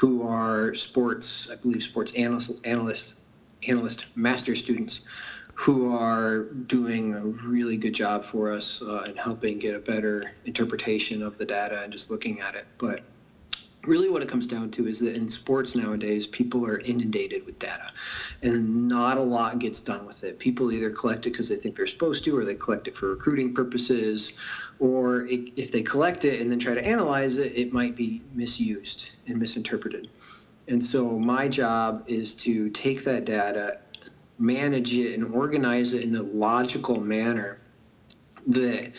who 0.00 0.26
are 0.26 0.72
sports, 0.72 1.50
I 1.50 1.56
believe, 1.56 1.82
sports 1.82 2.14
analyst, 2.14 2.64
analyst, 2.64 3.16
analyst 3.68 4.06
master 4.14 4.54
students 4.54 5.02
who 5.60 5.94
are 5.94 6.44
doing 6.44 7.12
a 7.12 7.20
really 7.20 7.76
good 7.76 7.92
job 7.92 8.24
for 8.24 8.50
us 8.50 8.80
uh, 8.80 9.02
in 9.02 9.14
helping 9.14 9.58
get 9.58 9.74
a 9.74 9.78
better 9.78 10.32
interpretation 10.46 11.22
of 11.22 11.36
the 11.36 11.44
data 11.44 11.82
and 11.82 11.92
just 11.92 12.10
looking 12.10 12.40
at 12.40 12.54
it. 12.54 12.64
But 12.78 13.02
really, 13.84 14.08
what 14.08 14.22
it 14.22 14.28
comes 14.30 14.46
down 14.46 14.70
to 14.70 14.88
is 14.88 15.00
that 15.00 15.14
in 15.14 15.28
sports 15.28 15.76
nowadays, 15.76 16.26
people 16.26 16.64
are 16.64 16.78
inundated 16.78 17.44
with 17.44 17.58
data, 17.58 17.92
and 18.40 18.88
not 18.88 19.18
a 19.18 19.22
lot 19.22 19.58
gets 19.58 19.82
done 19.82 20.06
with 20.06 20.24
it. 20.24 20.38
People 20.38 20.72
either 20.72 20.88
collect 20.88 21.26
it 21.26 21.32
because 21.32 21.50
they 21.50 21.56
think 21.56 21.76
they're 21.76 21.86
supposed 21.86 22.24
to, 22.24 22.38
or 22.38 22.46
they 22.46 22.54
collect 22.54 22.88
it 22.88 22.96
for 22.96 23.10
recruiting 23.10 23.52
purposes, 23.52 24.32
or 24.78 25.26
it, 25.26 25.52
if 25.56 25.72
they 25.72 25.82
collect 25.82 26.24
it 26.24 26.40
and 26.40 26.50
then 26.50 26.58
try 26.58 26.72
to 26.72 26.82
analyze 26.82 27.36
it, 27.36 27.52
it 27.54 27.70
might 27.70 27.94
be 27.94 28.22
misused 28.32 29.10
and 29.26 29.36
misinterpreted. 29.38 30.08
And 30.68 30.82
so, 30.82 31.18
my 31.18 31.48
job 31.48 32.04
is 32.06 32.34
to 32.46 32.70
take 32.70 33.04
that 33.04 33.26
data 33.26 33.80
manage 34.40 34.94
it 34.94 35.14
and 35.14 35.34
organize 35.34 35.92
it 35.92 36.02
in 36.02 36.16
a 36.16 36.22
logical 36.22 37.00
manner 37.00 37.60
that 38.48 38.92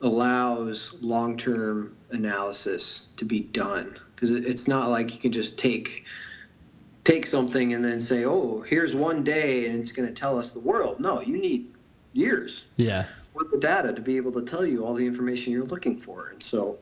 allows 0.00 0.94
long-term 1.00 1.96
analysis 2.10 3.06
to 3.16 3.24
be 3.24 3.40
done. 3.40 3.98
Because 4.14 4.32
it's 4.32 4.68
not 4.68 4.90
like 4.90 5.14
you 5.14 5.20
can 5.20 5.32
just 5.32 5.58
take 5.58 6.04
take 7.04 7.26
something 7.26 7.72
and 7.72 7.84
then 7.84 7.98
say 7.98 8.24
oh 8.24 8.60
here's 8.60 8.94
one 8.94 9.24
day 9.24 9.66
and 9.66 9.80
it's 9.80 9.90
going 9.90 10.06
to 10.06 10.14
tell 10.14 10.38
us 10.38 10.52
the 10.52 10.60
world. 10.60 11.00
No 11.00 11.20
you 11.20 11.38
need 11.38 11.72
years 12.12 12.64
yeah. 12.76 13.06
worth 13.34 13.52
of 13.52 13.60
data 13.60 13.92
to 13.92 14.00
be 14.00 14.16
able 14.16 14.30
to 14.32 14.42
tell 14.42 14.64
you 14.64 14.84
all 14.84 14.94
the 14.94 15.06
information 15.06 15.52
you're 15.52 15.64
looking 15.64 15.98
for. 15.98 16.28
And 16.28 16.42
so 16.42 16.78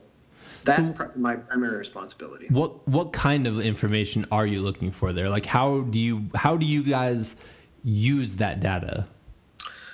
that's 0.63 0.89
so, 0.89 0.93
pr- 0.93 1.17
my 1.17 1.37
primary 1.37 1.77
responsibility. 1.77 2.47
What 2.49 2.87
what 2.87 3.13
kind 3.13 3.47
of 3.47 3.59
information 3.59 4.27
are 4.31 4.45
you 4.45 4.61
looking 4.61 4.91
for 4.91 5.11
there? 5.11 5.29
Like 5.29 5.45
how 5.45 5.81
do 5.81 5.99
you 5.99 6.29
how 6.35 6.57
do 6.57 6.65
you 6.67 6.83
guys 6.83 7.35
use 7.83 8.37
that 8.37 8.59
data? 8.59 9.07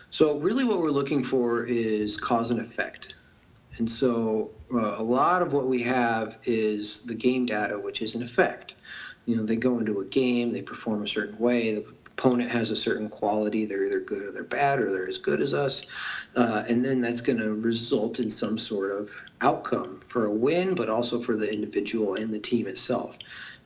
So, 0.09 0.37
really, 0.37 0.63
what 0.63 0.79
we're 0.79 0.91
looking 0.91 1.23
for 1.23 1.65
is 1.65 2.17
cause 2.17 2.51
and 2.51 2.59
effect. 2.59 3.15
And 3.77 3.89
so, 3.89 4.51
uh, 4.73 4.95
a 4.97 5.03
lot 5.03 5.41
of 5.41 5.53
what 5.53 5.67
we 5.67 5.83
have 5.83 6.39
is 6.45 7.01
the 7.01 7.13
game 7.13 7.45
data, 7.45 7.77
which 7.77 8.01
is 8.01 8.15
an 8.15 8.23
effect. 8.23 8.75
You 9.25 9.35
know, 9.35 9.43
they 9.43 9.57
go 9.57 9.79
into 9.79 9.99
a 9.99 10.05
game, 10.05 10.53
they 10.53 10.61
perform 10.61 11.03
a 11.03 11.07
certain 11.07 11.37
way, 11.37 11.75
the 11.75 11.85
opponent 12.17 12.49
has 12.49 12.71
a 12.71 12.75
certain 12.75 13.09
quality, 13.09 13.65
they're 13.65 13.85
either 13.85 13.99
good 13.99 14.23
or 14.23 14.31
they're 14.31 14.43
bad, 14.43 14.79
or 14.79 14.91
they're 14.91 15.07
as 15.07 15.19
good 15.19 15.39
as 15.39 15.53
us. 15.53 15.85
Uh, 16.35 16.63
and 16.67 16.83
then 16.83 17.01
that's 17.01 17.21
going 17.21 17.37
to 17.37 17.53
result 17.53 18.19
in 18.19 18.31
some 18.31 18.57
sort 18.57 18.91
of 18.99 19.11
outcome 19.39 20.01
for 20.07 20.25
a 20.25 20.31
win, 20.31 20.73
but 20.73 20.89
also 20.89 21.19
for 21.19 21.35
the 21.35 21.51
individual 21.51 22.15
and 22.15 22.33
the 22.33 22.39
team 22.39 22.65
itself. 22.65 23.19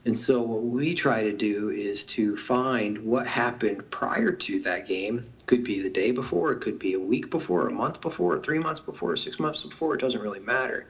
And 0.03 0.17
so 0.17 0.41
what 0.41 0.63
we 0.63 0.95
try 0.95 1.23
to 1.23 1.31
do 1.31 1.69
is 1.69 2.05
to 2.05 2.35
find 2.35 3.05
what 3.05 3.27
happened 3.27 3.91
prior 3.91 4.31
to 4.31 4.61
that 4.61 4.87
game. 4.87 5.31
Could 5.45 5.63
be 5.63 5.81
the 5.81 5.89
day 5.89 6.11
before, 6.11 6.53
it 6.53 6.61
could 6.61 6.79
be 6.79 6.93
a 6.93 6.99
week 6.99 7.29
before, 7.29 7.67
a 7.67 7.71
month 7.71 8.01
before, 8.01 8.39
three 8.39 8.57
months 8.57 8.79
before, 8.79 9.15
six 9.15 9.39
months 9.39 9.63
before, 9.63 9.95
it 9.95 10.01
doesn't 10.01 10.21
really 10.21 10.39
matter. 10.39 10.87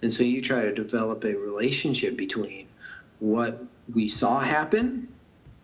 And 0.00 0.10
so 0.10 0.22
you 0.22 0.40
try 0.40 0.62
to 0.62 0.72
develop 0.72 1.24
a 1.24 1.34
relationship 1.34 2.16
between 2.16 2.68
what 3.18 3.62
we 3.92 4.08
saw 4.08 4.40
happen 4.40 5.08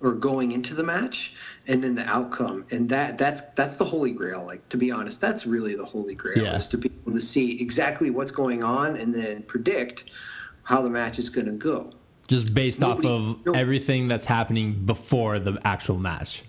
or 0.00 0.14
going 0.14 0.52
into 0.52 0.74
the 0.74 0.82
match 0.82 1.34
and 1.66 1.84
then 1.84 1.94
the 1.94 2.04
outcome 2.04 2.64
and 2.70 2.88
that 2.88 3.18
that's 3.18 3.42
that's 3.50 3.76
the 3.76 3.84
holy 3.84 4.12
grail 4.12 4.44
like 4.44 4.66
to 4.70 4.78
be 4.78 4.92
honest 4.92 5.20
that's 5.20 5.46
really 5.46 5.76
the 5.76 5.84
holy 5.84 6.14
grail 6.14 6.42
yeah. 6.42 6.56
is 6.56 6.68
to 6.68 6.78
be 6.78 6.90
able 7.02 7.12
to 7.12 7.20
see 7.20 7.60
exactly 7.60 8.08
what's 8.08 8.30
going 8.30 8.64
on 8.64 8.96
and 8.96 9.14
then 9.14 9.42
predict 9.42 10.04
how 10.62 10.80
the 10.82 10.90
match 10.90 11.18
is 11.18 11.28
going 11.28 11.46
to 11.46 11.52
go 11.52 11.92
just 12.30 12.54
based 12.54 12.80
Nobody, 12.80 13.08
off 13.08 13.14
of 13.14 13.46
no, 13.46 13.52
everything 13.52 14.06
that's 14.06 14.24
happening 14.24 14.72
before 14.86 15.40
the 15.40 15.58
actual 15.64 15.98
match. 15.98 16.44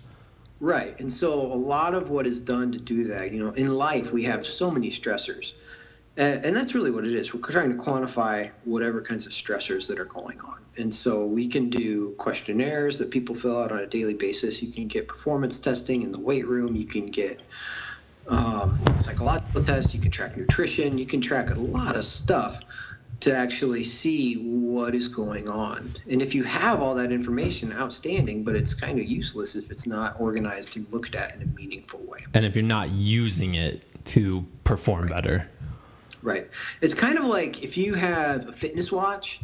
Right. 0.60 0.98
And 1.00 1.12
so 1.12 1.40
a 1.52 1.58
lot 1.58 1.94
of 1.94 2.08
what 2.08 2.24
is 2.24 2.40
done 2.40 2.70
to 2.70 2.78
do 2.78 3.04
that, 3.08 3.32
you 3.32 3.44
know, 3.44 3.50
in 3.50 3.74
life 3.74 4.12
we 4.12 4.24
have 4.24 4.46
so 4.46 4.70
many 4.70 4.90
stressors. 4.90 5.54
And, 6.16 6.44
and 6.44 6.56
that's 6.56 6.76
really 6.76 6.92
what 6.92 7.04
it 7.04 7.12
is. 7.12 7.34
We're 7.34 7.40
trying 7.40 7.76
to 7.76 7.82
quantify 7.82 8.52
whatever 8.64 9.02
kinds 9.02 9.26
of 9.26 9.32
stressors 9.32 9.88
that 9.88 9.98
are 9.98 10.04
going 10.04 10.40
on. 10.40 10.58
And 10.76 10.94
so 10.94 11.26
we 11.26 11.48
can 11.48 11.68
do 11.68 12.12
questionnaires 12.12 13.00
that 13.00 13.10
people 13.10 13.34
fill 13.34 13.60
out 13.60 13.72
on 13.72 13.80
a 13.80 13.86
daily 13.86 14.14
basis. 14.14 14.62
You 14.62 14.72
can 14.72 14.86
get 14.86 15.08
performance 15.08 15.58
testing 15.58 16.02
in 16.02 16.12
the 16.12 16.20
weight 16.20 16.46
room. 16.46 16.76
You 16.76 16.86
can 16.86 17.06
get 17.06 17.40
um, 18.28 18.78
psychological 19.00 19.64
tests. 19.64 19.94
You 19.94 20.00
can 20.00 20.12
track 20.12 20.36
nutrition. 20.36 20.96
You 20.96 21.06
can 21.06 21.20
track 21.20 21.50
a 21.50 21.54
lot 21.54 21.96
of 21.96 22.04
stuff 22.04 22.60
to 23.22 23.36
actually 23.36 23.84
see 23.84 24.34
what 24.34 24.96
is 24.96 25.06
going 25.06 25.48
on. 25.48 25.94
And 26.10 26.20
if 26.20 26.34
you 26.34 26.42
have 26.42 26.82
all 26.82 26.96
that 26.96 27.12
information, 27.12 27.72
outstanding, 27.72 28.42
but 28.42 28.56
it's 28.56 28.74
kind 28.74 28.98
of 28.98 29.06
useless 29.06 29.54
if 29.54 29.70
it's 29.70 29.86
not 29.86 30.20
organized 30.20 30.76
and 30.76 30.86
looked 30.92 31.14
at 31.14 31.36
in 31.36 31.42
a 31.42 31.46
meaningful 31.46 32.00
way. 32.00 32.26
And 32.34 32.44
if 32.44 32.56
you're 32.56 32.64
not 32.64 32.90
using 32.90 33.54
it 33.54 33.82
to 34.06 34.44
perform 34.64 35.02
right. 35.02 35.10
better. 35.10 35.48
Right. 36.20 36.50
It's 36.80 36.94
kind 36.94 37.16
of 37.16 37.24
like 37.24 37.62
if 37.62 37.76
you 37.76 37.94
have 37.94 38.48
a 38.48 38.52
fitness 38.52 38.90
watch, 38.90 39.40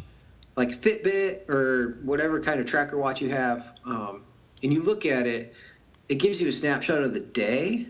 like 0.57 0.69
Fitbit 0.69 1.47
or 1.49 1.99
whatever 2.03 2.41
kind 2.41 2.59
of 2.59 2.65
tracker 2.65 2.97
watch 2.97 3.21
you 3.21 3.29
have, 3.29 3.65
um, 3.85 4.23
and 4.61 4.73
you 4.73 4.83
look 4.83 5.05
at 5.05 5.25
it, 5.25 5.53
it 6.09 6.15
gives 6.15 6.41
you 6.41 6.49
a 6.49 6.51
snapshot 6.51 7.01
of 7.01 7.13
the 7.13 7.21
day 7.21 7.87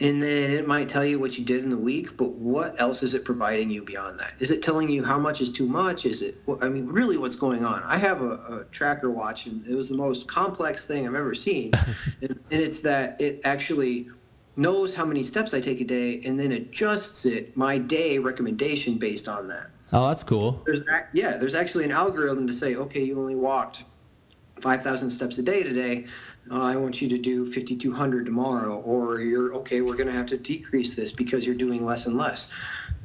and 0.00 0.20
then 0.20 0.50
it 0.50 0.66
might 0.66 0.88
tell 0.88 1.04
you 1.04 1.20
what 1.20 1.38
you 1.38 1.44
did 1.44 1.62
in 1.62 1.70
the 1.70 1.76
week 1.76 2.16
but 2.16 2.30
what 2.30 2.80
else 2.80 3.02
is 3.02 3.14
it 3.14 3.24
providing 3.24 3.70
you 3.70 3.82
beyond 3.82 4.18
that 4.18 4.32
is 4.40 4.50
it 4.50 4.62
telling 4.62 4.88
you 4.88 5.04
how 5.04 5.18
much 5.18 5.40
is 5.40 5.52
too 5.52 5.66
much 5.66 6.04
is 6.04 6.20
it 6.20 6.36
i 6.60 6.68
mean 6.68 6.86
really 6.86 7.16
what's 7.16 7.36
going 7.36 7.64
on 7.64 7.82
i 7.84 7.96
have 7.96 8.20
a, 8.20 8.30
a 8.30 8.64
tracker 8.72 9.10
watch 9.10 9.46
and 9.46 9.66
it 9.66 9.74
was 9.74 9.88
the 9.88 9.96
most 9.96 10.26
complex 10.26 10.86
thing 10.86 11.06
i've 11.06 11.14
ever 11.14 11.34
seen 11.34 11.70
and, 12.20 12.40
and, 12.50 12.60
it's 12.60 12.80
that 12.80 13.20
it 13.20 13.42
actually 13.44 14.08
knows 14.56 14.94
how 14.94 15.04
many 15.04 15.22
steps 15.22 15.54
I 15.54 15.60
take 15.60 15.80
a 15.80 15.84
day 15.84 16.22
and 16.24 16.38
then 16.38 16.52
adjusts 16.52 17.26
it 17.26 17.56
my 17.56 17.78
day 17.78 18.18
recommendation 18.18 18.98
based 18.98 19.28
on 19.28 19.48
that. 19.48 19.70
Oh, 19.92 20.08
that's 20.08 20.24
cool. 20.24 20.62
There's 20.66 20.82
yeah, 21.12 21.36
there's 21.36 21.54
actually 21.54 21.84
an 21.84 21.92
algorithm 21.92 22.46
to 22.46 22.52
say, 22.52 22.74
okay, 22.74 23.02
you 23.02 23.18
only 23.18 23.34
walked 23.34 23.84
5,000 24.60 25.10
steps 25.10 25.38
a 25.38 25.42
day 25.42 25.62
today. 25.62 26.06
Uh, 26.50 26.62
I 26.62 26.76
want 26.76 27.00
you 27.00 27.08
to 27.08 27.18
do 27.18 27.46
5,200 27.46 28.26
tomorrow, 28.26 28.76
or 28.80 29.20
you're 29.20 29.54
okay. 29.56 29.80
We're 29.80 29.96
going 29.96 30.08
to 30.08 30.12
have 30.12 30.26
to 30.26 30.36
decrease 30.36 30.94
this 30.94 31.10
because 31.10 31.46
you're 31.46 31.54
doing 31.54 31.84
less 31.84 32.06
and 32.06 32.16
less. 32.16 32.50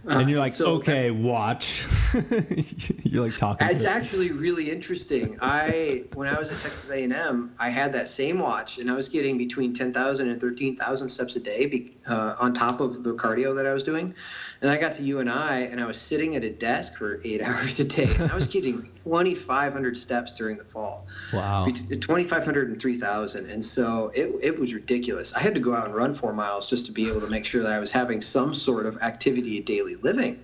Uh, 0.07 0.19
and 0.19 0.29
you're 0.29 0.39
like, 0.39 0.51
so 0.51 0.75
okay, 0.75 1.11
watch. 1.11 1.85
you're 3.03 3.25
like 3.25 3.37
talking. 3.37 3.67
It's 3.69 3.85
actually 3.85 4.31
really 4.31 4.71
interesting. 4.71 5.37
I 5.41 6.05
when 6.13 6.27
I 6.27 6.37
was 6.37 6.51
at 6.51 6.59
Texas 6.59 6.89
A&M, 6.89 7.53
I 7.59 7.69
had 7.69 7.93
that 7.93 8.07
same 8.07 8.39
watch, 8.39 8.79
and 8.79 8.89
I 8.89 8.95
was 8.95 9.09
getting 9.09 9.37
between 9.37 9.73
10,000 9.73 10.29
and 10.29 10.39
13,000 10.39 11.09
steps 11.09 11.35
a 11.35 11.39
day 11.39 11.91
uh, 12.07 12.35
on 12.39 12.53
top 12.53 12.79
of 12.79 13.03
the 13.03 13.13
cardio 13.13 13.55
that 13.57 13.65
I 13.65 13.73
was 13.73 13.83
doing. 13.83 14.13
And 14.61 14.69
I 14.69 14.77
got 14.77 14.93
to 14.93 15.03
UNI, 15.03 15.67
and 15.67 15.79
I 15.79 15.85
was 15.85 16.01
sitting 16.01 16.35
at 16.35 16.43
a 16.43 16.49
desk 16.49 16.97
for 16.97 17.21
eight 17.23 17.41
hours 17.43 17.79
a 17.79 17.85
day. 17.85 18.13
And 18.13 18.31
I 18.31 18.35
was 18.35 18.47
getting 18.47 18.83
2,500 19.03 19.97
steps 19.97 20.33
during 20.33 20.57
the 20.57 20.65
fall. 20.65 21.07
Wow. 21.33 21.65
2,500 21.65 22.69
and 22.69 22.79
3,000. 22.81 23.49
And 23.49 23.63
so 23.63 24.11
it, 24.13 24.33
it 24.41 24.59
was 24.59 24.73
ridiculous. 24.73 25.33
I 25.33 25.39
had 25.39 25.55
to 25.55 25.61
go 25.61 25.73
out 25.73 25.85
and 25.85 25.95
run 25.95 26.13
four 26.13 26.33
miles 26.33 26.69
just 26.69 26.87
to 26.87 26.91
be 26.91 27.09
able 27.09 27.21
to 27.21 27.27
make 27.27 27.45
sure 27.45 27.63
that 27.63 27.71
I 27.71 27.79
was 27.79 27.91
having 27.91 28.21
some 28.21 28.53
sort 28.53 28.85
of 28.85 28.97
activity 29.01 29.59
daily 29.61 29.88
living. 29.95 30.43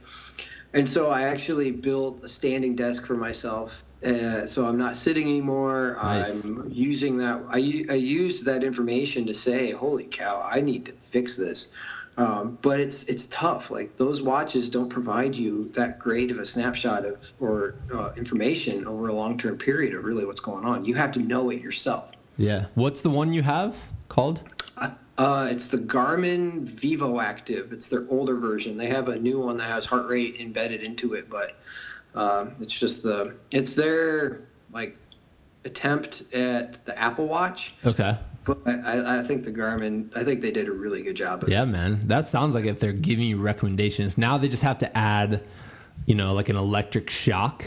And 0.74 0.90
so 0.90 1.10
I 1.10 1.24
actually 1.24 1.72
built 1.72 2.24
a 2.24 2.28
standing 2.28 2.76
desk 2.76 3.06
for 3.06 3.16
myself. 3.16 3.84
Uh, 4.06 4.46
so 4.46 4.68
I'm 4.68 4.78
not 4.78 4.98
sitting 4.98 5.24
anymore. 5.24 5.98
Nice. 6.02 6.44
I'm 6.44 6.70
using 6.72 7.20
that. 7.20 7.46
I, 7.50 7.58
I 7.90 7.96
used 7.96 8.46
that 8.46 8.64
information 8.64 9.28
to 9.28 9.34
say, 9.34 9.72
holy 9.72 10.04
cow, 10.04 10.48
I 10.52 10.62
need 10.62 10.86
to 10.88 10.92
fix 10.92 11.38
this. 11.38 11.70
Um, 12.18 12.58
but 12.62 12.80
it's 12.80 13.04
it's 13.04 13.26
tough. 13.28 13.72
Like 13.72 13.98
those 13.98 14.22
watches 14.22 14.70
don't 14.70 14.90
provide 14.90 15.36
you 15.36 15.70
that 15.74 16.00
great 16.00 16.32
of 16.32 16.40
a 16.40 16.46
snapshot 16.46 17.06
of 17.06 17.34
or 17.42 17.76
uh, 17.94 18.12
information 18.16 18.88
over 18.88 19.10
a 19.10 19.14
long 19.14 19.38
term 19.38 19.58
period 19.58 19.94
of 19.96 20.06
really 20.06 20.26
what's 20.26 20.40
going 20.40 20.66
on. 20.66 20.86
You 20.86 20.96
have 20.96 21.14
to 21.14 21.20
know 21.20 21.50
it 21.50 21.62
yourself. 21.62 22.10
Yeah. 22.38 22.68
What's 22.74 23.02
the 23.02 23.10
one 23.10 23.34
you 23.34 23.42
have 23.42 23.84
called? 24.08 24.44
Uh, 25.18 25.48
it's 25.50 25.68
the 25.68 25.78
Garmin 25.78 26.68
Vivoactive. 26.68 27.72
It's 27.72 27.88
their 27.88 28.06
older 28.10 28.36
version. 28.36 28.78
They 28.78 28.88
have 28.88 29.08
a 29.08 29.18
new 29.18 29.40
one 29.40 29.58
that 29.58 29.70
has 29.70 29.86
heart 29.86 30.08
rate 30.08 30.38
embedded 30.40 30.84
into 30.84 31.14
it, 31.14 31.30
but 31.30 31.58
uh, 32.14 32.48
it's 32.60 32.78
just 32.78 33.04
the 33.04 33.36
it's 33.52 33.76
their 33.76 34.42
like 34.74 34.98
attempt 35.64 36.24
at 36.34 36.86
the 36.86 36.98
Apple 36.98 37.28
Watch. 37.28 37.74
Okay. 37.86 38.18
But 38.44 38.60
I, 38.68 39.20
I, 39.20 39.24
think 39.24 39.44
the 39.44 39.52
Garmin, 39.52 40.16
I 40.16 40.24
think 40.24 40.42
they 40.42 40.52
did 40.52 40.68
a 40.68 40.72
really 40.72 41.02
good 41.02 41.16
job. 41.16 41.46
yeah, 41.48 41.64
it. 41.64 41.68
man. 41.68 42.02
That 42.06 42.28
sounds 42.28 42.54
like 42.54 42.66
if 42.66 42.80
they're 42.80 42.94
giving 42.94 43.26
you 43.26 43.42
recommendations, 43.42 44.20
now 44.20 44.38
they 44.38 44.48
just 44.50 44.62
have 44.62 44.78
to 44.80 44.98
add, 44.98 45.44
you 46.06 46.14
know, 46.14 46.34
like 46.34 46.50
an 46.50 46.56
electric 46.56 47.10
shock 47.10 47.66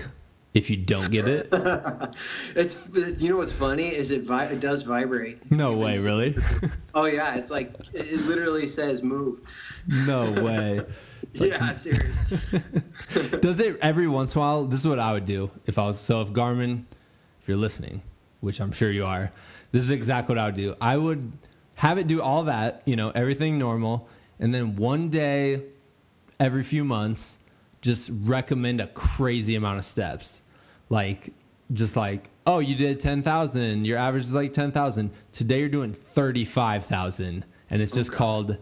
if 0.58 0.68
you 0.70 0.76
don't 0.76 1.10
get 1.10 1.26
it. 1.26 1.48
it's 2.54 2.86
you 3.22 3.30
know 3.30 3.38
what's 3.38 3.52
funny 3.52 3.94
is 3.94 4.10
it 4.10 4.22
vi- 4.22 4.46
it 4.46 4.60
does 4.60 4.82
vibrate. 4.82 5.50
No 5.50 5.74
way, 5.74 5.98
really? 5.98 6.36
oh 6.94 7.06
yeah, 7.06 7.36
it's 7.36 7.50
like 7.50 7.74
it 7.92 8.20
literally 8.26 8.66
says 8.66 9.02
move. 9.02 9.40
No 9.86 10.30
way. 10.42 10.82
yeah, 11.34 11.72
serious. 11.72 12.20
does 13.40 13.60
it 13.60 13.78
every 13.80 14.08
once 14.08 14.34
in 14.34 14.38
a 14.38 14.44
while? 14.44 14.64
This 14.64 14.80
is 14.80 14.88
what 14.88 14.98
I 14.98 15.12
would 15.12 15.24
do 15.24 15.50
if 15.66 15.78
I 15.78 15.86
was 15.86 15.98
so 15.98 16.20
if 16.20 16.28
Garmin, 16.28 16.84
if 17.40 17.48
you're 17.48 17.56
listening, 17.56 18.02
which 18.40 18.60
I'm 18.60 18.72
sure 18.72 18.90
you 18.90 19.06
are 19.06 19.32
this 19.72 19.82
is 19.82 19.90
exactly 19.90 20.34
what 20.34 20.42
I 20.42 20.46
would 20.46 20.54
do. 20.54 20.76
I 20.80 20.96
would 20.96 21.32
have 21.76 21.98
it 21.98 22.06
do 22.06 22.22
all 22.22 22.44
that, 22.44 22.82
you 22.84 22.96
know, 22.96 23.10
everything 23.10 23.58
normal, 23.58 24.08
and 24.38 24.54
then 24.54 24.76
one 24.76 25.10
day 25.10 25.62
every 26.40 26.62
few 26.62 26.84
months, 26.84 27.38
just 27.80 28.10
recommend 28.12 28.80
a 28.80 28.86
crazy 28.88 29.54
amount 29.54 29.78
of 29.78 29.84
steps. 29.84 30.42
Like, 30.90 31.32
just 31.72 31.96
like, 31.96 32.30
oh, 32.46 32.60
you 32.60 32.74
did 32.74 33.00
10,000, 33.00 33.84
your 33.84 33.98
average 33.98 34.24
is 34.24 34.34
like 34.34 34.52
10,000. 34.52 35.10
Today 35.32 35.60
you're 35.60 35.68
doing 35.68 35.92
35,000, 35.92 37.44
and 37.70 37.82
it's 37.82 37.92
just 37.92 38.10
okay. 38.10 38.16
called 38.16 38.56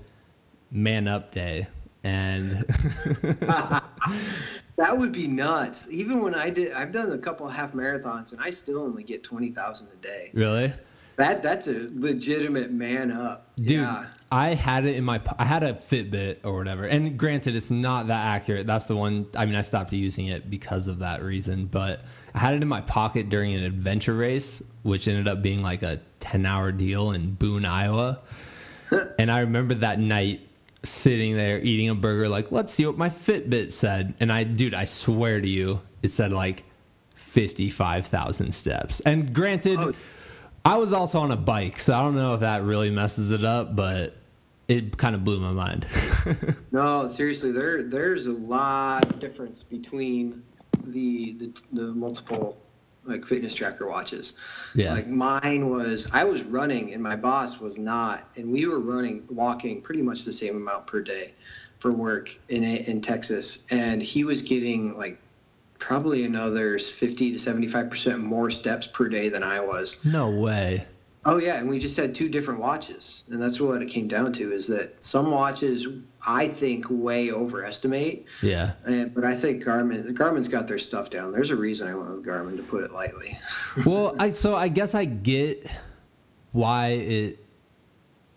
Man 0.71 1.07
Up 1.09 1.33
Day. 1.33 1.69
And 2.03 2.51
that 4.77 4.97
would 4.97 5.13
be 5.13 5.27
nuts. 5.27 5.89
Even 5.91 6.23
when 6.23 6.35
I 6.35 6.51
did, 6.51 6.73
I've 6.73 6.93
done 6.93 7.11
a 7.13 7.19
couple 7.19 7.47
of 7.47 7.53
half 7.53 7.73
marathons, 7.73 8.33
and 8.33 8.41
I 8.41 8.51
still 8.51 8.83
only 8.83 9.03
get 9.03 9.25
20,000 9.25 9.89
a 9.89 9.97
day. 9.97 10.31
Really? 10.33 10.73
That 11.17 11.43
that's 11.43 11.67
a 11.67 11.89
legitimate 11.95 12.71
man 12.71 13.11
up, 13.11 13.51
dude. 13.57 13.71
Yeah. 13.71 14.07
I 14.31 14.55
had 14.55 14.87
it 14.87 14.97
in 14.97 15.05
my 15.05 15.21
I 15.39 15.45
had 15.45 15.63
a 15.63 15.75
Fitbit 15.75 16.39
or 16.45 16.57
whatever. 16.57 16.85
And 16.85 17.17
granted, 17.17 17.55
it's 17.55 17.71
not 17.71 18.09
that 18.09 18.27
accurate. 18.27 18.67
That's 18.67 18.87
the 18.87 18.97
one. 18.97 19.27
I 19.37 19.47
mean, 19.47 19.55
I 19.55 19.61
stopped 19.61 19.93
using 19.93 20.27
it 20.27 20.51
because 20.51 20.89
of 20.89 20.99
that 20.99 21.23
reason. 21.23 21.67
But 21.67 22.03
I 22.35 22.41
had 22.41 22.55
it 22.55 22.63
in 22.63 22.69
my 22.69 22.81
pocket 22.81 23.29
during 23.29 23.55
an 23.55 23.63
adventure 23.63 24.15
race, 24.15 24.63
which 24.83 25.07
ended 25.07 25.29
up 25.29 25.43
being 25.43 25.63
like 25.63 25.83
a 25.83 26.01
ten 26.19 26.45
hour 26.45 26.73
deal 26.73 27.13
in 27.13 27.35
Boone, 27.35 27.65
Iowa. 27.65 28.21
and 29.19 29.31
I 29.31 29.41
remember 29.41 29.75
that 29.75 30.01
night 30.01 30.41
sitting 30.83 31.37
there 31.37 31.59
eating 31.61 31.89
a 31.89 31.95
burger, 31.95 32.29
like, 32.29 32.51
let's 32.53 32.73
see 32.73 32.87
what 32.87 32.99
my 32.99 33.11
Fitbit 33.11 33.73
said. 33.73 34.15
And 34.21 34.33
I, 34.33 34.45
dude, 34.45 34.75
I 34.75 34.87
swear 34.87 35.41
to 35.41 35.49
you, 35.49 35.81
it 36.03 36.11
said 36.11 36.33
like 36.33 36.65
fifty 37.15 37.71
five 37.71 38.07
thousand 38.07 38.53
steps. 38.55 38.99
And 39.01 39.33
granted. 39.33 39.79
Oh 39.79 39.93
I 40.67 40.79
was 40.79 40.93
also 40.93 41.21
on 41.21 41.31
a 41.31 41.37
bike, 41.37 41.79
so 41.79 41.97
I 41.97 42.03
don't 42.03 42.17
know 42.17 42.35
if 42.35 42.41
that 42.41 42.65
really 42.65 42.91
messes 42.91 43.31
it 43.31 43.45
up, 43.45 43.77
but 43.77 44.16
it 44.69 44.97
kind 44.97 45.15
of 45.15 45.25
blew 45.25 45.41
my 45.41 45.53
mind. 45.53 45.87
no, 46.73 47.07
seriously, 47.09 47.53
there 47.53 47.83
there's 47.83 48.27
a 48.27 48.33
lot 48.33 49.05
of 49.05 49.21
difference 49.21 49.63
between 49.63 50.43
the 50.85 51.33
the, 51.35 51.63
the 51.73 51.83
multiple 51.83 52.57
like 53.05 53.27
fitness 53.27 53.55
tracker 53.55 53.89
watches. 53.89 54.35
Yeah. 54.75 54.93
Like 54.93 55.07
mine 55.07 55.71
was 55.71 56.11
I 56.13 56.25
was 56.25 56.43
running 56.43 56.93
and 56.93 57.03
my 57.03 57.17
boss 57.17 57.61
was 57.61 57.79
not 57.79 58.29
and 58.37 58.51
we 58.51 58.67
were 58.67 58.81
running 58.81 59.25
walking 59.31 59.83
pretty 59.83 60.03
much 60.03 60.25
the 60.25 60.33
same 60.33 60.57
amount 60.57 60.87
per 60.87 61.01
day 61.03 61.33
for 61.79 61.93
work 61.93 62.37
in 62.49 62.65
in 62.65 63.01
Texas 63.01 63.63
and 63.71 64.03
he 64.03 64.25
was 64.25 64.43
getting 64.43 64.99
like 64.99 65.19
probably 65.79 66.25
another 66.25 66.79
50 66.79 67.33
to 67.33 67.39
75% 67.39 68.21
more 68.21 68.51
steps 68.51 68.87
per 68.87 69.09
day 69.09 69.29
than 69.29 69.43
I 69.43 69.61
was. 69.61 70.03
No 70.05 70.31
way. 70.31 70.87
Oh 71.29 71.39
yeah, 71.39 71.57
and 71.57 71.69
we 71.69 71.81
just 71.81 71.97
had 71.97 72.15
two 72.15 72.29
different 72.29 72.61
watches, 72.61 73.25
and 73.29 73.43
that's 73.43 73.61
what 73.61 73.83
it 73.83 73.87
came 73.87 74.07
down 74.07 74.33
to. 74.35 74.53
Is 74.53 74.69
that 74.69 75.05
some 75.05 75.33
watches 75.33 75.89
I 76.25 76.47
think 76.47 76.87
way 76.89 77.33
overestimate. 77.33 78.27
Yeah. 78.43 78.75
And, 78.85 79.13
but 79.13 79.25
I 79.25 79.35
think 79.35 79.65
Garmin, 79.65 80.13
Garmin's 80.15 80.47
got 80.47 80.69
their 80.69 80.79
stuff 80.79 81.11
down. 81.11 81.33
There's 81.33 81.51
a 81.51 81.57
reason 81.57 81.89
I 81.89 81.97
went 81.97 82.11
with 82.11 82.25
Garmin 82.25 82.57
to 82.59 82.63
put 82.63 82.85
it 82.85 82.93
lightly. 82.93 83.37
well, 83.87 84.15
I 84.21 84.33
so 84.33 84.55
I 84.55 84.69
guess 84.69 84.95
I 84.95 85.05
get 85.05 85.69
why 86.53 86.89
it 86.91 87.45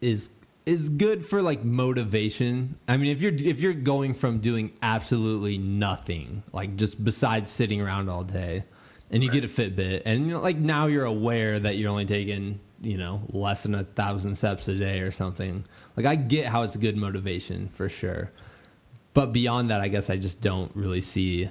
is 0.01 0.31
is 0.65 0.89
good 0.89 1.23
for 1.27 1.43
like 1.43 1.63
motivation. 1.63 2.79
I 2.87 2.97
mean, 2.97 3.11
if 3.11 3.21
you're 3.21 3.33
if 3.33 3.61
you're 3.61 3.73
going 3.73 4.15
from 4.15 4.39
doing 4.39 4.71
absolutely 4.81 5.59
nothing, 5.59 6.41
like 6.53 6.75
just 6.75 7.03
besides 7.03 7.51
sitting 7.51 7.81
around 7.81 8.09
all 8.09 8.23
day, 8.23 8.63
and 9.11 9.23
you 9.23 9.29
right. 9.29 9.41
get 9.41 9.45
a 9.45 9.47
Fitbit, 9.47 10.03
and 10.05 10.25
you 10.25 10.33
know, 10.33 10.41
like 10.41 10.57
now 10.57 10.87
you're 10.87 11.05
aware 11.05 11.59
that 11.59 11.77
you're 11.77 11.91
only 11.91 12.05
taking 12.05 12.59
you 12.81 12.97
know 12.97 13.21
less 13.29 13.63
than 13.63 13.75
a 13.75 13.83
thousand 13.83 14.35
steps 14.35 14.67
a 14.67 14.75
day 14.75 14.99
or 14.99 15.11
something. 15.11 15.65
Like 15.97 16.05
I 16.05 16.15
get 16.15 16.47
how 16.47 16.63
it's 16.63 16.77
good 16.77 16.97
motivation 16.97 17.69
for 17.69 17.89
sure, 17.89 18.31
but 19.13 19.33
beyond 19.33 19.69
that, 19.71 19.81
I 19.81 19.87
guess 19.87 20.09
I 20.09 20.17
just 20.17 20.41
don't 20.41 20.71
really 20.75 21.01
see. 21.01 21.49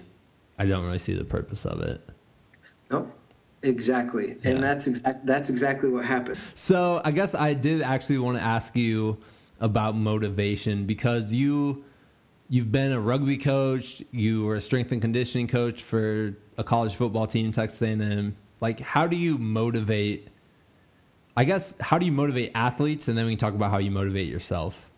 I 0.58 0.66
don't 0.66 0.84
really 0.84 0.98
see 0.98 1.14
the 1.14 1.24
purpose 1.24 1.64
of 1.64 1.80
it. 1.80 2.00
Nope. 2.90 3.14
Exactly, 3.62 4.36
yeah. 4.42 4.50
and 4.52 4.62
that's 4.62 4.86
exact. 4.86 5.26
That's 5.26 5.50
exactly 5.50 5.88
what 5.88 6.04
happened. 6.04 6.38
So 6.54 7.00
I 7.04 7.10
guess 7.10 7.34
I 7.34 7.54
did 7.54 7.82
actually 7.82 8.18
want 8.18 8.38
to 8.38 8.42
ask 8.42 8.76
you 8.76 9.18
about 9.60 9.96
motivation 9.96 10.84
because 10.84 11.32
you 11.32 11.84
you've 12.48 12.70
been 12.72 12.92
a 12.92 13.00
rugby 13.00 13.36
coach, 13.36 14.02
you 14.10 14.44
were 14.44 14.54
a 14.54 14.60
strength 14.60 14.92
and 14.92 15.02
conditioning 15.02 15.48
coach 15.48 15.82
for 15.82 16.36
a 16.56 16.64
college 16.64 16.94
football 16.94 17.26
team, 17.26 17.52
Texas 17.52 17.82
A&M. 17.82 18.36
Like, 18.60 18.80
how 18.80 19.06
do 19.06 19.16
you 19.16 19.38
motivate? 19.38 20.28
I 21.38 21.44
guess 21.44 21.72
how 21.80 21.98
do 21.98 22.04
you 22.04 22.10
motivate 22.10 22.50
athletes, 22.56 23.06
and 23.06 23.16
then 23.16 23.24
we 23.24 23.30
can 23.30 23.38
talk 23.38 23.54
about 23.54 23.70
how 23.70 23.78
you 23.78 23.92
motivate 23.92 24.26
yourself. 24.26 24.90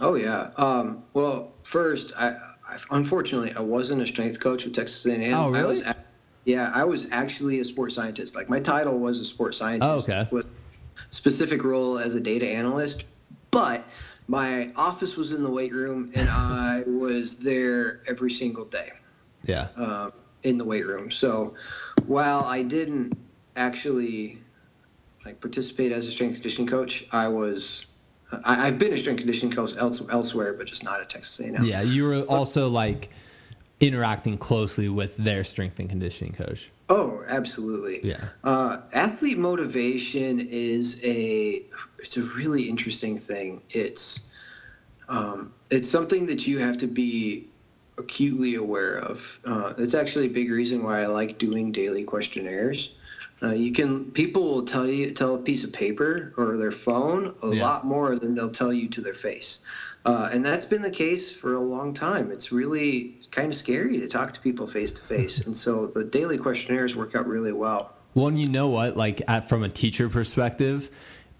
Oh 0.00 0.16
yeah. 0.16 0.50
Um, 0.56 1.04
well, 1.14 1.52
first, 1.62 2.12
I, 2.18 2.30
I, 2.68 2.78
unfortunately 2.90 3.52
I 3.52 3.60
wasn't 3.60 4.02
a 4.02 4.06
strength 4.08 4.40
coach 4.40 4.64
with 4.64 4.74
Texas 4.74 5.06
A&M. 5.06 5.32
Oh 5.32 5.50
really? 5.50 5.60
I 5.60 5.64
was 5.64 5.84
yeah, 6.44 6.68
I 6.74 6.82
was 6.84 7.12
actually 7.12 7.60
a 7.60 7.64
sports 7.64 7.94
scientist. 7.94 8.34
Like 8.34 8.48
my 8.48 8.58
title 8.58 8.98
was 8.98 9.20
a 9.20 9.24
sports 9.24 9.58
scientist 9.58 10.10
oh, 10.10 10.12
okay. 10.12 10.28
with 10.32 10.46
specific 11.10 11.62
role 11.62 12.00
as 12.00 12.16
a 12.16 12.20
data 12.20 12.48
analyst, 12.48 13.04
but 13.52 13.84
my 14.26 14.72
office 14.74 15.16
was 15.16 15.30
in 15.30 15.44
the 15.44 15.50
weight 15.50 15.72
room 15.72 16.10
and 16.16 16.28
I 16.32 16.82
was 16.84 17.38
there 17.38 18.00
every 18.08 18.32
single 18.32 18.64
day. 18.64 18.90
Yeah. 19.44 19.68
Uh, 19.76 20.10
in 20.42 20.58
the 20.58 20.64
weight 20.64 20.84
room. 20.84 21.12
So 21.12 21.54
while 22.06 22.42
I 22.42 22.62
didn't 22.62 23.16
actually 23.54 24.40
like 25.24 25.40
participate 25.40 25.92
as 25.92 26.06
a 26.06 26.12
strength 26.12 26.34
conditioning 26.34 26.68
coach, 26.68 27.06
I 27.12 27.28
was 27.28 27.86
I, 28.30 28.66
have 28.66 28.78
been 28.78 28.92
a 28.92 28.98
strength 28.98 29.18
conditioning 29.18 29.54
coach 29.54 29.76
else, 29.76 30.02
elsewhere, 30.10 30.52
but 30.52 30.66
just 30.66 30.84
not 30.84 31.00
at 31.00 31.08
Texas 31.08 31.40
A&M. 31.40 31.64
Yeah, 31.64 31.82
you 31.82 32.04
were 32.04 32.22
also 32.22 32.68
like 32.68 33.10
interacting 33.80 34.36
closely 34.38 34.88
with 34.88 35.16
their 35.16 35.44
strength 35.44 35.78
and 35.78 35.88
conditioning 35.88 36.32
coach. 36.32 36.70
Oh, 36.88 37.22
absolutely. 37.26 38.00
Yeah. 38.02 38.24
Uh, 38.42 38.78
athlete 38.92 39.38
motivation 39.38 40.40
is 40.40 41.00
a 41.04 41.62
it's 41.98 42.16
a 42.16 42.22
really 42.22 42.68
interesting 42.68 43.16
thing. 43.16 43.62
It's 43.70 44.20
um, 45.08 45.54
it's 45.70 45.88
something 45.88 46.26
that 46.26 46.46
you 46.46 46.58
have 46.58 46.78
to 46.78 46.86
be 46.86 47.48
acutely 47.98 48.54
aware 48.54 48.98
of. 48.98 49.40
Uh, 49.44 49.74
it's 49.78 49.94
actually 49.94 50.26
a 50.26 50.30
big 50.30 50.50
reason 50.50 50.82
why 50.82 51.02
I 51.02 51.06
like 51.06 51.38
doing 51.38 51.72
daily 51.72 52.04
questionnaires. 52.04 52.94
Uh, 53.42 53.50
you 53.50 53.72
can 53.72 54.10
people 54.10 54.42
will 54.42 54.64
tell 54.64 54.86
you 54.86 55.12
tell 55.12 55.34
a 55.34 55.38
piece 55.38 55.62
of 55.62 55.72
paper 55.72 56.34
or 56.36 56.56
their 56.56 56.72
phone 56.72 57.34
a 57.42 57.54
yeah. 57.54 57.62
lot 57.62 57.86
more 57.86 58.16
than 58.16 58.32
they'll 58.32 58.50
tell 58.50 58.72
you 58.72 58.88
to 58.88 59.00
their 59.00 59.14
face, 59.14 59.60
uh, 60.04 60.28
and 60.32 60.44
that's 60.44 60.64
been 60.64 60.82
the 60.82 60.90
case 60.90 61.32
for 61.32 61.54
a 61.54 61.60
long 61.60 61.94
time. 61.94 62.32
It's 62.32 62.50
really 62.50 63.20
kind 63.30 63.48
of 63.48 63.54
scary 63.54 64.00
to 64.00 64.08
talk 64.08 64.32
to 64.32 64.40
people 64.40 64.66
face 64.66 64.92
to 64.92 65.02
face, 65.02 65.38
and 65.46 65.56
so 65.56 65.86
the 65.86 66.04
daily 66.04 66.38
questionnaires 66.38 66.96
work 66.96 67.14
out 67.14 67.28
really 67.28 67.52
well. 67.52 67.92
Well, 68.14 68.26
and 68.26 68.40
you 68.40 68.48
know 68.48 68.68
what? 68.68 68.96
Like 68.96 69.22
at, 69.28 69.48
from 69.48 69.62
a 69.62 69.68
teacher 69.68 70.08
perspective, 70.08 70.90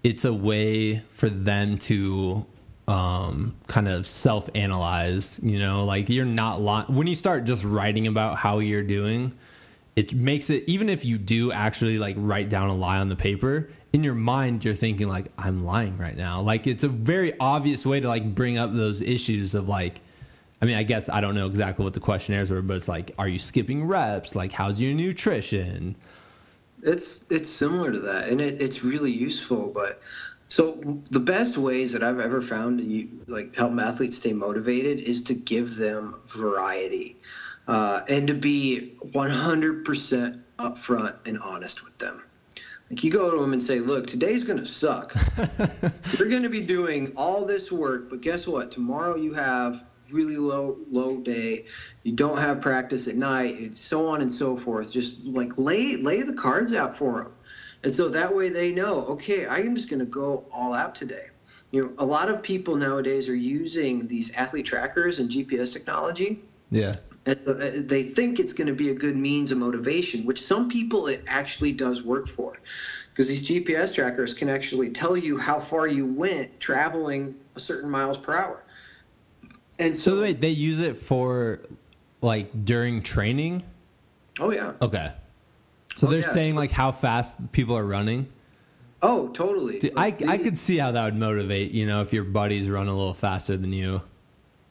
it's 0.03 0.23
a 0.23 0.33
way 0.33 0.99
for 1.11 1.29
them 1.29 1.77
to 1.79 2.45
um, 2.87 3.55
kind 3.67 3.87
of 3.87 4.07
self 4.07 4.49
analyze. 4.55 5.39
You 5.43 5.59
know, 5.59 5.85
like 5.85 6.09
you're 6.09 6.25
not 6.25 6.61
li- 6.61 6.85
when 6.87 7.07
you 7.07 7.15
start 7.15 7.43
just 7.43 7.63
writing 7.63 8.07
about 8.07 8.37
how 8.37 8.59
you're 8.59 8.83
doing, 8.83 9.33
it 9.95 10.13
makes 10.13 10.49
it 10.49 10.63
even 10.67 10.89
if 10.89 11.05
you 11.05 11.17
do 11.17 11.51
actually 11.51 11.99
like 11.99 12.15
write 12.17 12.49
down 12.49 12.69
a 12.69 12.75
lie 12.75 12.97
on 12.97 13.09
the 13.09 13.15
paper 13.15 13.69
in 13.93 14.03
your 14.03 14.15
mind 14.15 14.63
you're 14.63 14.73
thinking 14.73 15.07
like 15.07 15.31
I'm 15.37 15.65
lying 15.65 15.97
right 15.97 16.15
now. 16.15 16.41
Like 16.41 16.67
it's 16.67 16.83
a 16.83 16.89
very 16.89 17.37
obvious 17.39 17.85
way 17.85 17.99
to 17.99 18.07
like 18.07 18.35
bring 18.35 18.57
up 18.57 18.73
those 18.73 19.01
issues 19.01 19.55
of 19.55 19.67
like. 19.67 20.01
I 20.61 20.65
mean, 20.65 20.75
I 20.75 20.83
guess 20.83 21.07
I 21.07 21.21
don't 21.21 21.35
know 21.35 21.47
exactly 21.47 21.85
what 21.85 21.93
the 21.93 22.01
questionnaires 22.01 22.51
were, 22.51 22.61
but 22.61 22.75
it's 22.75 22.89
like, 22.89 23.15
are 23.17 23.29
you 23.29 23.39
skipping 23.39 23.85
reps? 23.85 24.35
Like, 24.35 24.51
how's 24.51 24.81
your 24.81 24.93
nutrition? 24.93 25.95
It's 26.83 27.25
it's 27.29 27.49
similar 27.49 27.93
to 27.93 27.99
that, 27.99 28.27
and 28.27 28.41
it, 28.41 28.61
it's 28.61 28.83
really 28.83 29.11
useful. 29.11 29.71
But 29.73 30.01
so 30.49 31.01
the 31.11 31.21
best 31.21 31.57
ways 31.57 31.93
that 31.93 32.03
I've 32.03 32.19
ever 32.19 32.41
found 32.41 32.79
to 32.79 33.07
like 33.27 33.55
help 33.55 33.79
athletes 33.79 34.17
stay 34.17 34.33
motivated 34.33 34.99
is 34.99 35.23
to 35.23 35.33
give 35.33 35.77
them 35.77 36.15
variety 36.27 37.15
uh, 37.69 38.01
and 38.09 38.27
to 38.27 38.33
be 38.33 38.97
100% 39.03 40.41
upfront 40.57 41.15
and 41.27 41.39
honest 41.39 41.83
with 41.83 41.97
them. 41.99 42.23
Like 42.89 43.03
you 43.03 43.11
go 43.11 43.29
to 43.29 43.39
them 43.39 43.53
and 43.53 43.61
say, 43.61 43.79
"Look, 43.79 44.07
today's 44.07 44.43
going 44.45 44.57
to 44.57 44.65
suck. 44.65 45.13
You're 46.17 46.29
going 46.29 46.43
to 46.43 46.49
be 46.49 46.65
doing 46.65 47.13
all 47.15 47.45
this 47.45 47.71
work, 47.71 48.09
but 48.09 48.21
guess 48.21 48.47
what? 48.47 48.71
Tomorrow 48.71 49.17
you 49.17 49.35
have 49.35 49.83
really 50.11 50.37
low 50.37 50.79
low 50.89 51.17
day. 51.17 51.65
You 52.01 52.13
don't 52.13 52.39
have 52.39 52.61
practice 52.61 53.07
at 53.07 53.15
night, 53.15 53.59
and 53.59 53.77
so 53.77 54.07
on 54.07 54.21
and 54.21 54.31
so 54.31 54.55
forth. 54.55 54.91
Just 54.91 55.23
like 55.23 55.51
lay 55.57 55.97
lay 55.97 56.23
the 56.23 56.33
cards 56.33 56.73
out 56.73 56.97
for 56.97 57.23
them." 57.23 57.31
And 57.83 57.93
so 57.93 58.09
that 58.09 58.35
way 58.35 58.49
they 58.49 58.71
know, 58.71 59.05
okay, 59.05 59.45
I 59.45 59.59
am 59.59 59.75
just 59.75 59.89
going 59.89 59.99
to 59.99 60.05
go 60.05 60.45
all 60.51 60.73
out 60.73 60.95
today. 60.95 61.27
You 61.71 61.83
know, 61.83 61.93
a 61.99 62.05
lot 62.05 62.29
of 62.29 62.41
people 62.41 62.75
nowadays 62.75 63.29
are 63.29 63.35
using 63.35 64.07
these 64.07 64.33
athlete 64.35 64.65
trackers 64.65 65.19
and 65.19 65.29
GPS 65.29 65.71
technology. 65.71 66.41
Yeah. 66.71 66.93
And 67.29 67.47
uh, 67.47 67.53
they 67.87 68.03
think 68.03 68.39
it's 68.39 68.53
going 68.53 68.67
to 68.67 68.73
be 68.73 68.89
a 68.89 68.93
good 68.93 69.15
means 69.15 69.51
of 69.51 69.57
motivation, 69.57 70.25
which 70.25 70.41
some 70.41 70.69
people 70.69 71.07
it 71.07 71.23
actually 71.27 71.73
does 71.73 72.01
work 72.01 72.27
for. 72.27 72.59
Because 73.11 73.27
these 73.27 73.47
GPS 73.47 73.93
trackers 73.93 74.33
can 74.33 74.49
actually 74.49 74.91
tell 74.91 75.15
you 75.15 75.37
how 75.37 75.59
far 75.59 75.85
you 75.85 76.05
went 76.05 76.59
traveling 76.59 77.35
a 77.55 77.59
certain 77.59 77.89
miles 77.89 78.17
per 78.17 78.35
hour. 78.35 78.63
And 79.77 79.95
so, 79.95 80.15
so 80.15 80.21
wait, 80.21 80.41
they 80.41 80.49
use 80.49 80.79
it 80.79 80.97
for 80.97 81.61
like 82.21 82.65
during 82.65 83.03
training? 83.03 83.63
Oh 84.39 84.51
yeah. 84.51 84.73
Okay. 84.81 85.11
So 85.95 86.07
oh, 86.07 86.09
they're 86.09 86.21
yeah, 86.21 86.27
saying 86.27 86.55
like 86.55 86.71
how 86.71 86.91
fast 86.91 87.51
people 87.51 87.77
are 87.77 87.85
running. 87.85 88.27
Oh, 89.01 89.29
totally. 89.29 89.79
Dude, 89.79 89.93
I, 89.95 90.07
I 90.27 90.37
could 90.37 90.57
see 90.57 90.77
how 90.77 90.91
that 90.91 91.05
would 91.05 91.15
motivate, 91.15 91.71
you 91.71 91.85
know, 91.85 92.01
if 92.01 92.11
your 92.11 92.25
buddies 92.25 92.69
run 92.69 92.87
a 92.87 92.93
little 92.93 93.13
faster 93.13 93.55
than 93.55 93.71
you. 93.71 94.01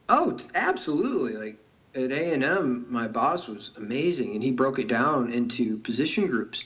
Oh, 0.08 0.38
absolutely. 0.54 1.34
Like 1.34 1.58
at 1.98 2.12
A&M, 2.12 2.86
my 2.88 3.08
boss 3.08 3.48
was 3.48 3.70
amazing 3.76 4.34
and 4.34 4.42
he 4.42 4.50
broke 4.50 4.78
it 4.78 4.88
down 4.88 5.32
into 5.32 5.78
position 5.78 6.26
groups. 6.26 6.64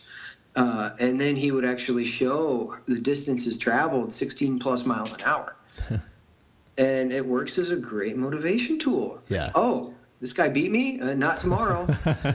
Uh, 0.54 0.90
and 0.98 1.18
then 1.18 1.34
he 1.34 1.50
would 1.50 1.64
actually 1.64 2.04
show 2.04 2.76
the 2.86 3.00
distances 3.00 3.56
traveled 3.56 4.12
16 4.12 4.58
plus 4.58 4.84
miles 4.84 5.12
an 5.12 5.22
hour. 5.24 5.56
and 6.78 7.12
it 7.12 7.26
works 7.26 7.58
as 7.58 7.70
a 7.70 7.76
great 7.76 8.16
motivation 8.16 8.78
tool. 8.78 9.22
Yeah. 9.28 9.50
Oh, 9.54 9.94
this 10.20 10.34
guy 10.34 10.48
beat 10.48 10.70
me? 10.70 11.00
Uh, 11.00 11.14
not 11.14 11.38
tomorrow. 11.38 11.88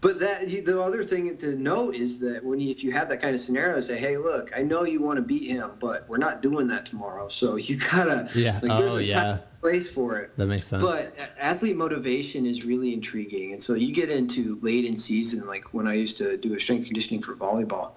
But 0.00 0.20
that 0.20 0.48
the 0.48 0.80
other 0.80 1.02
thing 1.02 1.36
to 1.38 1.56
note 1.56 1.96
is 1.96 2.20
that 2.20 2.44
when 2.44 2.60
you, 2.60 2.70
if 2.70 2.84
you 2.84 2.92
have 2.92 3.08
that 3.08 3.20
kind 3.20 3.34
of 3.34 3.40
scenario, 3.40 3.80
say, 3.80 3.98
"Hey, 3.98 4.16
look, 4.16 4.52
I 4.56 4.62
know 4.62 4.84
you 4.84 5.02
want 5.02 5.16
to 5.16 5.22
beat 5.22 5.50
him, 5.50 5.72
but 5.80 6.08
we're 6.08 6.18
not 6.18 6.40
doing 6.40 6.68
that 6.68 6.86
tomorrow. 6.86 7.28
So 7.28 7.56
you 7.56 7.76
gotta 7.76 8.28
yeah, 8.34 8.60
like, 8.62 8.80
oh, 8.80 8.98
a 8.98 9.02
yeah. 9.02 9.38
Place 9.60 9.88
for 9.88 10.18
it. 10.18 10.36
That 10.36 10.46
makes 10.46 10.64
sense. 10.64 10.82
But 10.82 11.16
athlete 11.38 11.76
motivation 11.76 12.46
is 12.46 12.64
really 12.64 12.92
intriguing, 12.92 13.52
and 13.52 13.62
so 13.62 13.74
you 13.74 13.92
get 13.92 14.10
into 14.10 14.58
late 14.62 14.84
in 14.84 14.96
season, 14.96 15.46
like 15.46 15.74
when 15.74 15.86
I 15.86 15.94
used 15.94 16.18
to 16.18 16.36
do 16.36 16.54
a 16.54 16.60
strength 16.60 16.86
conditioning 16.86 17.22
for 17.22 17.34
volleyball. 17.34 17.92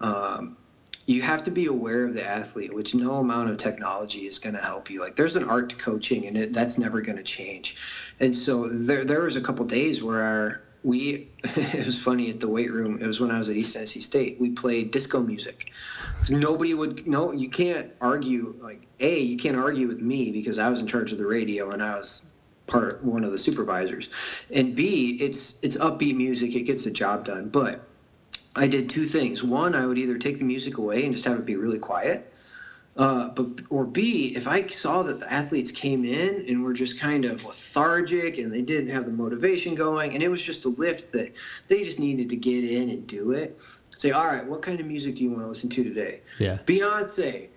Um, 0.00 0.56
you 1.06 1.20
have 1.20 1.44
to 1.44 1.50
be 1.50 1.66
aware 1.66 2.06
of 2.06 2.14
the 2.14 2.26
athlete, 2.26 2.72
which 2.72 2.94
no 2.94 3.16
amount 3.16 3.50
of 3.50 3.58
technology 3.58 4.26
is 4.26 4.38
going 4.38 4.54
to 4.54 4.60
help 4.60 4.88
you. 4.88 5.00
Like 5.00 5.16
there's 5.16 5.36
an 5.36 5.44
art 5.44 5.70
to 5.70 5.76
coaching, 5.76 6.26
and 6.26 6.36
it, 6.36 6.52
that's 6.52 6.78
never 6.78 7.02
going 7.02 7.18
to 7.18 7.22
change. 7.22 7.76
And 8.20 8.34
so 8.34 8.68
there, 8.68 9.04
there 9.04 9.22
was 9.22 9.36
a 9.36 9.40
couple 9.42 9.66
days 9.66 10.02
where 10.02 10.22
our, 10.22 10.62
we 10.84 11.30
it 11.44 11.86
was 11.86 12.00
funny 12.00 12.30
at 12.30 12.38
the 12.38 12.46
weight 12.46 12.70
room 12.70 13.00
it 13.00 13.06
was 13.06 13.18
when 13.18 13.30
i 13.30 13.38
was 13.38 13.48
at 13.48 13.56
east 13.56 13.72
tennessee 13.72 14.02
state 14.02 14.38
we 14.38 14.50
played 14.50 14.90
disco 14.90 15.20
music. 15.20 15.72
Nobody 16.30 16.72
would 16.74 17.06
no 17.06 17.32
you 17.32 17.48
can't 17.48 17.92
argue 18.00 18.54
like 18.62 18.86
a 19.00 19.18
you 19.18 19.36
can't 19.36 19.56
argue 19.56 19.88
with 19.88 20.00
me 20.00 20.30
because 20.30 20.58
i 20.58 20.68
was 20.68 20.80
in 20.80 20.86
charge 20.86 21.10
of 21.12 21.18
the 21.18 21.26
radio 21.26 21.70
and 21.70 21.82
i 21.82 21.96
was 21.96 22.22
part 22.66 23.02
one 23.02 23.24
of 23.24 23.32
the 23.32 23.38
supervisors. 23.38 24.08
And 24.50 24.74
b 24.74 25.18
it's 25.20 25.58
it's 25.62 25.76
upbeat 25.76 26.16
music 26.16 26.54
it 26.54 26.62
gets 26.62 26.84
the 26.84 26.90
job 26.90 27.24
done 27.24 27.48
but 27.48 27.86
i 28.54 28.68
did 28.68 28.90
two 28.90 29.04
things. 29.04 29.42
One 29.42 29.74
i 29.74 29.84
would 29.84 29.98
either 29.98 30.18
take 30.18 30.38
the 30.38 30.44
music 30.44 30.76
away 30.76 31.04
and 31.04 31.14
just 31.14 31.24
have 31.24 31.38
it 31.38 31.46
be 31.46 31.56
really 31.56 31.78
quiet 31.78 32.30
uh, 32.96 33.28
but 33.30 33.62
or 33.70 33.84
B, 33.84 34.34
if 34.36 34.46
I 34.46 34.66
saw 34.68 35.02
that 35.02 35.20
the 35.20 35.32
athletes 35.32 35.72
came 35.72 36.04
in 36.04 36.46
and 36.48 36.62
were 36.62 36.72
just 36.72 37.00
kind 37.00 37.24
of 37.24 37.44
lethargic 37.44 38.38
and 38.38 38.52
they 38.52 38.62
didn't 38.62 38.90
have 38.90 39.04
the 39.04 39.10
motivation 39.10 39.74
going, 39.74 40.14
and 40.14 40.22
it 40.22 40.30
was 40.30 40.42
just 40.42 40.64
a 40.64 40.68
lift 40.68 41.12
that 41.12 41.32
they 41.66 41.82
just 41.82 41.98
needed 41.98 42.28
to 42.30 42.36
get 42.36 42.64
in 42.64 42.90
and 42.90 43.06
do 43.06 43.32
it. 43.32 43.58
Say, 43.96 44.12
all 44.12 44.26
right, 44.26 44.46
what 44.46 44.62
kind 44.62 44.78
of 44.80 44.86
music 44.86 45.16
do 45.16 45.24
you 45.24 45.30
want 45.30 45.42
to 45.42 45.48
listen 45.48 45.70
to 45.70 45.84
today? 45.84 46.20
Yeah. 46.38 46.58
Beyonce. 46.66 47.48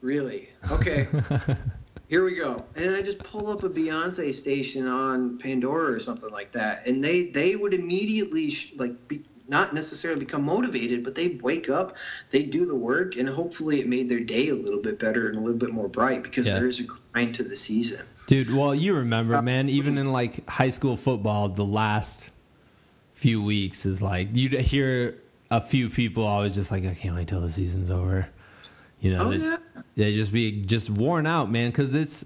Really? 0.00 0.50
Okay. 0.70 1.08
Here 2.08 2.24
we 2.24 2.36
go. 2.36 2.64
And 2.76 2.94
I 2.94 3.02
just 3.02 3.18
pull 3.18 3.48
up 3.48 3.64
a 3.64 3.68
Beyonce 3.68 4.32
station 4.32 4.86
on 4.86 5.38
Pandora 5.38 5.92
or 5.92 6.00
something 6.00 6.30
like 6.30 6.52
that, 6.52 6.86
and 6.86 7.02
they 7.02 7.30
they 7.30 7.56
would 7.56 7.74
immediately 7.74 8.50
sh- 8.50 8.74
like 8.76 9.08
be, 9.08 9.24
not 9.48 9.74
necessarily 9.74 10.20
become 10.20 10.42
motivated, 10.42 11.04
but 11.04 11.14
they 11.14 11.38
wake 11.42 11.68
up, 11.68 11.96
they 12.30 12.42
do 12.42 12.66
the 12.66 12.74
work, 12.74 13.16
and 13.16 13.28
hopefully 13.28 13.80
it 13.80 13.88
made 13.88 14.08
their 14.08 14.20
day 14.20 14.48
a 14.48 14.54
little 14.54 14.80
bit 14.80 14.98
better 14.98 15.28
and 15.28 15.36
a 15.36 15.40
little 15.40 15.58
bit 15.58 15.70
more 15.70 15.88
bright 15.88 16.22
because 16.22 16.46
yeah. 16.46 16.54
there 16.54 16.66
is 16.66 16.80
a 16.80 16.84
grind 16.84 17.34
to 17.34 17.44
the 17.44 17.56
season. 17.56 18.04
Dude, 18.26 18.52
well, 18.52 18.74
you 18.74 18.94
remember, 18.94 19.36
uh, 19.36 19.42
man, 19.42 19.68
even 19.68 19.98
in 19.98 20.10
like 20.12 20.48
high 20.48 20.68
school 20.68 20.96
football, 20.96 21.48
the 21.48 21.64
last 21.64 22.30
few 23.12 23.42
weeks 23.42 23.86
is 23.86 24.02
like 24.02 24.28
you'd 24.34 24.52
hear 24.52 25.16
a 25.50 25.60
few 25.60 25.88
people 25.88 26.24
always 26.24 26.54
just 26.54 26.70
like, 26.70 26.84
I 26.84 26.94
can't 26.94 27.14
wait 27.14 27.28
till 27.28 27.40
the 27.40 27.50
season's 27.50 27.90
over. 27.90 28.28
You 29.00 29.12
know, 29.12 29.26
oh, 29.26 29.30
they, 29.30 29.36
yeah. 29.36 29.56
they 29.94 30.12
just 30.14 30.32
be 30.32 30.62
just 30.62 30.90
worn 30.90 31.26
out, 31.26 31.50
man, 31.50 31.70
because 31.70 31.94
it's 31.94 32.24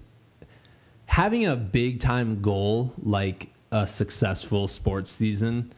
having 1.05 1.45
a 1.45 1.55
big 1.55 1.99
time 1.99 2.41
goal 2.41 2.93
like 3.01 3.51
a 3.71 3.85
successful 3.85 4.67
sports 4.67 5.11
season 5.11 5.71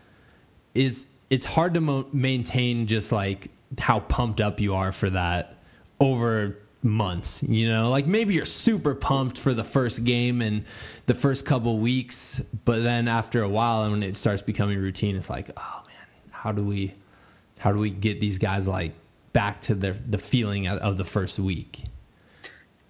is 0.74 1.06
it's 1.34 1.45
hard 1.45 1.73
to 1.73 1.81
mo- 1.81 2.05
maintain 2.13 2.86
just 2.86 3.11
like 3.11 3.49
how 3.79 3.99
pumped 4.01 4.39
up 4.39 4.59
you 4.59 4.75
are 4.75 4.91
for 4.91 5.09
that 5.09 5.57
over 5.99 6.55
months 6.84 7.41
you 7.41 7.67
know? 7.67 7.89
Like 7.89 8.05
maybe 8.05 8.36
you're 8.36 8.45
super 8.45 8.93
pumped 8.93 9.39
for 9.39 9.55
the 9.55 9.63
first 9.63 10.03
game 10.03 10.43
and 10.43 10.63
the 11.07 11.15
first 11.15 11.43
couple 11.43 11.79
weeks 11.79 12.39
but 12.65 12.84
then 12.84 13.07
after 13.07 13.41
a 13.41 13.49
while 13.49 13.81
and 13.81 13.93
when 13.93 14.03
it 14.03 14.15
starts 14.15 14.43
becoming 14.43 14.77
routine 14.77 15.15
it's 15.15 15.29
like 15.29 15.49
oh 15.57 15.84
man 15.88 16.07
how 16.29 16.51
do 16.51 16.63
we 16.63 16.93
how 17.57 17.71
do 17.71 17.79
we 17.79 17.89
get 17.89 18.19
these 18.19 18.38
guys 18.38 18.67
like 18.67 18.91
back 19.31 19.61
to 19.61 19.73
their 19.73 19.93
the 19.93 20.19
feeling 20.19 20.67
of 20.67 20.97
the 20.97 21.05
first 21.05 21.39
week? 21.39 21.86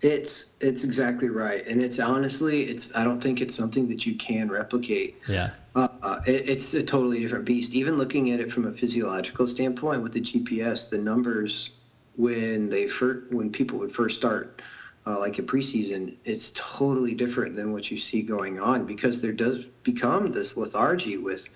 It's 0.02 0.52
it's 0.60 0.84
exactly 0.84 1.30
right. 1.30 1.66
And 1.66 1.82
it's 1.82 1.98
honestly 1.98 2.64
it's 2.64 2.94
i 2.94 3.06
don't 3.06 3.22
think 3.22 3.40
it's 3.40 3.56
something 3.56 3.88
that 3.88 4.06
you 4.06 4.16
can 4.16 4.50
replicate 4.50 5.16
yeah 5.30 5.52
uh, 5.76 6.20
it, 6.26 6.50
it's 6.50 6.74
a 6.74 6.84
totally 6.84 7.20
different 7.20 7.46
beast. 7.46 7.74
Even 7.74 7.98
looking 7.98 8.32
at 8.32 8.40
it 8.40 8.52
from 8.52 8.66
a 8.66 8.72
physiological 8.72 9.48
standpoint 9.48 10.04
with 10.04 10.14
the 10.14 10.22
GPS, 10.22 10.90
the 10.90 10.98
numbers 10.98 11.72
when 12.16 12.70
they 12.70 12.88
first, 12.88 13.32
when 13.32 13.52
people 13.52 13.80
would 13.80 13.92
first 13.92 14.18
start 14.18 14.62
uh, 15.06 15.20
like 15.20 15.40
a 15.40 15.42
preseason, 15.42 16.16
it's 16.24 16.52
totally 16.56 17.14
different 17.16 17.56
than 17.56 17.74
what 17.74 17.90
you 17.90 17.98
see 17.98 18.22
going 18.22 18.60
on 18.60 18.86
because 18.86 19.22
there 19.22 19.34
does 19.34 19.66
become 19.84 20.32
this 20.32 20.56
lethargy 20.56 21.18
with, 21.18 21.50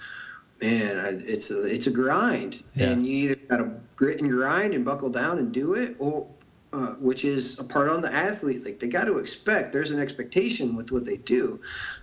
man, 0.59 1.24
it's 1.26 1.51
a 1.51 1.63
it's 1.63 1.88
a 1.88 1.91
grind, 1.91 2.63
yeah. 2.76 2.88
and 2.88 3.05
you 3.05 3.13
either 3.13 3.36
got 3.36 3.57
to 3.57 3.72
grit 3.95 4.20
and 4.20 4.32
grind 4.32 4.74
and 4.74 4.84
buckle 4.84 5.09
down 5.09 5.38
and 5.38 5.51
do 5.53 5.76
it, 5.76 5.95
or 5.99 6.28
uh, 6.74 6.93
which 6.95 7.24
is 7.24 7.59
a 7.59 7.63
part 7.63 7.88
on 7.88 8.01
the 8.01 8.13
athlete. 8.13 8.65
Like 8.65 8.80
they 8.80 8.88
got 8.88 9.05
to 9.05 9.20
expect 9.20 9.72
there's 9.72 9.91
an 9.91 9.99
expectation 9.99 10.76
with 10.76 10.91
what 10.91 11.05
they 11.05 11.18
do, 11.18 11.61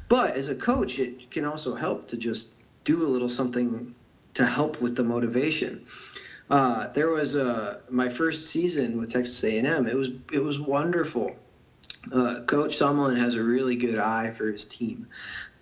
but 0.09 0.35
as 0.37 0.49
a 0.49 0.55
coach, 0.55 0.99
it 0.99 1.31
can 1.31 1.45
also 1.45 1.75
help 1.75 2.09
to 2.09 2.17
just 2.17 2.49
do 2.85 3.07
a 3.07 3.09
little 3.09 3.29
something 3.29 3.95
to 4.35 4.47
help 4.47 4.81
with 4.81 4.97
the 4.97 5.05
motivation. 5.05 5.87
Uh, 6.51 6.89
there 6.89 7.09
was 7.09 7.37
uh, 7.37 7.79
my 7.89 8.09
first 8.09 8.47
season 8.47 8.99
with 8.99 9.13
Texas 9.13 9.43
A&M. 9.45 9.87
It 9.87 9.97
was 9.97 10.11
it 10.33 10.41
was 10.41 10.59
wonderful. 10.59 11.37
Uh, 12.13 12.41
Coach 12.47 12.79
Sumlin 12.79 13.17
has 13.19 13.35
a 13.35 13.43
really 13.43 13.77
good 13.77 13.99
eye 13.99 14.31
for 14.31 14.53
his 14.53 14.67
team, 14.67 15.07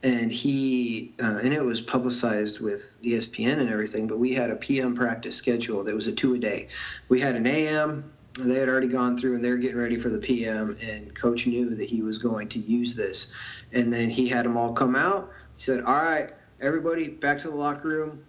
and 0.03 0.33
he 0.33 1.15
uh, 1.23 1.37
and 1.37 1.55
it 1.55 1.65
was 1.65 1.81
publicized 1.81 2.61
with 2.61 2.99
ESPN 3.03 3.61
and 3.61 3.71
everything. 3.71 4.09
But 4.09 4.19
we 4.19 4.35
had 4.35 4.51
a 4.51 4.57
PM 4.57 4.95
practice 4.97 5.37
schedule 5.37 5.85
that 5.85 5.95
was 5.95 6.09
a 6.09 6.13
two 6.13 6.35
a 6.35 6.39
day. 6.39 6.69
We 7.09 7.21
had 7.21 7.37
an 7.37 7.47
AM. 7.47 8.13
They 8.39 8.59
had 8.59 8.69
already 8.69 8.89
gone 8.89 9.19
through 9.19 9.37
and 9.37 9.45
they're 9.45 9.59
getting 9.59 9.77
ready 9.77 9.99
for 9.99 10.09
the 10.09 10.19
PM. 10.19 10.79
And 10.81 11.15
Coach 11.15 11.47
knew 11.47 11.75
that 11.75 11.89
he 11.89 12.03
was 12.03 12.19
going 12.19 12.49
to 12.49 12.59
use 12.59 12.95
this, 12.95 13.29
and 13.73 13.93
then 13.93 14.11
he 14.11 14.29
had 14.29 14.45
them 14.45 14.57
all 14.57 14.73
come 14.73 14.97
out. 14.97 15.31
He 15.57 15.63
said, 15.63 15.83
"All 15.83 15.95
right, 15.95 16.31
everybody, 16.61 17.09
back 17.09 17.39
to 17.41 17.49
the 17.49 17.57
locker 17.57 17.89
room. 17.89 18.25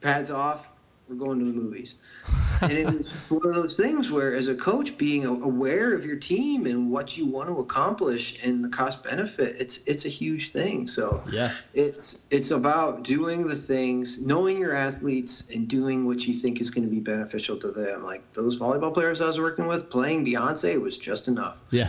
Pads 0.00 0.30
off 0.30 0.70
we're 1.08 1.16
going 1.16 1.38
to 1.38 1.44
the 1.44 1.52
movies. 1.52 1.96
And 2.62 2.72
it 2.72 2.86
was 2.86 3.12
just 3.12 3.30
one 3.30 3.46
of 3.46 3.54
those 3.54 3.76
things 3.76 4.10
where, 4.10 4.34
as 4.34 4.48
a 4.48 4.54
coach, 4.54 4.96
being 4.96 5.24
aware 5.26 5.94
of 5.94 6.06
your 6.06 6.16
team 6.16 6.66
and 6.66 6.90
what 6.90 7.16
you 7.16 7.26
want 7.26 7.48
to 7.48 7.58
accomplish 7.58 8.42
and 8.44 8.64
the 8.64 8.68
cost 8.68 9.02
benefit, 9.02 9.56
it's 9.58 9.84
it's 9.84 10.04
a 10.04 10.08
huge 10.08 10.52
thing. 10.52 10.88
So 10.88 11.22
yeah, 11.30 11.52
it's 11.74 12.22
it's 12.30 12.50
about 12.50 13.04
doing 13.04 13.46
the 13.46 13.56
things, 13.56 14.20
knowing 14.20 14.58
your 14.58 14.74
athletes, 14.74 15.50
and 15.50 15.68
doing 15.68 16.06
what 16.06 16.26
you 16.26 16.34
think 16.34 16.60
is 16.60 16.70
going 16.70 16.84
to 16.84 16.90
be 16.90 17.00
beneficial 17.00 17.56
to 17.58 17.70
them. 17.70 18.04
Like 18.04 18.32
those 18.32 18.58
volleyball 18.58 18.94
players 18.94 19.20
I 19.20 19.26
was 19.26 19.40
working 19.40 19.66
with, 19.66 19.90
playing 19.90 20.24
Beyonce 20.24 20.80
was 20.80 20.96
just 20.98 21.28
enough. 21.28 21.56
Yeah. 21.70 21.88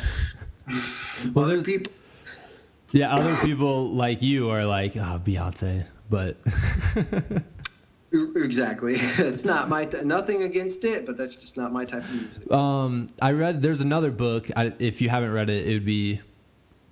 well, 1.34 1.46
there's 1.46 1.64
people. 1.64 1.92
Yeah, 2.92 3.16
other 3.16 3.36
people 3.44 3.90
like 3.90 4.22
you 4.22 4.52
are 4.52 4.66
like, 4.66 4.96
oh, 4.96 5.20
Beyonce, 5.26 5.86
but 6.12 6.38
Exactly. 8.14 8.96
It's 9.18 9.46
not 9.46 9.70
my 9.70 9.86
t- 9.86 10.04
nothing 10.04 10.44
against 10.44 10.84
it, 10.84 11.06
but 11.06 11.18
that's 11.18 11.36
just 11.36 11.58
not 11.58 11.72
my 11.72 11.86
type 11.86 12.04
of 12.04 12.14
music. 12.14 12.52
Um, 12.52 13.08
I 13.22 13.32
read 13.32 13.62
there's 13.62 13.82
another 13.82 14.12
book. 14.12 14.50
I, 14.56 14.74
if 14.80 15.02
you 15.02 15.10
haven't 15.10 15.32
read 15.32 15.50
it, 15.50 15.68
it 15.68 15.74
would 15.74 15.86
be 15.86 16.22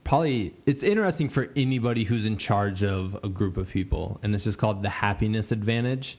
probably 0.04 0.56
it's 0.66 0.82
interesting 0.84 1.30
for 1.30 1.50
anybody 1.56 2.04
who's 2.04 2.26
in 2.26 2.38
charge 2.38 2.84
of 2.84 3.20
a 3.24 3.30
group 3.30 3.58
of 3.58 3.70
people, 3.70 4.20
and 4.24 4.34
it's 4.34 4.46
just 4.46 4.58
called 4.58 4.82
The 4.82 4.90
Happiness 4.90 5.52
Advantage. 5.52 6.18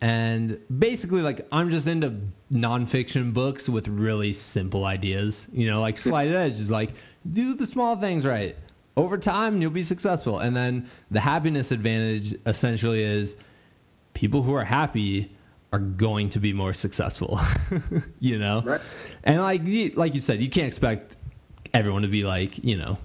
And 0.00 0.58
basically, 0.76 1.22
like 1.22 1.46
I'm 1.50 1.70
just 1.70 1.88
into 1.88 2.14
nonfiction 2.52 3.32
books 3.32 3.68
with 3.68 3.88
really 3.88 4.32
simple 4.32 4.84
ideas. 4.84 5.48
You 5.52 5.66
know, 5.68 5.80
like 5.80 5.98
Slight 6.08 6.30
Edge 6.30 6.54
is 6.54 6.70
like 6.70 6.90
do 7.30 7.54
the 7.54 7.66
small 7.66 7.96
things 7.96 8.24
right. 8.24 8.56
Over 8.96 9.16
time, 9.16 9.62
you'll 9.62 9.70
be 9.70 9.82
successful. 9.82 10.38
And 10.38 10.54
then 10.54 10.88
the 11.10 11.20
happiness 11.20 11.72
advantage 11.72 12.34
essentially 12.44 13.02
is 13.02 13.36
people 14.14 14.42
who 14.42 14.54
are 14.54 14.64
happy 14.64 15.30
are 15.72 15.78
going 15.78 16.28
to 16.28 16.38
be 16.38 16.52
more 16.52 16.72
successful 16.72 17.40
you 18.20 18.38
know? 18.38 18.62
Right. 18.62 18.80
and 19.24 19.40
like 19.40 19.62
like 19.96 20.14
you 20.14 20.20
said 20.20 20.40
you 20.40 20.50
can't 20.50 20.66
expect 20.66 21.16
everyone 21.72 22.02
to 22.02 22.08
be 22.08 22.24
like 22.24 22.62
you 22.62 22.76
know 22.76 22.98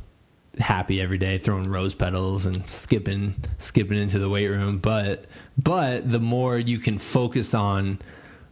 happy 0.60 1.00
every 1.00 1.18
day 1.18 1.38
throwing 1.38 1.70
rose 1.70 1.94
petals 1.94 2.46
and 2.46 2.68
skipping 2.68 3.36
skipping 3.60 3.98
into 3.98 4.18
the 4.18 4.28
weight 4.28 4.48
room 4.48 4.80
but 4.80 5.26
but 5.58 6.12
the 6.12 6.20
more 6.20 6.58
you 6.58 6.80
can 6.80 6.98
focus 6.98 7.54
on 7.54 8.00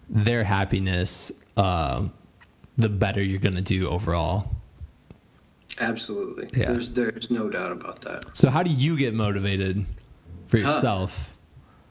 their 0.10 0.44
happiness 0.44 1.32
uh, 1.58 2.04
the 2.78 2.90
better 2.90 3.22
you're 3.24 3.40
going 3.40 3.56
to 3.56 3.62
do 3.62 3.88
overall. 3.90 4.52
Absolutely. 5.80 6.50
Yeah. 6.58 6.72
there's 6.72 6.90
there's 6.92 7.30
no 7.30 7.50
doubt 7.50 7.72
about 7.72 8.02
that. 8.02 8.26
So 8.36 8.50
how 8.50 8.64
do 8.64 8.70
you 8.70 8.98
get 8.98 9.14
motivated 9.14 9.86
for 10.48 10.58
yourself? 10.58 11.30
huh 11.30 11.32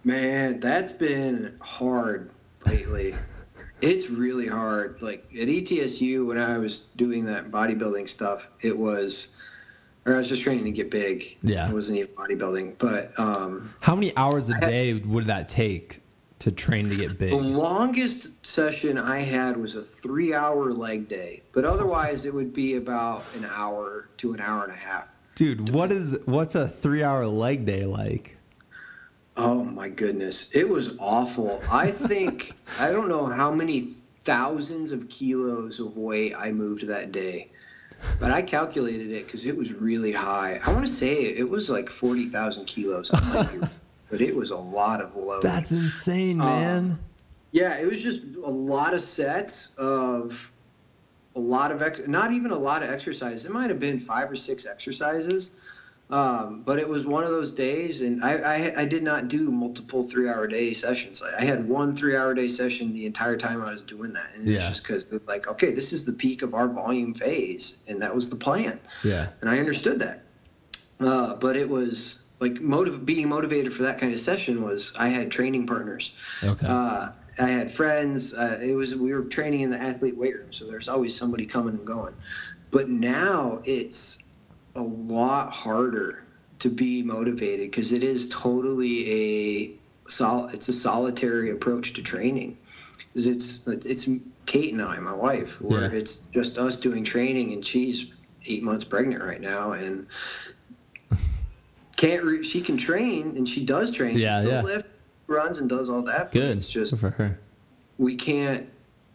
Man, 0.05 0.61
that's 0.61 0.93
been 0.93 1.57
hard 1.61 2.31
lately. 2.67 3.15
it's 3.81 4.11
really 4.11 4.47
hard. 4.47 5.01
Like 5.03 5.25
at 5.33 5.49
ETSU, 5.49 6.27
when 6.27 6.39
I 6.39 6.59
was 6.59 6.81
doing 6.97 7.27
that 7.27 7.51
bodybuilding 7.51 8.09
stuff, 8.09 8.49
it 8.61 8.77
was, 8.77 9.29
or 10.05 10.15
I 10.15 10.19
was 10.19 10.29
just 10.29 10.43
training 10.43 10.65
to 10.65 10.71
get 10.71 10.91
big. 10.91 11.39
Yeah. 11.43 11.69
It 11.69 11.73
wasn't 11.73 11.99
even 11.99 12.15
bodybuilding. 12.15 12.79
But 12.79 13.19
um, 13.19 13.75
how 13.81 13.95
many 13.95 14.15
hours 14.17 14.51
a 14.51 14.59
day 14.61 14.95
would 14.95 15.27
that 15.29 15.49
take 15.49 16.01
to 16.41 16.53
train 16.53 16.91
to 16.91 16.97
get 16.97 17.19
big? 17.19 17.31
The 17.31 17.37
longest 17.37 18.47
session 18.47 18.99
I 18.99 19.21
had 19.21 19.57
was 19.57 19.75
a 19.75 19.83
three 19.83 20.35
hour 20.35 20.71
leg 20.73 21.09
day, 21.09 21.43
but 21.53 21.65
otherwise 21.65 22.27
it 22.27 22.35
would 22.35 22.53
be 22.53 22.77
about 22.77 23.25
an 23.37 23.47
hour 23.47 24.09
to 24.19 24.35
an 24.35 24.41
hour 24.41 24.65
and 24.65 24.73
a 24.73 24.77
half. 24.77 25.09
Dude, 25.35 25.71
what 25.71 25.91
is 25.91 26.19
what's 26.27 26.55
a 26.55 26.69
three 26.69 27.03
hour 27.03 27.27
leg 27.27 27.65
day 27.65 27.87
like? 27.87 28.34
Oh 29.37 29.65
my 29.65 29.89
goodness. 29.89 30.51
It 30.53 30.69
was 30.69 30.97
awful. 30.99 31.61
I 31.71 31.91
think, 31.91 32.53
I 32.79 32.91
don't 32.93 33.09
know 33.09 33.27
how 33.27 33.51
many 33.51 33.81
thousands 33.81 34.93
of 34.93 35.09
kilos 35.09 35.81
of 35.81 35.97
weight 35.97 36.35
I 36.37 36.53
moved 36.53 36.87
that 36.87 37.11
day, 37.11 37.51
but 38.21 38.31
I 38.31 38.43
calculated 38.43 39.11
it 39.11 39.27
because 39.27 39.45
it 39.45 39.57
was 39.57 39.73
really 39.73 40.13
high. 40.13 40.61
I 40.65 40.73
want 40.73 40.87
to 40.87 40.93
say 40.93 41.25
it 41.25 41.49
was 41.49 41.69
like 41.69 41.91
40,000 41.91 42.65
kilos, 42.67 43.11
but 44.11 44.21
it 44.21 44.37
was 44.37 44.51
a 44.51 44.57
lot 44.57 45.01
of 45.01 45.17
load. 45.17 45.43
That's 45.43 45.73
insane, 45.73 46.41
um, 46.41 46.47
man. 46.47 46.79
Um, 46.79 46.99
yeah, 47.51 47.79
it 47.79 47.91
was 47.91 48.03
just 48.03 48.23
a 48.45 48.51
lot 48.51 48.95
of 48.95 49.01
sets 49.01 49.75
of 49.77 50.51
a 51.37 51.41
lot 51.41 51.73
of, 51.73 51.83
ex- 51.83 52.07
not 52.07 52.33
even 52.33 52.53
a 52.53 52.59
lot 52.59 52.85
of 52.85 52.91
exercises. 52.91 53.45
It 53.45 53.51
might 53.51 53.71
have 53.71 53.81
been 53.81 53.99
five 53.99 54.31
or 54.31 54.37
six 54.37 54.67
exercises 54.67 55.51
um, 56.11 56.63
but 56.65 56.79
it 56.79 56.89
was 56.89 57.07
one 57.07 57.25
of 57.25 57.31
those 57.31 57.55
days, 57.55 58.03
and 58.03 58.23
I, 58.23 58.35
I, 58.35 58.81
I 58.83 58.85
did 58.85 59.03
not 59.03 59.29
do 59.29 59.51
multiple 59.51 60.03
three 60.03 60.29
hour 60.29 60.47
day 60.47 60.75
sessions. 60.75 61.23
I, 61.23 61.39
I 61.39 61.45
had 61.45 61.67
one 61.67 61.97
three 61.97 62.15
hour 62.17 62.35
day 62.35 62.49
session 62.49 62.93
the 62.93 63.07
entire 63.07 63.37
time 63.37 63.63
I 63.63 63.73
was 63.73 63.83
doing 63.83 64.13
that, 64.13 64.31
and 64.35 64.47
yeah. 64.47 64.57
it's 64.57 64.69
just 64.69 64.83
because 64.83 65.07
like 65.27 65.47
okay, 65.47 65.73
this 65.73 65.93
is 65.93 66.05
the 66.05 66.13
peak 66.13 66.43
of 66.43 66.55
our 66.55 66.69
volume 66.69 67.15
phase, 67.15 67.79
and 67.89 68.03
that 68.03 68.15
was 68.15 68.29
the 68.29 68.37
plan. 68.37 68.81
Yeah, 69.03 69.31
and 69.41 69.49
I 69.49 69.59
understood 69.59 70.01
that. 70.01 70.25
Uh, 71.01 71.35
but 71.35 71.57
it 71.57 71.69
was 71.69 72.21
like 72.39 72.61
motiv- 72.61 73.07
being 73.07 73.29
motivated 73.29 73.73
for 73.73 73.85
that 73.85 73.99
kind 73.99 74.13
of 74.13 74.21
session 74.21 74.63
was 74.63 74.93
I 74.99 75.09
had 75.09 75.31
training 75.31 75.67
partners. 75.67 76.15
Okay. 76.43 76.67
Uh, 76.67 77.13
I 77.39 77.49
had 77.49 77.71
friends. 77.71 78.35
Uh, 78.35 78.61
it 78.63 78.75
was 78.75 78.95
we 78.95 79.13
were 79.15 79.23
training 79.23 79.63
in 79.63 79.71
the 79.71 79.79
athlete 79.81 80.17
weight 80.17 80.37
room, 80.37 80.53
so 80.53 80.67
there's 80.67 80.89
always 80.89 81.17
somebody 81.17 81.47
coming 81.47 81.75
and 81.75 81.87
going. 81.87 82.15
But 82.71 82.89
now 82.89 83.63
it's 83.65 84.19
a 84.75 84.83
lot 84.83 85.53
harder 85.53 86.25
to 86.61 86.71
be 86.71 87.03
motivated 87.03 87.71
because 87.71 87.93
it 87.93 88.03
is 88.03 88.29
totally 88.29 89.11
a 89.11 90.11
sol- 90.11 90.49
it's 90.49 90.69
a 90.69 90.73
solitary 90.73 91.51
approach 91.51 91.95
to 91.95 92.03
training. 92.03 92.59
It's 93.15 93.67
it's 93.67 94.09
Kate 94.47 94.73
and 94.73 94.83
I, 94.83 94.99
my 94.99 95.13
wife, 95.13 95.61
where 95.61 95.83
yeah. 95.83 95.99
it's 95.99 96.17
just 96.17 96.59
us 96.59 96.81
doing 96.81 97.05
training, 97.05 97.53
and 97.53 97.65
she's 97.65 98.07
eight 98.47 98.63
months 98.63 98.85
pregnant 98.85 99.23
right 99.23 99.41
now, 99.41 99.73
and 99.73 100.07
can't 101.97 102.25
re- 102.25 102.43
she 102.43 102.61
can 102.61 102.77
train 102.77 103.37
and 103.37 103.49
she 103.49 103.65
does 103.65 103.93
train. 103.93 104.19
Yeah, 104.19 104.41
she 104.41 104.47
still 104.47 104.59
yeah. 104.59 104.63
lift, 104.63 104.87
runs, 105.27 105.59
and 105.59 105.69
does 105.69 105.89
all 105.89 106.03
that. 106.03 106.33
Good. 106.33 106.57
It's 106.57 106.69
just 106.69 106.97
for 106.97 107.11
her. 107.11 107.39
We 107.99 108.17
can't 108.17 108.69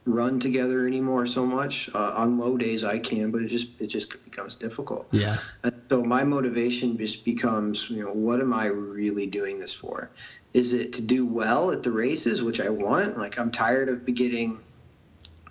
run 0.06 0.40
together 0.40 0.88
anymore 0.88 1.26
so 1.26 1.46
much. 1.46 1.90
Uh, 1.94 2.14
on 2.16 2.38
low 2.38 2.58
days 2.58 2.84
I 2.84 3.00
can, 3.00 3.32
but 3.32 3.42
it 3.42 3.48
just 3.48 3.70
it 3.80 3.88
just 3.88 4.12
becomes 4.24 4.56
difficult. 4.56 5.08
Yeah. 5.12 5.38
And 5.64 5.74
so 5.90 6.04
my 6.04 6.24
motivation 6.24 6.98
just 6.98 7.26
becomes, 7.26 7.90
you 7.90 8.04
know, 8.04 8.12
what 8.12 8.40
am 8.40 8.54
I 8.54 8.66
really 8.66 9.28
doing 9.28 9.60
this 9.60 9.74
for? 9.74 10.10
Is 10.54 10.74
it 10.74 10.94
to 10.94 11.02
do 11.02 11.26
well 11.26 11.72
at 11.72 11.84
the 11.84 11.92
races, 11.92 12.42
which 12.42 12.60
I 12.60 12.70
want? 12.70 13.18
Like 13.18 13.38
I'm 13.38 13.52
tired 13.52 13.90
of 13.90 14.06
getting 14.06 14.60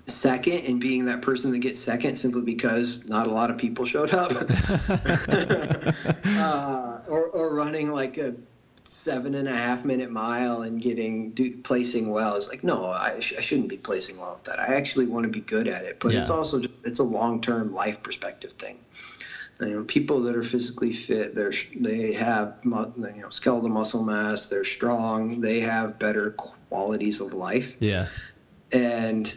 second 0.07 0.65
and 0.67 0.81
being 0.81 1.05
that 1.05 1.23
person 1.23 1.53
that 1.53 1.59
gets 1.59 1.79
second 1.79 2.17
simply 2.17 2.43
because 2.43 3.07
not 3.07 3.27
a 3.27 3.31
lot 3.31 3.51
of 3.51 3.59
people 3.59 3.85
showed 3.85 4.13
up, 4.13 4.33
uh, 6.27 7.01
or 7.07 7.27
or 7.27 7.55
running 7.55 7.93
like 7.93 8.19
a 8.19 8.35
seven 8.89 9.35
and 9.35 9.49
a 9.49 9.57
half 9.57 9.85
minute 9.85 10.11
mile 10.11 10.63
and 10.63 10.81
getting 10.81 11.31
do, 11.31 11.57
placing 11.59 12.11
well. 12.11 12.37
Is 12.37 12.49
like 12.49 12.65
no 12.65 12.87
I, 12.87 13.21
sh- 13.21 13.35
I 13.37 13.41
shouldn't 13.41 13.69
be 13.69 13.77
placing 13.77 14.19
well 14.19 14.35
with 14.35 14.45
that. 14.45 14.59
I 14.59 14.75
actually 14.75 15.07
want 15.07 15.25
to 15.25 15.31
be 15.31 15.41
good 15.41 15.69
at 15.69 15.85
it 15.85 16.01
but 16.01 16.13
yeah. 16.13 16.21
it's 16.21 16.31
also 16.31 16.61
just, 16.61 16.75
it's 16.85 16.99
a 16.99 17.05
long-term 17.05 17.75
life 17.75 18.03
perspective 18.03 18.53
thing. 18.53 18.79
You 19.61 19.67
know 19.67 19.85
people 19.85 20.21
that 20.23 20.37
are 20.37 20.43
physically 20.43 20.93
fit 20.93 21.35
they're 21.35 21.53
they 21.75 22.15
have 22.15 22.59
you 22.65 22.71
know 22.73 23.31
skeletal 23.31 23.69
muscle 23.69 24.05
mass 24.05 24.49
they're 24.49 24.65
strong 24.65 25.41
they 25.41 25.61
have 25.61 25.99
better 25.99 26.31
qualities 26.31 27.21
of 27.21 27.35
life. 27.35 27.77
Yeah. 27.81 28.09
And 28.71 29.37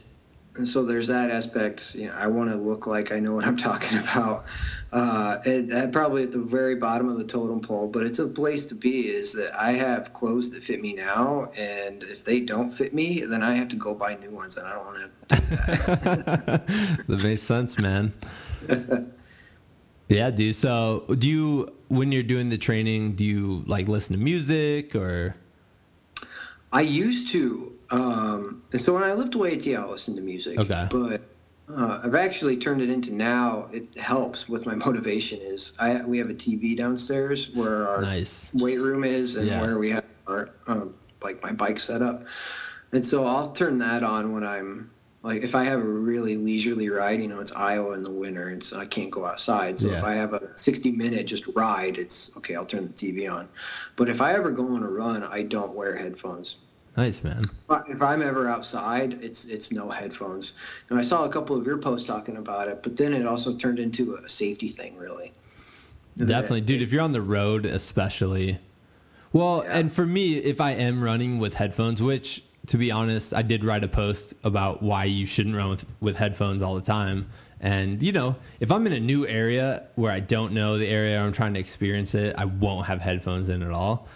and 0.61 0.69
so 0.69 0.85
there's 0.85 1.07
that 1.07 1.31
aspect. 1.31 1.95
You 1.95 2.09
know, 2.09 2.13
I 2.13 2.27
want 2.27 2.51
to 2.51 2.55
look 2.55 2.85
like 2.85 3.11
I 3.11 3.19
know 3.19 3.33
what 3.33 3.45
I'm 3.45 3.57
talking 3.69 3.97
about. 3.97 4.45
Uh, 4.93 5.39
and, 5.43 5.71
and 5.71 5.91
probably 5.91 6.21
at 6.21 6.31
the 6.31 6.37
very 6.37 6.75
bottom 6.75 7.09
of 7.09 7.17
the 7.17 7.23
totem 7.23 7.61
pole, 7.61 7.87
but 7.87 8.05
it's 8.05 8.19
a 8.19 8.27
place 8.27 8.67
to 8.67 8.75
be. 8.75 9.07
Is 9.07 9.33
that 9.33 9.59
I 9.59 9.71
have 9.71 10.13
clothes 10.13 10.51
that 10.51 10.61
fit 10.61 10.79
me 10.79 10.93
now, 10.93 11.49
and 11.57 12.03
if 12.03 12.23
they 12.23 12.41
don't 12.41 12.69
fit 12.69 12.93
me, 12.93 13.21
then 13.21 13.41
I 13.41 13.55
have 13.55 13.69
to 13.69 13.75
go 13.75 13.95
buy 13.95 14.13
new 14.13 14.29
ones, 14.29 14.55
and 14.57 14.67
I 14.67 14.73
don't 14.73 14.85
want 14.85 14.97
to 15.29 15.35
do 15.35 15.55
that. 15.55 16.67
that 17.07 17.23
makes 17.23 17.41
sense, 17.41 17.79
man. 17.79 18.13
yeah, 20.09 20.29
dude. 20.29 20.53
So, 20.53 21.05
do 21.17 21.27
you 21.27 21.69
when 21.87 22.11
you're 22.11 22.21
doing 22.21 22.49
the 22.49 22.59
training, 22.59 23.15
do 23.15 23.25
you 23.25 23.63
like 23.65 23.87
listen 23.87 24.15
to 24.15 24.23
music 24.23 24.95
or? 24.95 25.35
I 26.71 26.81
used 26.81 27.29
to. 27.29 27.70
Um, 27.91 28.63
and 28.71 28.81
so 28.81 28.93
when 28.93 29.03
I 29.03 29.13
lived 29.13 29.35
away 29.35 29.53
at 29.53 29.65
yeah, 29.65 29.83
I 29.83 29.87
listened 29.87 30.17
to 30.17 30.23
music. 30.23 30.59
Okay. 30.59 30.87
But 30.89 31.21
uh, 31.69 32.01
I've 32.03 32.15
actually 32.15 32.57
turned 32.57 32.81
it 32.81 32.89
into 32.89 33.13
now. 33.13 33.69
It 33.71 33.97
helps 33.97 34.47
with 34.49 34.65
my 34.65 34.75
motivation. 34.85 35.39
Is 35.41 35.73
I 35.79 36.03
we 36.03 36.17
have 36.19 36.29
a 36.29 36.33
TV 36.33 36.75
downstairs 36.75 37.49
where 37.53 37.87
our 37.87 38.01
Nice. 38.01 38.51
weight 38.53 38.79
room 38.79 39.03
is, 39.03 39.35
and 39.35 39.47
Yeah. 39.47 39.61
where 39.61 39.77
we 39.77 39.91
have 39.91 40.05
our 40.27 40.49
um, 40.67 40.95
like 41.21 41.43
my 41.43 41.51
bike 41.51 41.79
set 41.79 42.01
up. 42.01 42.25
And 42.93 43.05
so 43.05 43.25
I'll 43.25 43.51
turn 43.51 43.79
that 43.79 44.03
on 44.03 44.33
when 44.33 44.43
I'm 44.45 44.91
like 45.23 45.43
if 45.43 45.53
I 45.55 45.65
have 45.65 45.79
a 45.79 45.83
really 45.83 46.37
leisurely 46.37 46.89
ride. 46.89 47.21
You 47.21 47.27
know, 47.27 47.39
it's 47.39 47.51
Iowa 47.51 47.93
in 47.93 48.03
the 48.03 48.11
winter, 48.11 48.47
and 48.47 48.63
so 48.63 48.79
I 48.79 48.85
can't 48.85 49.11
go 49.11 49.25
outside. 49.25 49.79
So 49.79 49.89
if 49.91 50.03
I 50.03 50.13
have 50.15 50.33
a 50.33 50.57
60 50.57 50.91
minute 50.91 51.27
just 51.27 51.45
ride, 51.55 51.97
it's 51.97 52.35
okay. 52.37 52.55
I'll 52.55 52.65
turn 52.65 52.87
the 52.87 52.93
TV 52.93 53.31
on. 53.31 53.49
But 53.95 54.09
if 54.09 54.21
I 54.21 54.33
ever 54.33 54.51
go 54.51 54.75
on 54.75 54.83
a 54.83 54.89
run, 54.89 55.23
I 55.23 55.43
don't 55.43 55.73
wear 55.73 55.95
headphones. 55.95 56.55
Nice, 56.97 57.23
man. 57.23 57.41
If 57.87 58.01
I'm 58.01 58.21
ever 58.21 58.49
outside, 58.49 59.19
it's 59.21 59.45
it's 59.45 59.71
no 59.71 59.89
headphones. 59.89 60.53
And 60.89 60.99
I 60.99 61.01
saw 61.01 61.23
a 61.23 61.29
couple 61.29 61.57
of 61.57 61.65
your 61.65 61.77
posts 61.77 62.05
talking 62.05 62.35
about 62.37 62.67
it, 62.67 62.83
but 62.83 62.97
then 62.97 63.13
it 63.13 63.25
also 63.25 63.55
turned 63.55 63.79
into 63.79 64.15
a 64.15 64.27
safety 64.27 64.67
thing, 64.67 64.97
really. 64.97 65.31
Definitely, 66.17 66.61
dude. 66.61 66.81
If 66.81 66.91
you're 66.91 67.01
on 67.01 67.13
the 67.13 67.21
road, 67.21 67.65
especially. 67.65 68.59
Well, 69.31 69.63
Yeah. 69.65 69.79
and 69.79 69.93
for 69.93 70.05
me, 70.05 70.35
if 70.35 70.59
I 70.59 70.71
am 70.71 71.01
running 71.01 71.39
with 71.39 71.53
headphones, 71.53 72.03
which 72.03 72.43
to 72.67 72.77
be 72.77 72.91
honest, 72.91 73.33
I 73.33 73.41
did 73.41 73.63
write 73.63 73.83
a 73.83 73.87
post 73.87 74.33
about 74.43 74.83
why 74.83 75.05
you 75.05 75.25
shouldn't 75.25 75.55
run 75.55 75.69
with, 75.69 75.85
with 75.99 76.15
headphones 76.17 76.61
all 76.61 76.75
the 76.75 76.81
time. 76.81 77.27
And, 77.59 78.01
you 78.01 78.11
know, 78.11 78.35
if 78.59 78.71
I'm 78.71 78.85
in 78.87 78.93
a 78.93 78.99
new 78.99 79.25
area 79.25 79.83
where 79.95 80.11
I 80.11 80.19
don't 80.19 80.53
know 80.53 80.77
the 80.77 80.87
area 80.87 81.19
or 81.19 81.25
I'm 81.25 81.31
trying 81.31 81.53
to 81.55 81.59
experience 81.59 82.13
it, 82.15 82.35
I 82.37 82.45
won't 82.45 82.87
have 82.87 83.01
headphones 83.01 83.49
in 83.49 83.63
at 83.63 83.71
all. 83.71 84.07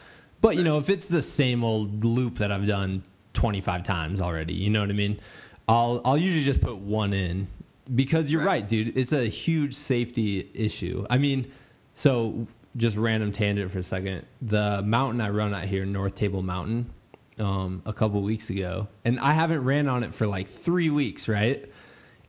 But, 0.46 0.58
you 0.58 0.64
know, 0.64 0.78
if 0.78 0.92
it's 0.92 1.08
the 1.08 1.24
same 1.24 1.64
old 1.64 2.06
loop 2.06 2.38
that 2.38 2.52
I've 2.52 2.68
done 2.68 3.02
25 3.34 3.82
times 3.82 4.22
already, 4.22 4.54
you 4.54 4.70
know 4.70 4.82
what 4.82 4.92
I 4.92 4.94
mean? 4.94 5.20
I'll, 5.68 6.02
I'll 6.06 6.20
usually 6.20 6.44
just 6.46 6.62
put 6.62 6.78
one 6.78 7.14
in 7.14 7.48
because 7.96 8.30
you're 8.30 8.42
Right. 8.42 8.62
right, 8.62 8.70
dude. 8.70 8.96
It's 8.96 9.12
a 9.12 9.26
huge 9.26 9.74
safety 9.74 10.52
issue. 10.54 11.04
I 11.10 11.18
mean, 11.18 11.52
so 11.96 12.46
just 12.78 12.96
random 12.96 13.32
tangent 13.32 13.72
for 13.72 13.80
a 13.80 13.84
second. 13.84 14.28
The 14.40 14.84
mountain 14.84 15.20
I 15.20 15.30
run 15.30 15.52
out 15.52 15.64
here, 15.64 15.84
North 15.84 16.14
Table 16.14 16.44
Mountain, 16.44 16.92
um, 17.40 17.82
a 17.88 17.92
couple 17.92 18.22
weeks 18.22 18.52
ago, 18.52 18.88
and 19.04 19.20
I 19.20 19.32
haven't 19.32 19.64
ran 19.64 19.88
on 19.88 20.04
it 20.04 20.14
for 20.14 20.28
like 20.28 20.48
three 20.48 20.92
weeks, 20.92 21.28
right? 21.28 21.68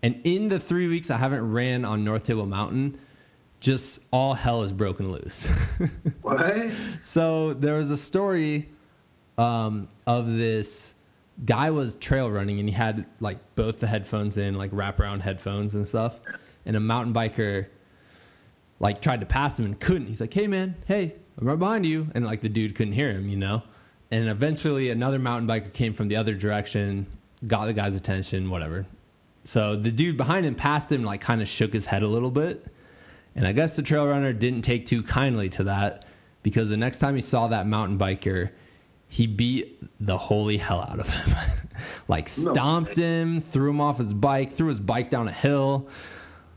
And 0.02 0.22
in 0.24 0.48
the 0.48 0.58
three 0.58 0.88
weeks 0.88 1.10
I 1.10 1.18
haven't 1.18 1.52
ran 1.52 1.84
on 1.84 2.02
North 2.02 2.24
Table 2.24 2.46
Mountain, 2.46 2.98
just 3.66 4.00
all 4.12 4.32
hell 4.32 4.62
is 4.62 4.72
broken 4.72 5.10
loose. 5.10 5.48
What? 6.22 6.70
So 7.00 7.52
there 7.52 7.74
was 7.74 7.90
a 7.90 7.96
story 7.96 8.68
um, 9.38 9.88
of 10.06 10.32
this 10.32 10.94
guy 11.44 11.70
was 11.70 11.96
trail 11.96 12.30
running 12.30 12.60
and 12.60 12.68
he 12.68 12.74
had 12.74 13.06
like 13.18 13.38
both 13.56 13.80
the 13.80 13.88
headphones 13.88 14.36
in, 14.36 14.54
like 14.54 14.70
wraparound 14.70 15.22
headphones 15.22 15.74
and 15.74 15.86
stuff. 15.86 16.20
And 16.64 16.76
a 16.76 16.80
mountain 16.80 17.12
biker 17.12 17.66
like 18.78 19.00
tried 19.02 19.20
to 19.20 19.26
pass 19.26 19.58
him 19.58 19.64
and 19.64 19.80
couldn't. 19.80 20.06
He's 20.06 20.20
like, 20.20 20.32
"Hey 20.32 20.46
man, 20.46 20.76
hey, 20.86 21.16
I'm 21.36 21.48
right 21.48 21.58
behind 21.58 21.86
you," 21.86 22.08
and 22.14 22.24
like 22.24 22.42
the 22.42 22.48
dude 22.48 22.76
couldn't 22.76 22.94
hear 22.94 23.10
him, 23.10 23.28
you 23.28 23.36
know. 23.36 23.62
And 24.12 24.28
eventually, 24.28 24.90
another 24.90 25.18
mountain 25.18 25.48
biker 25.48 25.72
came 25.72 25.92
from 25.92 26.06
the 26.06 26.16
other 26.16 26.34
direction, 26.34 27.06
got 27.46 27.66
the 27.66 27.72
guy's 27.72 27.96
attention, 27.96 28.48
whatever. 28.48 28.86
So 29.42 29.74
the 29.74 29.90
dude 29.90 30.16
behind 30.16 30.46
him 30.46 30.54
passed 30.54 30.90
him, 30.92 31.02
like 31.02 31.20
kind 31.20 31.42
of 31.42 31.48
shook 31.48 31.72
his 31.72 31.86
head 31.86 32.04
a 32.04 32.08
little 32.08 32.30
bit. 32.30 32.66
And 33.37 33.47
I 33.47 33.53
guess 33.53 33.76
the 33.76 33.82
trail 33.82 34.07
runner 34.07 34.32
didn't 34.32 34.62
take 34.62 34.87
too 34.87 35.03
kindly 35.03 35.49
to 35.51 35.64
that 35.64 36.05
because 36.43 36.70
the 36.70 36.76
next 36.76 36.99
time 36.99 37.14
he 37.14 37.20
saw 37.20 37.49
that 37.49 37.66
mountain 37.66 37.99
biker, 37.99 38.51
he 39.09 39.26
beat 39.26 39.78
the 40.05 40.16
holy 40.16 40.57
hell 40.57 40.80
out 40.80 40.99
of 40.99 41.09
him. 41.09 41.37
like 42.09 42.28
stomped 42.28 42.97
him, 42.97 43.41
threw 43.41 43.70
him 43.70 43.80
off 43.80 43.99
his 43.99 44.14
bike, 44.14 44.53
threw 44.53 44.68
his 44.68 44.80
bike 44.80 45.11
down 45.11 45.28
a 45.28 45.32
hill. 45.32 45.89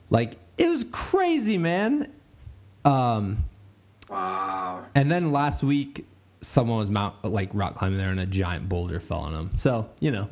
Like 0.10 0.38
it 0.58 0.70
was 0.70 0.86
crazy, 0.92 1.58
man. 1.58 2.12
Um, 2.86 3.44
Wow. 4.10 4.86
and 4.96 5.12
then 5.12 5.32
last 5.32 5.62
week, 5.62 6.08
someone 6.42 6.80
was 6.80 6.90
mount 6.90 7.24
like 7.24 7.50
rock 7.54 7.76
climbing 7.76 8.00
there, 8.00 8.10
and 8.10 8.20
a 8.20 8.26
giant 8.26 8.68
boulder 8.70 9.00
fell 9.00 9.20
on 9.20 9.34
him. 9.36 9.52
So 9.58 9.90
you 10.00 10.10
know, 10.12 10.30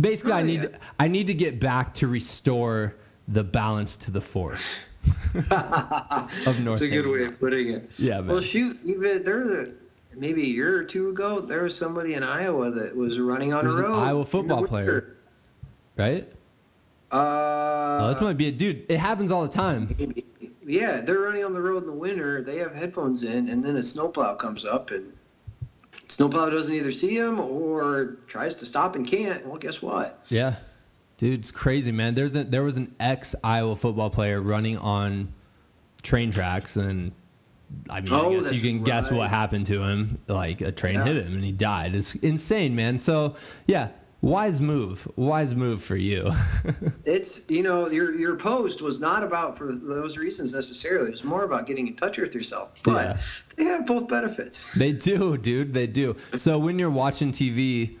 basically, 0.00 0.32
I 0.32 0.40
Oh, 0.40 0.44
need 0.46 0.62
yeah. 0.64 0.78
I 0.98 1.06
need 1.06 1.26
to 1.28 1.34
get 1.34 1.60
back 1.60 1.94
to 1.94 2.08
restore 2.08 2.96
the 3.28 3.44
balance 3.44 3.96
to 3.98 4.10
the 4.10 4.20
force 4.20 4.86
of 5.50 6.60
North. 6.60 6.80
That's 6.80 6.80
a 6.82 6.88
good 6.88 7.06
way 7.06 7.24
of 7.24 7.38
putting 7.40 7.68
it. 7.70 7.90
Yeah, 7.96 8.16
man. 8.20 8.28
Well, 8.28 8.40
shoot, 8.40 8.78
even 8.84 9.22
there, 9.24 9.68
maybe 10.14 10.42
a 10.42 10.46
year 10.46 10.76
or 10.76 10.84
two 10.84 11.08
ago, 11.10 11.40
there 11.40 11.62
was 11.62 11.76
somebody 11.76 12.14
in 12.14 12.22
Iowa 12.22 12.70
that 12.72 12.96
was 12.96 13.18
running 13.20 13.52
on 13.54 13.64
There's 13.64 13.76
a 13.76 13.82
road. 13.82 14.00
Iowa 14.02 14.24
football 14.24 14.66
player. 14.66 15.16
right? 15.96 16.30
Uh, 17.12 17.98
Oh, 18.02 18.08
this 18.08 18.20
might 18.20 18.36
be 18.36 18.48
a 18.48 18.52
dude. 18.52 18.86
It 18.88 18.98
happens 18.98 19.30
all 19.32 19.42
the 19.42 19.48
time. 19.48 19.94
maybe. 19.98 20.24
yeah, 20.66 21.00
they're 21.00 21.18
running 21.20 21.44
on 21.44 21.52
the 21.52 21.60
road 21.60 21.82
in 21.82 21.86
the 21.86 21.92
winter. 21.92 22.42
They 22.42 22.58
have 22.58 22.74
headphones 22.74 23.22
in, 23.24 23.48
and 23.48 23.62
then 23.62 23.76
a 23.76 23.82
snowplow 23.82 24.36
comes 24.36 24.64
up, 24.64 24.90
and 24.90 25.12
snowplow 26.08 26.50
doesn't 26.50 26.74
either 26.74 26.92
see 26.92 27.18
them 27.18 27.38
or 27.40 28.16
tries 28.26 28.54
to 28.56 28.66
stop 28.66 28.96
and 28.96 29.06
can't. 29.06 29.44
Well, 29.46 29.58
guess 29.58 29.82
what? 29.82 30.24
Yeah, 30.28 30.56
dude, 31.20 31.38
it's 31.40 31.50
crazy, 31.52 31.92
man. 31.92 32.14
There's 32.14 32.34
a, 32.34 32.42
there 32.44 32.62
was 32.64 32.76
an 32.78 32.94
ex 32.98 33.34
Iowa 33.44 33.76
football 33.76 34.08
player 34.10 34.40
running 34.40 34.78
on 34.78 35.32
train 36.02 36.30
tracks, 36.32 36.76
and 36.76 37.12
I 37.90 38.00
mean, 38.00 38.12
I 38.12 38.20
Oh, 38.20 38.40
guess 38.40 38.52
you 38.52 38.60
can 38.60 38.82
guess 38.82 39.10
what 39.10 39.28
happened 39.28 39.66
to 39.68 39.82
him. 39.82 40.18
Like 40.26 40.60
a 40.62 40.72
train 40.72 40.94
Yeah. 40.94 41.04
hit 41.04 41.16
him, 41.26 41.34
and 41.34 41.44
he 41.44 41.52
died. 41.52 41.94
It's 41.94 42.14
insane, 42.16 42.74
man. 42.74 42.98
So 43.00 43.36
yeah, 43.66 43.88
wise 44.22 44.60
move, 44.62 45.06
wise 45.14 45.54
move 45.54 45.82
for 45.84 45.96
you. 45.96 46.30
It's 47.04 47.50
you 47.50 47.62
know 47.62 47.88
your 47.90 48.14
your 48.14 48.36
post 48.36 48.80
was 48.82 48.98
not 49.00 49.22
about 49.22 49.58
for 49.58 49.72
those 49.74 50.16
reasons 50.16 50.54
necessarily. 50.54 51.08
It 51.08 51.10
was 51.12 51.24
more 51.24 51.44
about 51.44 51.66
getting 51.66 51.86
in 51.88 51.96
touch 51.96 52.16
with 52.18 52.34
yourself. 52.34 52.70
But 52.82 53.04
Yeah. 53.04 53.16
they 53.56 53.64
have 53.64 53.86
both 53.86 54.08
benefits. 54.08 54.72
They 54.74 54.92
do, 54.92 55.36
dude. 55.36 55.74
They 55.74 55.86
do. 55.86 56.16
So 56.36 56.58
when 56.58 56.78
you're 56.78 56.90
watching 56.90 57.30
TV, 57.32 57.98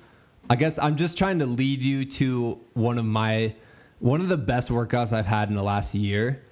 I 0.50 0.56
guess 0.56 0.78
I'm 0.80 0.96
just 0.96 1.16
trying 1.16 1.38
to 1.38 1.46
lead 1.46 1.80
you 1.80 2.04
to 2.04 2.60
one 2.74 2.98
of 2.98 3.04
my 3.04 3.54
one 4.00 4.20
of 4.20 4.28
the 4.28 4.36
best 4.36 4.68
workouts 4.68 5.12
I've 5.12 5.26
had 5.26 5.48
in 5.48 5.54
the 5.54 5.62
last 5.62 5.94
year 5.94 6.42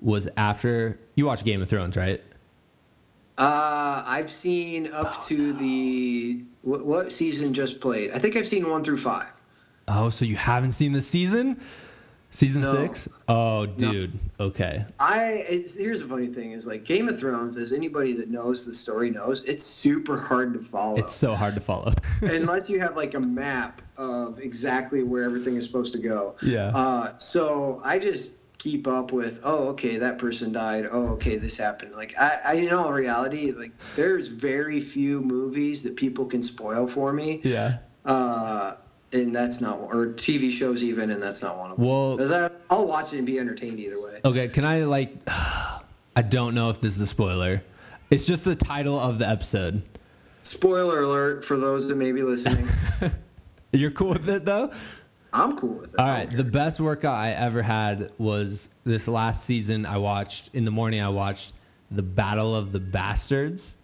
was 0.00 0.26
after 0.36 0.98
you 1.14 1.26
watch 1.26 1.44
Game 1.44 1.60
of 1.60 1.68
Thrones, 1.68 1.94
right? 1.96 2.22
Uh, 3.36 4.02
I've 4.06 4.32
seen 4.32 4.90
up 4.92 5.16
Oh, 5.18 5.22
to 5.26 5.52
the 5.52 6.42
what, 6.62 6.86
what 6.86 7.12
season 7.12 7.52
just 7.52 7.80
played. 7.80 8.12
I 8.12 8.18
think 8.18 8.36
I've 8.36 8.46
seen 8.48 8.68
one 8.68 8.82
through 8.82 8.96
five. 8.98 9.26
Oh, 9.88 10.08
so 10.08 10.24
you 10.24 10.36
haven't 10.36 10.72
seen 10.72 10.92
the 10.92 11.02
season? 11.02 11.60
Season 12.34 12.62
No. 12.62 12.72
six? 12.74 13.08
Oh, 13.28 13.64
dude. 13.64 14.18
Okay. 14.40 14.84
I 14.98 15.44
here's 15.48 16.00
the 16.00 16.08
funny 16.08 16.26
thing 16.26 16.50
is 16.50 16.66
like 16.66 16.84
Game 16.84 17.08
of 17.08 17.16
Thrones, 17.18 17.56
as 17.56 17.72
anybody 17.72 18.14
that 18.14 18.28
knows 18.28 18.66
the 18.66 18.72
story 18.74 19.10
knows, 19.10 19.42
it's 19.44 19.62
super 19.64 20.18
hard 20.18 20.52
to 20.54 20.58
follow 20.58 20.96
It's 20.96 21.14
so 21.14 21.36
hard 21.36 21.54
to 21.54 21.60
follow. 21.60 21.92
unless 22.22 22.68
you 22.68 22.80
have 22.80 22.96
like 22.96 23.14
a 23.14 23.20
map 23.20 23.82
of 23.96 24.40
exactly 24.40 25.04
where 25.04 25.22
everything 25.22 25.54
is 25.56 25.64
supposed 25.64 25.92
to 25.92 26.00
go. 26.00 26.34
yeah. 26.42 26.76
Uh, 26.76 27.18
so 27.18 27.80
I 27.84 28.00
just 28.00 28.32
keep 28.58 28.88
up 28.88 29.12
with, 29.12 29.40
oh, 29.44 29.68
okay, 29.68 29.98
that 29.98 30.18
person 30.18 30.50
died. 30.50 30.88
Oh, 30.90 31.10
okay, 31.10 31.36
this 31.36 31.56
happened. 31.56 31.92
Like 31.94 32.14
I, 32.18 32.40
I 32.44 32.52
in 32.54 32.72
all 32.72 32.92
reality, 32.92 33.52
like 33.52 33.70
there's 33.94 34.26
very 34.28 34.80
few 34.80 35.20
movies 35.20 35.84
that 35.84 35.94
people 35.94 36.26
can 36.26 36.42
spoil 36.42 36.88
for 36.88 37.12
me. 37.12 37.40
yeah. 37.44 37.78
Uh, 38.04 38.74
and 39.14 39.34
that's 39.34 39.60
not, 39.60 39.78
or 39.80 40.06
TV 40.08 40.50
shows 40.50 40.82
even, 40.82 41.10
and 41.10 41.22
that's 41.22 41.42
not 41.42 41.56
one 41.58 41.70
of 41.70 41.76
them. 41.76 41.86
Well, 41.86 42.16
Because 42.16 42.32
I'll 42.70 42.86
watch 42.86 43.12
it 43.12 43.18
and 43.18 43.26
be 43.26 43.38
entertained 43.38 43.78
either 43.80 44.00
way. 44.02 44.20
okay. 44.24 44.48
Can 44.48 44.64
I, 44.64 44.80
like, 44.84 45.16
I 45.28 46.22
don't 46.22 46.54
know 46.54 46.70
if 46.70 46.80
this 46.80 46.94
is 46.96 47.00
a 47.00 47.06
spoiler. 47.06 47.62
It's 48.10 48.26
just 48.26 48.44
the 48.44 48.54
title 48.54 48.98
of 48.98 49.18
the 49.18 49.28
episode. 49.28 49.82
Spoiler 50.42 51.02
alert 51.02 51.44
for 51.44 51.56
those 51.56 51.88
that 51.88 51.96
may 51.96 52.12
be 52.12 52.22
listening. 52.22 52.68
You're 53.72 53.90
cool 53.90 54.10
with 54.10 54.28
it, 54.28 54.44
though? 54.44 54.70
I'm 55.32 55.56
cool 55.56 55.80
with 55.80 55.94
it. 55.94 55.98
All 55.98 56.06
right. 56.06 56.30
The 56.30 56.44
best 56.44 56.78
workout 56.80 57.16
I 57.16 57.30
ever 57.30 57.62
had 57.62 58.12
was 58.18 58.68
this 58.84 59.08
last 59.08 59.44
season. 59.44 59.84
I 59.86 59.96
watched 59.98 60.50
in 60.54 60.64
the 60.64 60.70
morning. 60.70 61.00
I 61.00 61.08
watched 61.08 61.54
the 61.90 62.02
Battle 62.02 62.54
of 62.54 62.70
the 62.72 62.78
Bastards 62.80 63.76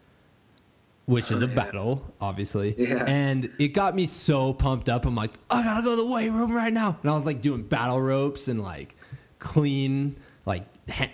which 1.11 1.33
is 1.33 1.43
a 1.43 1.49
battle, 1.49 2.15
obviously. 2.21 2.75
Yeah. 2.79 3.05
And 3.05 3.51
it 3.59 3.69
got 3.69 3.97
me 3.97 4.07
so 4.07 4.55
pumped 4.55 4.89
up. 4.89 5.05
I'm 5.07 5.17
like, 5.17 5.33
I 5.51 5.65
gotta 5.65 5.83
go 5.83 5.91
to 5.91 5.97
the 5.97 6.07
weight 6.07 6.31
room 6.31 6.53
right 6.53 6.73
now. 6.73 6.99
And 7.03 7.11
I 7.11 7.15
was 7.15 7.27
like 7.27 7.41
doing 7.41 7.65
battle 7.65 8.01
ropes 8.01 8.47
and 8.47 8.63
like 8.63 8.95
clean, 9.41 10.17
like 10.47 10.63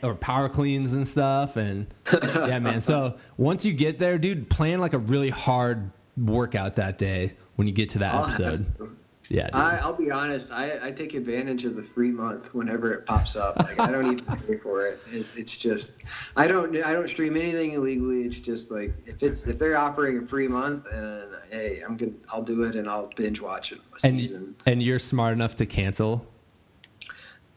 or 0.03 0.15
power 0.15 0.51
cleans 0.51 0.93
and 0.93 1.09
stuff. 1.09 1.57
And 1.57 1.87
yeah, 2.23 2.59
man. 2.59 2.83
So 2.83 3.17
once 3.39 3.65
you 3.65 3.73
get 3.73 3.99
there, 3.99 4.19
dude, 4.19 4.51
plan 4.51 4.81
like 4.81 4.93
a 4.93 4.99
really 4.99 5.31
hard 5.31 5.91
workout 6.19 6.75
that 6.75 6.99
day 6.99 7.33
when 7.55 7.67
you 7.67 7.73
get 7.73 7.89
to 7.91 8.01
that 8.01 8.15
I'll 8.15 8.25
episode. 8.27 8.67
Yeah. 9.29 9.49
I, 9.53 9.79
I'll 9.79 9.93
be 9.93 10.11
honest. 10.11 10.53
I, 10.53 10.79
I 10.83 10.91
take 10.91 11.15
advantage 11.15 11.65
of 11.65 11.75
the 11.77 11.83
free 11.83 12.11
month 12.11 12.55
whenever 12.55 12.93
it 12.93 13.07
pops 13.07 13.37
up. 13.37 13.57
Like 13.59 13.81
I 13.81 13.91
don't 13.91 14.07
even 14.07 14.39
pay 14.39 14.57
for 14.57 14.87
it. 14.87 15.01
it. 15.13 15.27
It's 15.37 15.57
just 15.57 16.03
I 16.37 16.47
don't 16.47 16.77
I 16.85 16.93
don't 16.93 17.09
stream 17.09 17.37
anything 17.37 17.73
illegally. 17.73 18.23
It's 18.23 18.41
just 18.41 18.71
like 18.71 18.95
if 19.07 19.23
it's 19.23 19.47
if 19.47 19.59
they're 19.59 19.77
offering 19.77 20.19
a 20.19 20.27
free 20.27 20.49
month, 20.49 20.87
and 20.87 21.25
hey, 21.51 21.81
I'm 21.81 21.97
gonna 21.97 22.13
I'll 22.31 22.43
do 22.43 22.63
it 22.65 22.77
and 22.77 22.89
I'll 22.89 23.11
binge 23.17 23.41
watch 23.41 23.73
it 23.73 23.79
a 23.79 24.07
and 24.07 24.21
season. 24.21 24.57
and 24.67 24.83
you're 24.83 24.99
smart 24.99 25.33
enough 25.33 25.57
to 25.57 25.67
cancel. 25.67 26.27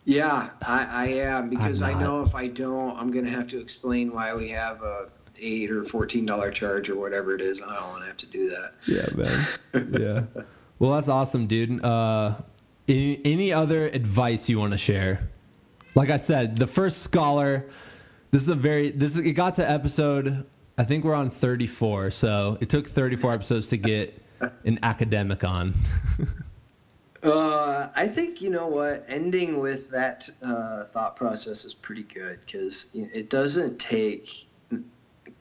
Yeah, 0.05 0.49
I, 0.65 0.85
I 0.85 1.05
am 1.05 1.49
because 1.49 1.83
I 1.83 1.93
know 1.93 2.23
if 2.23 2.33
I 2.33 2.47
don't, 2.47 2.97
I'm 2.97 3.11
gonna 3.11 3.29
have 3.29 3.47
to 3.49 3.59
explain 3.59 4.11
why 4.11 4.33
we 4.33 4.49
have 4.49 4.81
a 4.81 5.09
eight 5.37 5.69
or 5.69 5.83
fourteen 5.83 6.25
dollar 6.25 6.49
charge 6.51 6.89
or 6.89 6.97
whatever 6.97 7.35
it 7.35 7.41
is. 7.41 7.61
I 7.61 7.75
don't 7.75 7.89
want 7.89 8.03
to 8.03 8.09
have 8.09 8.17
to 8.17 8.25
do 8.25 8.49
that. 8.49 8.73
Yeah, 8.87 9.07
man. 9.15 10.31
yeah. 10.35 10.41
Well, 10.79 10.91
that's 10.91 11.09
awesome, 11.09 11.47
dude. 11.47 11.83
Uh, 11.83 12.35
any, 12.87 13.21
any 13.25 13.53
other 13.53 13.87
advice 13.87 14.49
you 14.49 14.59
want 14.59 14.71
to 14.71 14.77
share? 14.77 15.29
Like 15.93 16.09
I 16.09 16.17
said, 16.17 16.57
the 16.57 16.67
first 16.67 17.01
scholar. 17.01 17.69
This 18.31 18.43
is 18.43 18.49
a 18.49 18.55
very 18.55 18.91
this 18.91 19.15
is 19.15 19.25
it 19.25 19.33
got 19.33 19.55
to 19.55 19.69
episode. 19.69 20.45
I 20.77 20.85
think 20.85 21.03
we're 21.03 21.15
on 21.15 21.29
34, 21.29 22.11
so 22.11 22.57
it 22.61 22.69
took 22.69 22.87
34 22.87 23.33
episodes 23.33 23.67
to 23.69 23.77
get 23.77 24.21
an 24.63 24.79
academic 24.81 25.43
on. 25.43 25.73
Uh, 27.21 27.89
I 27.95 28.07
think 28.07 28.41
you 28.41 28.49
know 28.49 28.67
what. 28.67 29.03
Ending 29.09 29.59
with 29.59 29.91
that 29.91 30.29
uh, 30.41 30.85
thought 30.85 31.17
process 31.17 31.65
is 31.65 31.73
pretty 31.73 32.03
good 32.03 32.39
because 32.39 32.87
it 32.93 33.29
doesn't 33.29 33.77
take 33.77 34.47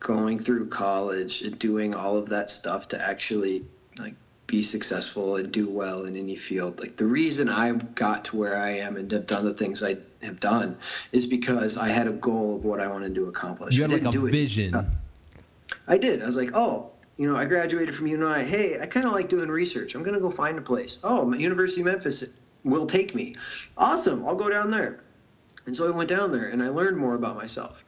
going 0.00 0.38
through 0.38 0.68
college 0.68 1.42
and 1.42 1.56
doing 1.56 1.94
all 1.94 2.16
of 2.16 2.30
that 2.30 2.50
stuff 2.50 2.88
to 2.88 3.00
actually 3.00 3.64
like 3.96 4.14
be 4.48 4.62
successful 4.62 5.36
and 5.36 5.52
do 5.52 5.68
well 5.68 6.04
in 6.04 6.16
any 6.16 6.34
field. 6.34 6.80
Like 6.80 6.96
the 6.96 7.04
reason 7.06 7.48
I 7.50 7.70
got 7.72 8.24
to 8.26 8.36
where 8.36 8.58
I 8.58 8.78
am 8.78 8.96
and 8.96 9.12
have 9.12 9.26
done 9.26 9.44
the 9.44 9.52
things 9.52 9.82
I 9.82 9.98
have 10.22 10.40
done 10.40 10.78
is 11.12 11.26
because 11.26 11.76
I 11.76 11.88
had 11.88 12.08
a 12.08 12.12
goal 12.12 12.56
of 12.56 12.64
what 12.64 12.80
I 12.80 12.88
wanted 12.88 13.14
to 13.14 13.26
accomplish. 13.28 13.76
You 13.76 13.82
had 13.82 13.92
like 13.92 14.06
a 14.06 14.10
do 14.10 14.26
it- 14.26 14.32
vision. 14.32 14.74
I 15.86 15.98
did. 15.98 16.22
I 16.22 16.26
was 16.26 16.36
like, 16.36 16.50
oh, 16.54 16.90
you 17.18 17.30
know, 17.30 17.36
I 17.36 17.44
graduated 17.44 17.94
from 17.94 18.06
UNI. 18.06 18.44
Hey, 18.44 18.80
I 18.80 18.86
kind 18.86 19.04
of 19.04 19.12
like 19.12 19.28
doing 19.28 19.50
research. 19.50 19.94
I'm 19.94 20.02
going 20.02 20.14
to 20.14 20.20
go 20.20 20.30
find 20.30 20.56
a 20.56 20.62
place. 20.62 20.98
Oh, 21.04 21.30
University 21.34 21.82
of 21.82 21.86
Memphis 21.86 22.24
will 22.64 22.86
take 22.86 23.14
me. 23.14 23.34
Awesome. 23.76 24.24
I'll 24.26 24.34
go 24.34 24.48
down 24.48 24.70
there. 24.70 25.04
And 25.66 25.76
so 25.76 25.86
I 25.86 25.90
went 25.90 26.08
down 26.08 26.32
there 26.32 26.48
and 26.48 26.62
I 26.62 26.70
learned 26.70 26.96
more 26.96 27.14
about 27.14 27.36
myself. 27.36 27.84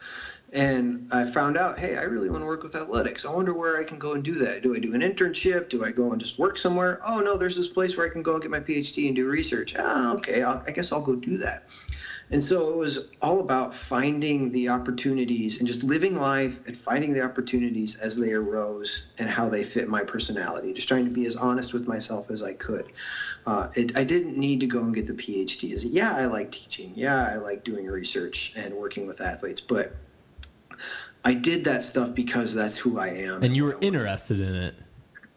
And 0.52 1.08
I 1.12 1.26
found 1.26 1.56
out, 1.56 1.78
hey, 1.78 1.96
I 1.96 2.02
really 2.02 2.28
want 2.28 2.42
to 2.42 2.46
work 2.46 2.64
with 2.64 2.74
athletics. 2.74 3.24
I 3.24 3.30
wonder 3.30 3.54
where 3.54 3.80
I 3.80 3.84
can 3.84 3.98
go 3.98 4.12
and 4.12 4.24
do 4.24 4.34
that. 4.36 4.62
Do 4.62 4.74
I 4.74 4.80
do 4.80 4.94
an 4.94 5.00
internship? 5.00 5.68
Do 5.68 5.84
I 5.84 5.92
go 5.92 6.10
and 6.10 6.20
just 6.20 6.38
work 6.38 6.58
somewhere? 6.58 7.00
Oh, 7.06 7.20
no, 7.20 7.36
there's 7.36 7.56
this 7.56 7.68
place 7.68 7.96
where 7.96 8.06
I 8.06 8.12
can 8.12 8.22
go 8.22 8.34
and 8.34 8.42
get 8.42 8.50
my 8.50 8.58
PhD 8.58 9.06
and 9.06 9.14
do 9.14 9.26
research. 9.26 9.74
Ah, 9.78 10.14
okay, 10.14 10.42
I'll, 10.42 10.62
I 10.66 10.72
guess 10.72 10.90
I'll 10.90 11.02
go 11.02 11.14
do 11.14 11.38
that. 11.38 11.66
And 12.32 12.42
so 12.42 12.72
it 12.72 12.76
was 12.76 13.00
all 13.20 13.40
about 13.40 13.74
finding 13.74 14.52
the 14.52 14.68
opportunities 14.68 15.58
and 15.58 15.66
just 15.66 15.82
living 15.82 16.16
life 16.16 16.60
and 16.64 16.76
finding 16.76 17.12
the 17.12 17.22
opportunities 17.22 17.96
as 17.96 18.16
they 18.16 18.32
arose 18.32 19.02
and 19.18 19.28
how 19.28 19.48
they 19.48 19.64
fit 19.64 19.88
my 19.88 20.04
personality. 20.04 20.72
Just 20.72 20.86
trying 20.86 21.04
to 21.04 21.10
be 21.10 21.26
as 21.26 21.34
honest 21.34 21.72
with 21.72 21.88
myself 21.88 22.30
as 22.30 22.42
I 22.42 22.54
could. 22.54 22.92
Uh, 23.46 23.68
it, 23.74 23.96
I 23.96 24.04
didn't 24.04 24.36
need 24.36 24.60
to 24.60 24.66
go 24.66 24.80
and 24.80 24.94
get 24.94 25.06
the 25.06 25.12
PhD. 25.12 25.76
Yeah, 25.90 26.14
I 26.14 26.26
like 26.26 26.52
teaching. 26.52 26.92
Yeah, 26.94 27.20
I 27.20 27.36
like 27.36 27.64
doing 27.64 27.86
research 27.86 28.52
and 28.54 28.74
working 28.74 29.08
with 29.08 29.20
athletes, 29.20 29.60
but 29.60 29.92
I 31.24 31.34
did 31.34 31.64
that 31.64 31.84
stuff 31.84 32.14
because 32.14 32.54
that's 32.54 32.76
who 32.78 32.98
I 32.98 33.08
am. 33.08 33.42
and 33.42 33.54
you 33.54 33.64
were 33.64 33.70
what 33.70 33.76
I 33.76 33.76
want. 33.76 33.84
interested 33.84 34.40
in 34.40 34.54
it. 34.54 34.74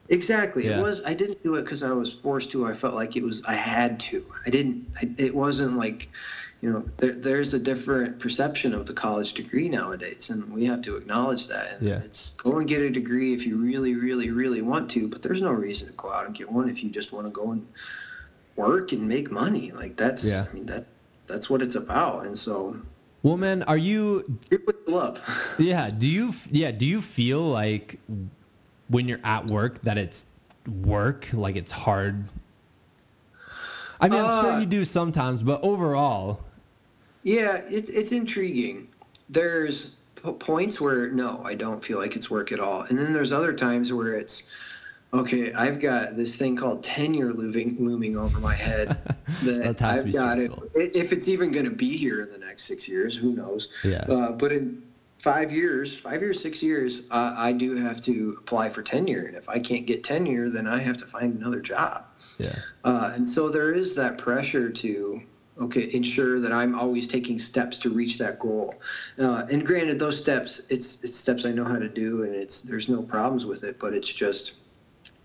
Exactly. 0.10 0.66
Yeah. 0.66 0.80
It 0.80 0.82
was. 0.82 1.04
I 1.06 1.14
didn't 1.14 1.44
do 1.44 1.56
it 1.56 1.64
because 1.64 1.82
I 1.84 1.92
was 1.92 2.14
forced 2.14 2.52
to. 2.52 2.66
I 2.68 2.74
felt 2.74 2.94
like 2.94 3.16
it 3.16 3.24
was. 3.24 3.44
I 3.46 3.54
had 3.56 4.00
to. 4.02 4.26
I 4.46 4.50
didn't. 4.50 4.88
I, 5.02 5.10
it 5.18 5.34
wasn't 5.34 5.78
like, 5.78 6.10
you 6.62 6.72
know, 6.72 6.86
there, 6.98 7.14
there's 7.14 7.54
a 7.54 7.60
different 7.60 8.20
perception 8.20 8.74
of 8.74 8.86
the 8.86 8.94
college 8.94 9.34
degree 9.34 9.70
nowadays, 9.70 10.30
and 10.30 10.54
we 10.54 10.66
have 10.66 10.82
to 10.84 10.98
acknowledge 10.98 11.48
that. 11.48 11.80
And 11.80 11.88
Yeah. 11.88 11.96
It's 12.00 12.34
go 12.34 12.60
and 12.60 12.68
get 12.68 12.82
a 12.82 12.90
degree 12.90 13.34
if 13.34 13.46
you 13.46 13.58
really, 13.58 13.96
really, 13.96 14.30
really 14.30 14.62
want 14.62 14.92
to, 14.92 15.08
but 15.08 15.22
there's 15.22 15.42
no 15.42 15.52
reason 15.52 15.88
to 15.88 15.94
go 15.94 16.12
out 16.12 16.26
and 16.26 16.36
get 16.36 16.52
one 16.52 16.70
if 16.70 16.84
you 16.84 16.90
just 16.90 17.14
want 17.14 17.28
to 17.28 17.32
go 17.32 17.52
and 17.52 17.66
work 18.58 18.92
and 18.92 19.08
make 19.08 19.32
money. 19.32 19.72
Like 19.72 19.96
that's. 19.96 20.26
Yeah. 20.30 20.46
I 20.50 20.54
mean 20.54 20.66
that's 20.66 20.90
that's 21.28 21.50
what 21.50 21.62
it's 21.62 21.76
about. 21.76 22.26
And 22.26 22.38
so, 22.38 22.76
Well, 23.24 23.38
man, 23.38 23.64
are 23.64 23.78
you 23.78 24.40
do 24.50 24.60
what 24.66 24.76
you 24.86 24.94
love. 24.94 25.56
Yeah. 25.58 25.90
Do 25.90 26.06
you? 26.08 26.34
Yeah. 26.52 26.72
Do 26.72 26.86
you 26.86 27.02
feel 27.02 27.42
like 27.42 28.00
when 28.90 29.08
you're 29.08 29.22
at 29.24 29.48
work 29.48 29.82
that 29.84 29.98
it's 29.98 30.28
work, 30.68 31.30
like 31.34 31.56
it's 31.56 31.72
hard? 31.72 32.26
I 34.02 34.10
mean, 34.10 34.20
I'm 34.20 34.44
sure 34.44 34.52
Uh, 34.52 34.60
you 34.60 34.66
do 34.66 34.84
sometimes, 34.84 35.42
but 35.44 35.64
overall, 35.64 36.42
Yeah, 37.24 37.62
it's 37.70 37.90
it's 37.90 38.12
intriguing. 38.12 38.90
There's 39.30 39.92
points 40.40 40.82
where 40.82 41.10
no, 41.10 41.42
I 41.46 41.54
don't 41.56 41.82
feel 41.84 41.98
like 42.00 42.18
it's 42.18 42.30
work 42.30 42.52
at 42.52 42.60
all, 42.60 42.82
and 42.82 43.00
then 43.00 43.14
there's 43.14 43.32
other 43.32 43.54
times 43.54 43.94
where 43.94 44.14
it's 44.14 44.48
okay. 45.14 45.54
I've 45.54 45.80
got 45.80 46.16
this 46.16 46.36
thing 46.36 46.56
called 46.56 46.84
tenure 46.84 47.34
looming 47.34 47.78
looming 47.84 48.18
over 48.18 48.40
my 48.40 48.56
head 48.56 48.90
that 49.44 49.78
That 49.78 49.82
I've 49.82 50.12
got 50.14 50.40
it. 50.40 50.52
If 50.76 51.14
it's 51.14 51.28
even 51.28 51.52
going 51.52 51.66
to 51.66 51.72
be 51.72 51.96
here 51.98 52.22
in 52.22 52.32
the 52.32 52.38
next 52.38 52.64
six 52.64 52.88
years, 52.88 53.16
who 53.16 53.34
knows? 53.34 53.70
yeah. 53.84 54.02
Uh, 54.02 54.32
but 54.32 54.52
in 54.52 54.84
five 55.24 55.54
years, 55.54 55.96
five 55.98 56.22
years, 56.22 56.42
six 56.42 56.62
years, 56.62 57.04
uh, 57.10 57.34
I 57.38 57.54
do 57.54 57.78
have 57.78 58.02
to 58.02 58.36
apply 58.40 58.70
for 58.70 58.84
tenure, 58.84 59.26
and 59.26 59.38
if 59.38 59.48
I 59.48 59.60
can't 59.60 59.86
get 59.86 60.04
tenure, 60.04 60.50
then 60.50 60.68
I 60.68 60.80
have 60.80 60.98
to 60.98 61.06
find 61.06 61.40
another 61.40 61.62
job. 61.62 62.06
Yeah. 62.38 62.56
Uh, 62.84 63.12
and 63.16 63.28
so 63.28 63.50
there 63.50 63.72
is 63.72 63.96
that 63.96 64.18
pressure 64.18 64.70
to 64.70 65.22
okay 65.62 65.94
ensure 65.94 66.40
that 66.40 66.52
I'm 66.52 66.78
always 66.78 67.08
taking 67.08 67.38
steps 67.40 67.78
to 67.80 67.90
reach 67.90 68.18
that 68.18 68.40
goal. 68.40 68.76
Uh, 69.18 69.46
and 69.50 69.66
granted, 69.66 70.00
those 70.00 70.18
steps 70.18 70.62
it's 70.70 71.04
it's 71.04 71.18
steps 71.18 71.46
I 71.46 71.52
know 71.52 71.64
how 71.64 71.80
to 71.80 71.90
do, 71.90 72.24
and 72.24 72.36
it's 72.36 72.62
there's 72.62 72.90
no 72.90 73.02
problems 73.02 73.46
with 73.46 73.64
it. 73.64 73.80
But 73.80 73.94
it's 73.94 74.12
just 74.12 74.54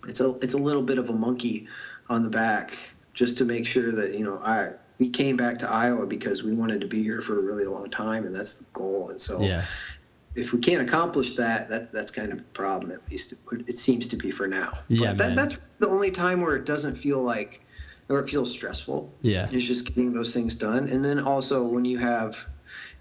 it's 0.06 0.20
a 0.20 0.36
it's 0.38 0.54
a 0.54 0.58
little 0.58 0.82
bit 0.82 0.98
of 0.98 1.08
a 1.08 1.12
monkey 1.12 1.68
on 2.08 2.22
the 2.22 2.30
back 2.30 2.78
just 3.14 3.38
to 3.38 3.44
make 3.44 3.66
sure 3.66 3.92
that 3.92 4.16
you 4.18 4.24
know 4.24 4.40
I 4.42 4.74
we 4.98 5.10
came 5.10 5.36
back 5.36 5.60
to 5.60 5.70
Iowa 5.70 6.06
because 6.06 6.42
we 6.42 6.52
wanted 6.52 6.80
to 6.80 6.86
be 6.86 7.02
here 7.02 7.22
for 7.22 7.38
a 7.38 7.42
really 7.42 7.66
long 7.66 7.88
time, 7.88 8.26
and 8.26 8.34
that's 8.34 8.54
the 8.54 8.64
goal. 8.72 9.10
And 9.10 9.20
so 9.20 9.40
Yeah. 9.40 9.64
if 10.34 10.52
we 10.52 10.58
can't 10.58 10.82
accomplish 10.82 11.36
that, 11.36 11.68
that 11.68 11.92
that's 11.92 12.10
kind 12.10 12.32
of 12.32 12.40
a 12.40 12.42
problem. 12.42 12.90
At 12.92 13.08
least 13.10 13.32
it, 13.32 13.38
it 13.66 13.78
seems 13.78 14.08
to 14.08 14.16
be 14.16 14.30
for 14.30 14.48
now. 14.48 14.78
Yeah, 14.88 15.14
but 15.14 15.18
that, 15.18 15.36
that's 15.36 15.56
the 15.78 15.88
only 15.88 16.10
time 16.10 16.40
where 16.40 16.56
it 16.56 16.64
doesn't 16.64 16.96
feel 16.96 17.22
like, 17.22 17.60
or 18.08 18.18
it 18.18 18.28
feels 18.28 18.50
stressful. 18.50 19.12
Yeah. 19.22 19.46
It's 19.50 19.66
just 19.66 19.86
getting 19.86 20.12
those 20.12 20.34
things 20.34 20.56
done, 20.56 20.88
and 20.88 21.04
then 21.04 21.20
also 21.20 21.62
when 21.62 21.84
you 21.84 21.98
have, 21.98 22.44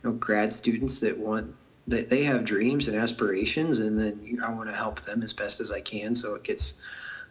you 0.04 0.10
know, 0.12 0.16
grad 0.18 0.54
students 0.54 1.00
that 1.00 1.18
want 1.18 1.56
that 1.88 2.10
they 2.10 2.24
have 2.24 2.44
dreams 2.44 2.88
and 2.88 2.98
aspirations, 2.98 3.80
and 3.80 3.98
then 3.98 4.40
I 4.46 4.52
want 4.52 4.70
to 4.70 4.76
help 4.76 5.02
them 5.02 5.24
as 5.24 5.34
best 5.34 5.60
as 5.62 5.72
I 5.72 5.80
can. 5.80 6.16
So 6.16 6.36
it 6.36 6.44
gets 6.44 6.80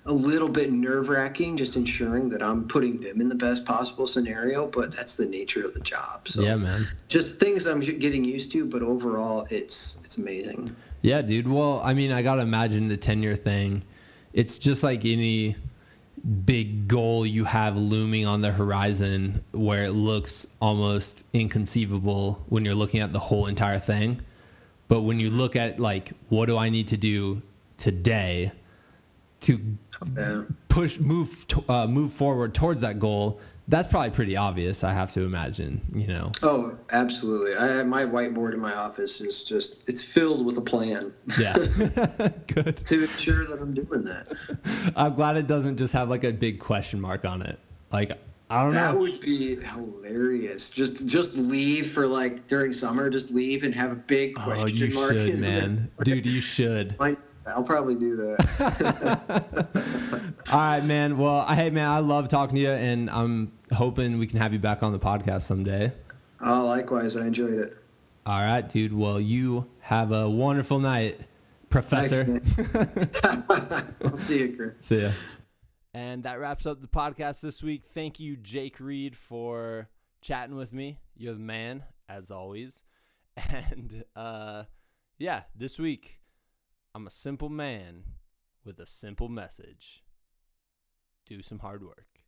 a 0.07 0.13
little 0.13 0.49
bit 0.49 0.73
nerve 0.73 1.09
wracking, 1.09 1.57
just 1.57 1.77
ensuring 1.77 2.31
that 2.31 2.43
I'm 2.43 2.69
putting 2.69 3.01
them 3.01 3.21
in 3.21 3.29
the 3.29 3.35
best 3.35 3.65
possible 3.65 4.07
scenario. 4.07 4.67
But 4.67 4.93
that's 4.93 5.17
the 5.17 5.27
nature 5.27 5.67
of 5.67 5.75
the 5.75 5.81
job. 5.81 6.29
So 6.29 6.43
yeah, 6.43 6.57
man. 6.57 6.89
just 7.09 7.39
things 7.39 7.67
I'm 7.67 7.81
getting 7.81 8.25
used 8.25 8.53
to, 8.53 8.65
but 8.65 8.83
overall, 8.83 9.47
it's 9.51 9.99
it's 10.05 10.17
amazing. 10.17 10.75
Yeah, 11.03 11.23
dude. 11.23 11.49
Well, 11.49 11.81
I 11.85 11.93
mean, 11.95 12.13
I 12.13 12.23
gotta 12.23 12.43
imagine 12.43 12.89
the 12.89 12.97
tenure 12.97 13.37
thing. 13.37 13.83
It's 14.33 14.59
just 14.59 14.83
like 14.83 15.05
any 15.05 15.57
big 16.45 16.89
goal 16.89 17.27
you 17.27 17.45
have 17.45 17.77
looming 17.77 18.27
on 18.27 18.41
the 18.41 18.53
horizon, 18.53 19.45
where 19.53 19.85
it 19.85 19.93
looks 19.93 20.47
almost 20.61 21.25
inconceivable 21.33 22.45
when 22.49 22.65
you're 22.65 22.75
looking 22.75 23.01
at 23.01 23.13
the 23.13 23.19
whole 23.19 23.47
entire 23.47 23.79
thing. 23.79 24.23
But 24.89 25.03
when 25.03 25.19
you 25.21 25.31
look 25.31 25.57
at 25.57 25.81
like, 25.81 26.13
what 26.29 26.47
do 26.47 26.57
I 26.57 26.69
need 26.69 26.89
to 26.89 26.97
do 26.97 27.43
today 27.79 28.53
to 29.43 29.61
Yeah. 30.17 30.43
push 30.69 30.99
move 31.01 31.47
to, 31.49 31.65
uh, 31.69 31.87
move 31.87 32.13
forward 32.13 32.55
towards 32.55 32.81
that 32.83 32.99
goal? 32.99 33.41
That's 33.69 33.89
probably 33.89 34.11
pretty 34.11 34.37
obvious. 34.37 34.85
I 34.85 34.93
have 34.93 35.13
to 35.15 35.23
imagine. 35.23 35.81
You 35.93 36.07
know. 36.07 36.31
Oh, 36.45 36.77
absolutely. 36.93 37.57
I 37.57 37.83
my 37.83 38.05
whiteboard 38.05 38.55
in 38.55 38.61
my 38.61 38.75
office 38.75 39.21
is 39.21 39.43
just 39.43 39.75
it's 39.89 40.03
filled 40.03 40.47
with 40.47 40.57
a 40.57 40.61
plan 40.61 41.13
Yeah. 41.39 41.55
Good. 42.47 42.81
to 42.85 43.03
ensure 43.03 43.45
that 43.47 43.59
I'm 43.61 43.75
doing 43.75 44.05
that. 44.05 44.29
I'm 44.95 45.15
glad 45.15 45.37
it 45.37 45.49
doesn't 45.49 45.79
just 45.79 45.95
have 45.95 46.09
like 46.09 46.23
a 46.23 46.31
big 46.33 46.61
question 46.61 47.01
mark 47.01 47.25
on 47.25 47.43
it. 47.43 47.59
Like 47.91 48.13
I 48.49 48.63
don't 48.63 48.75
That 48.75 48.95
know. 48.95 49.01
would 49.01 49.21
be 49.21 49.57
hilarious. 49.57 50.71
Just 50.71 51.05
just 51.07 51.37
leave 51.37 51.91
for 51.91 52.07
like 52.07 52.47
during 52.47 52.73
summer, 52.73 53.11
just 53.11 53.31
leave 53.33 53.65
and 53.65 53.75
have 53.75 53.91
a 53.93 53.97
big 53.97 54.39
Oh, 54.39 54.43
question 54.45 54.77
you 54.91 54.95
mark. 54.95 55.13
should, 55.15 55.41
man. 55.41 55.91
Dude, 56.05 56.27
you 56.27 56.41
should. 56.41 56.97
My 57.01 57.17
I'll 57.47 57.63
probably 57.63 57.95
do 57.97 58.17
that. 58.17 59.43
All 60.53 60.59
right, 60.59 60.85
man. 60.85 61.17
Well, 61.19 61.45
I- 61.47 61.55
hey, 61.55 61.71
man, 61.71 61.89
I 61.89 61.99
love 62.01 62.29
talking 62.29 62.57
to 62.57 62.61
you, 62.61 62.71
and 62.71 63.09
I'm 63.11 63.53
hoping 63.73 64.19
we 64.19 64.27
can 64.27 64.39
have 64.41 64.53
you 64.53 64.59
back 64.59 64.83
on 64.83 64.93
the 64.93 64.99
podcast 64.99 65.43
someday. 65.43 65.93
oh, 66.41 66.67
likewise, 66.67 67.17
I 67.17 67.27
enjoyed 67.27 67.55
it. 67.55 67.77
All 68.27 68.41
right, 68.41 68.69
dude. 68.69 68.93
Well, 68.93 69.21
you 69.21 69.69
have 69.81 70.11
a 70.13 70.29
wonderful 70.29 70.81
night, 70.81 71.21
Professor. 71.71 72.25
Thanks. 72.41 73.15
I'll 74.05 74.17
see 74.17 74.41
you, 74.41 74.57
Chris. 74.57 74.73
See 74.81 75.03
ya. 75.03 75.11
And 75.97 76.25
that 76.25 76.39
wraps 76.39 76.67
up 76.67 76.83
the 76.83 76.89
podcast 76.89 77.41
this 77.41 77.63
week. 77.63 77.85
Thank 77.95 78.21
you, 78.21 78.37
Jake 78.37 78.81
Reed, 78.81 79.17
for 79.17 79.89
chatting 80.21 80.55
with 80.55 80.71
me. 80.75 80.99
You're 81.17 81.33
the 81.33 81.41
man, 81.41 81.85
as 82.07 82.31
always. 82.31 82.85
And 83.51 84.05
uh, 84.15 84.65
yeah, 85.19 85.45
this 85.55 85.79
week, 85.79 86.21
I'm 86.95 87.07
a 87.07 87.11
simple 87.11 87.49
man 87.49 88.05
with 88.63 88.79
a 88.79 88.85
simple 88.85 89.31
message. 89.31 90.05
Do 91.25 91.41
some 91.41 91.61
hard 91.61 91.83
work. 91.83 92.21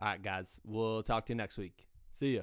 All 0.00 0.08
right, 0.08 0.22
guys. 0.22 0.60
We'll 0.64 1.02
talk 1.02 1.26
to 1.26 1.32
you 1.32 1.36
next 1.36 1.58
week. 1.58 1.88
See 2.12 2.36
ya. 2.36 2.42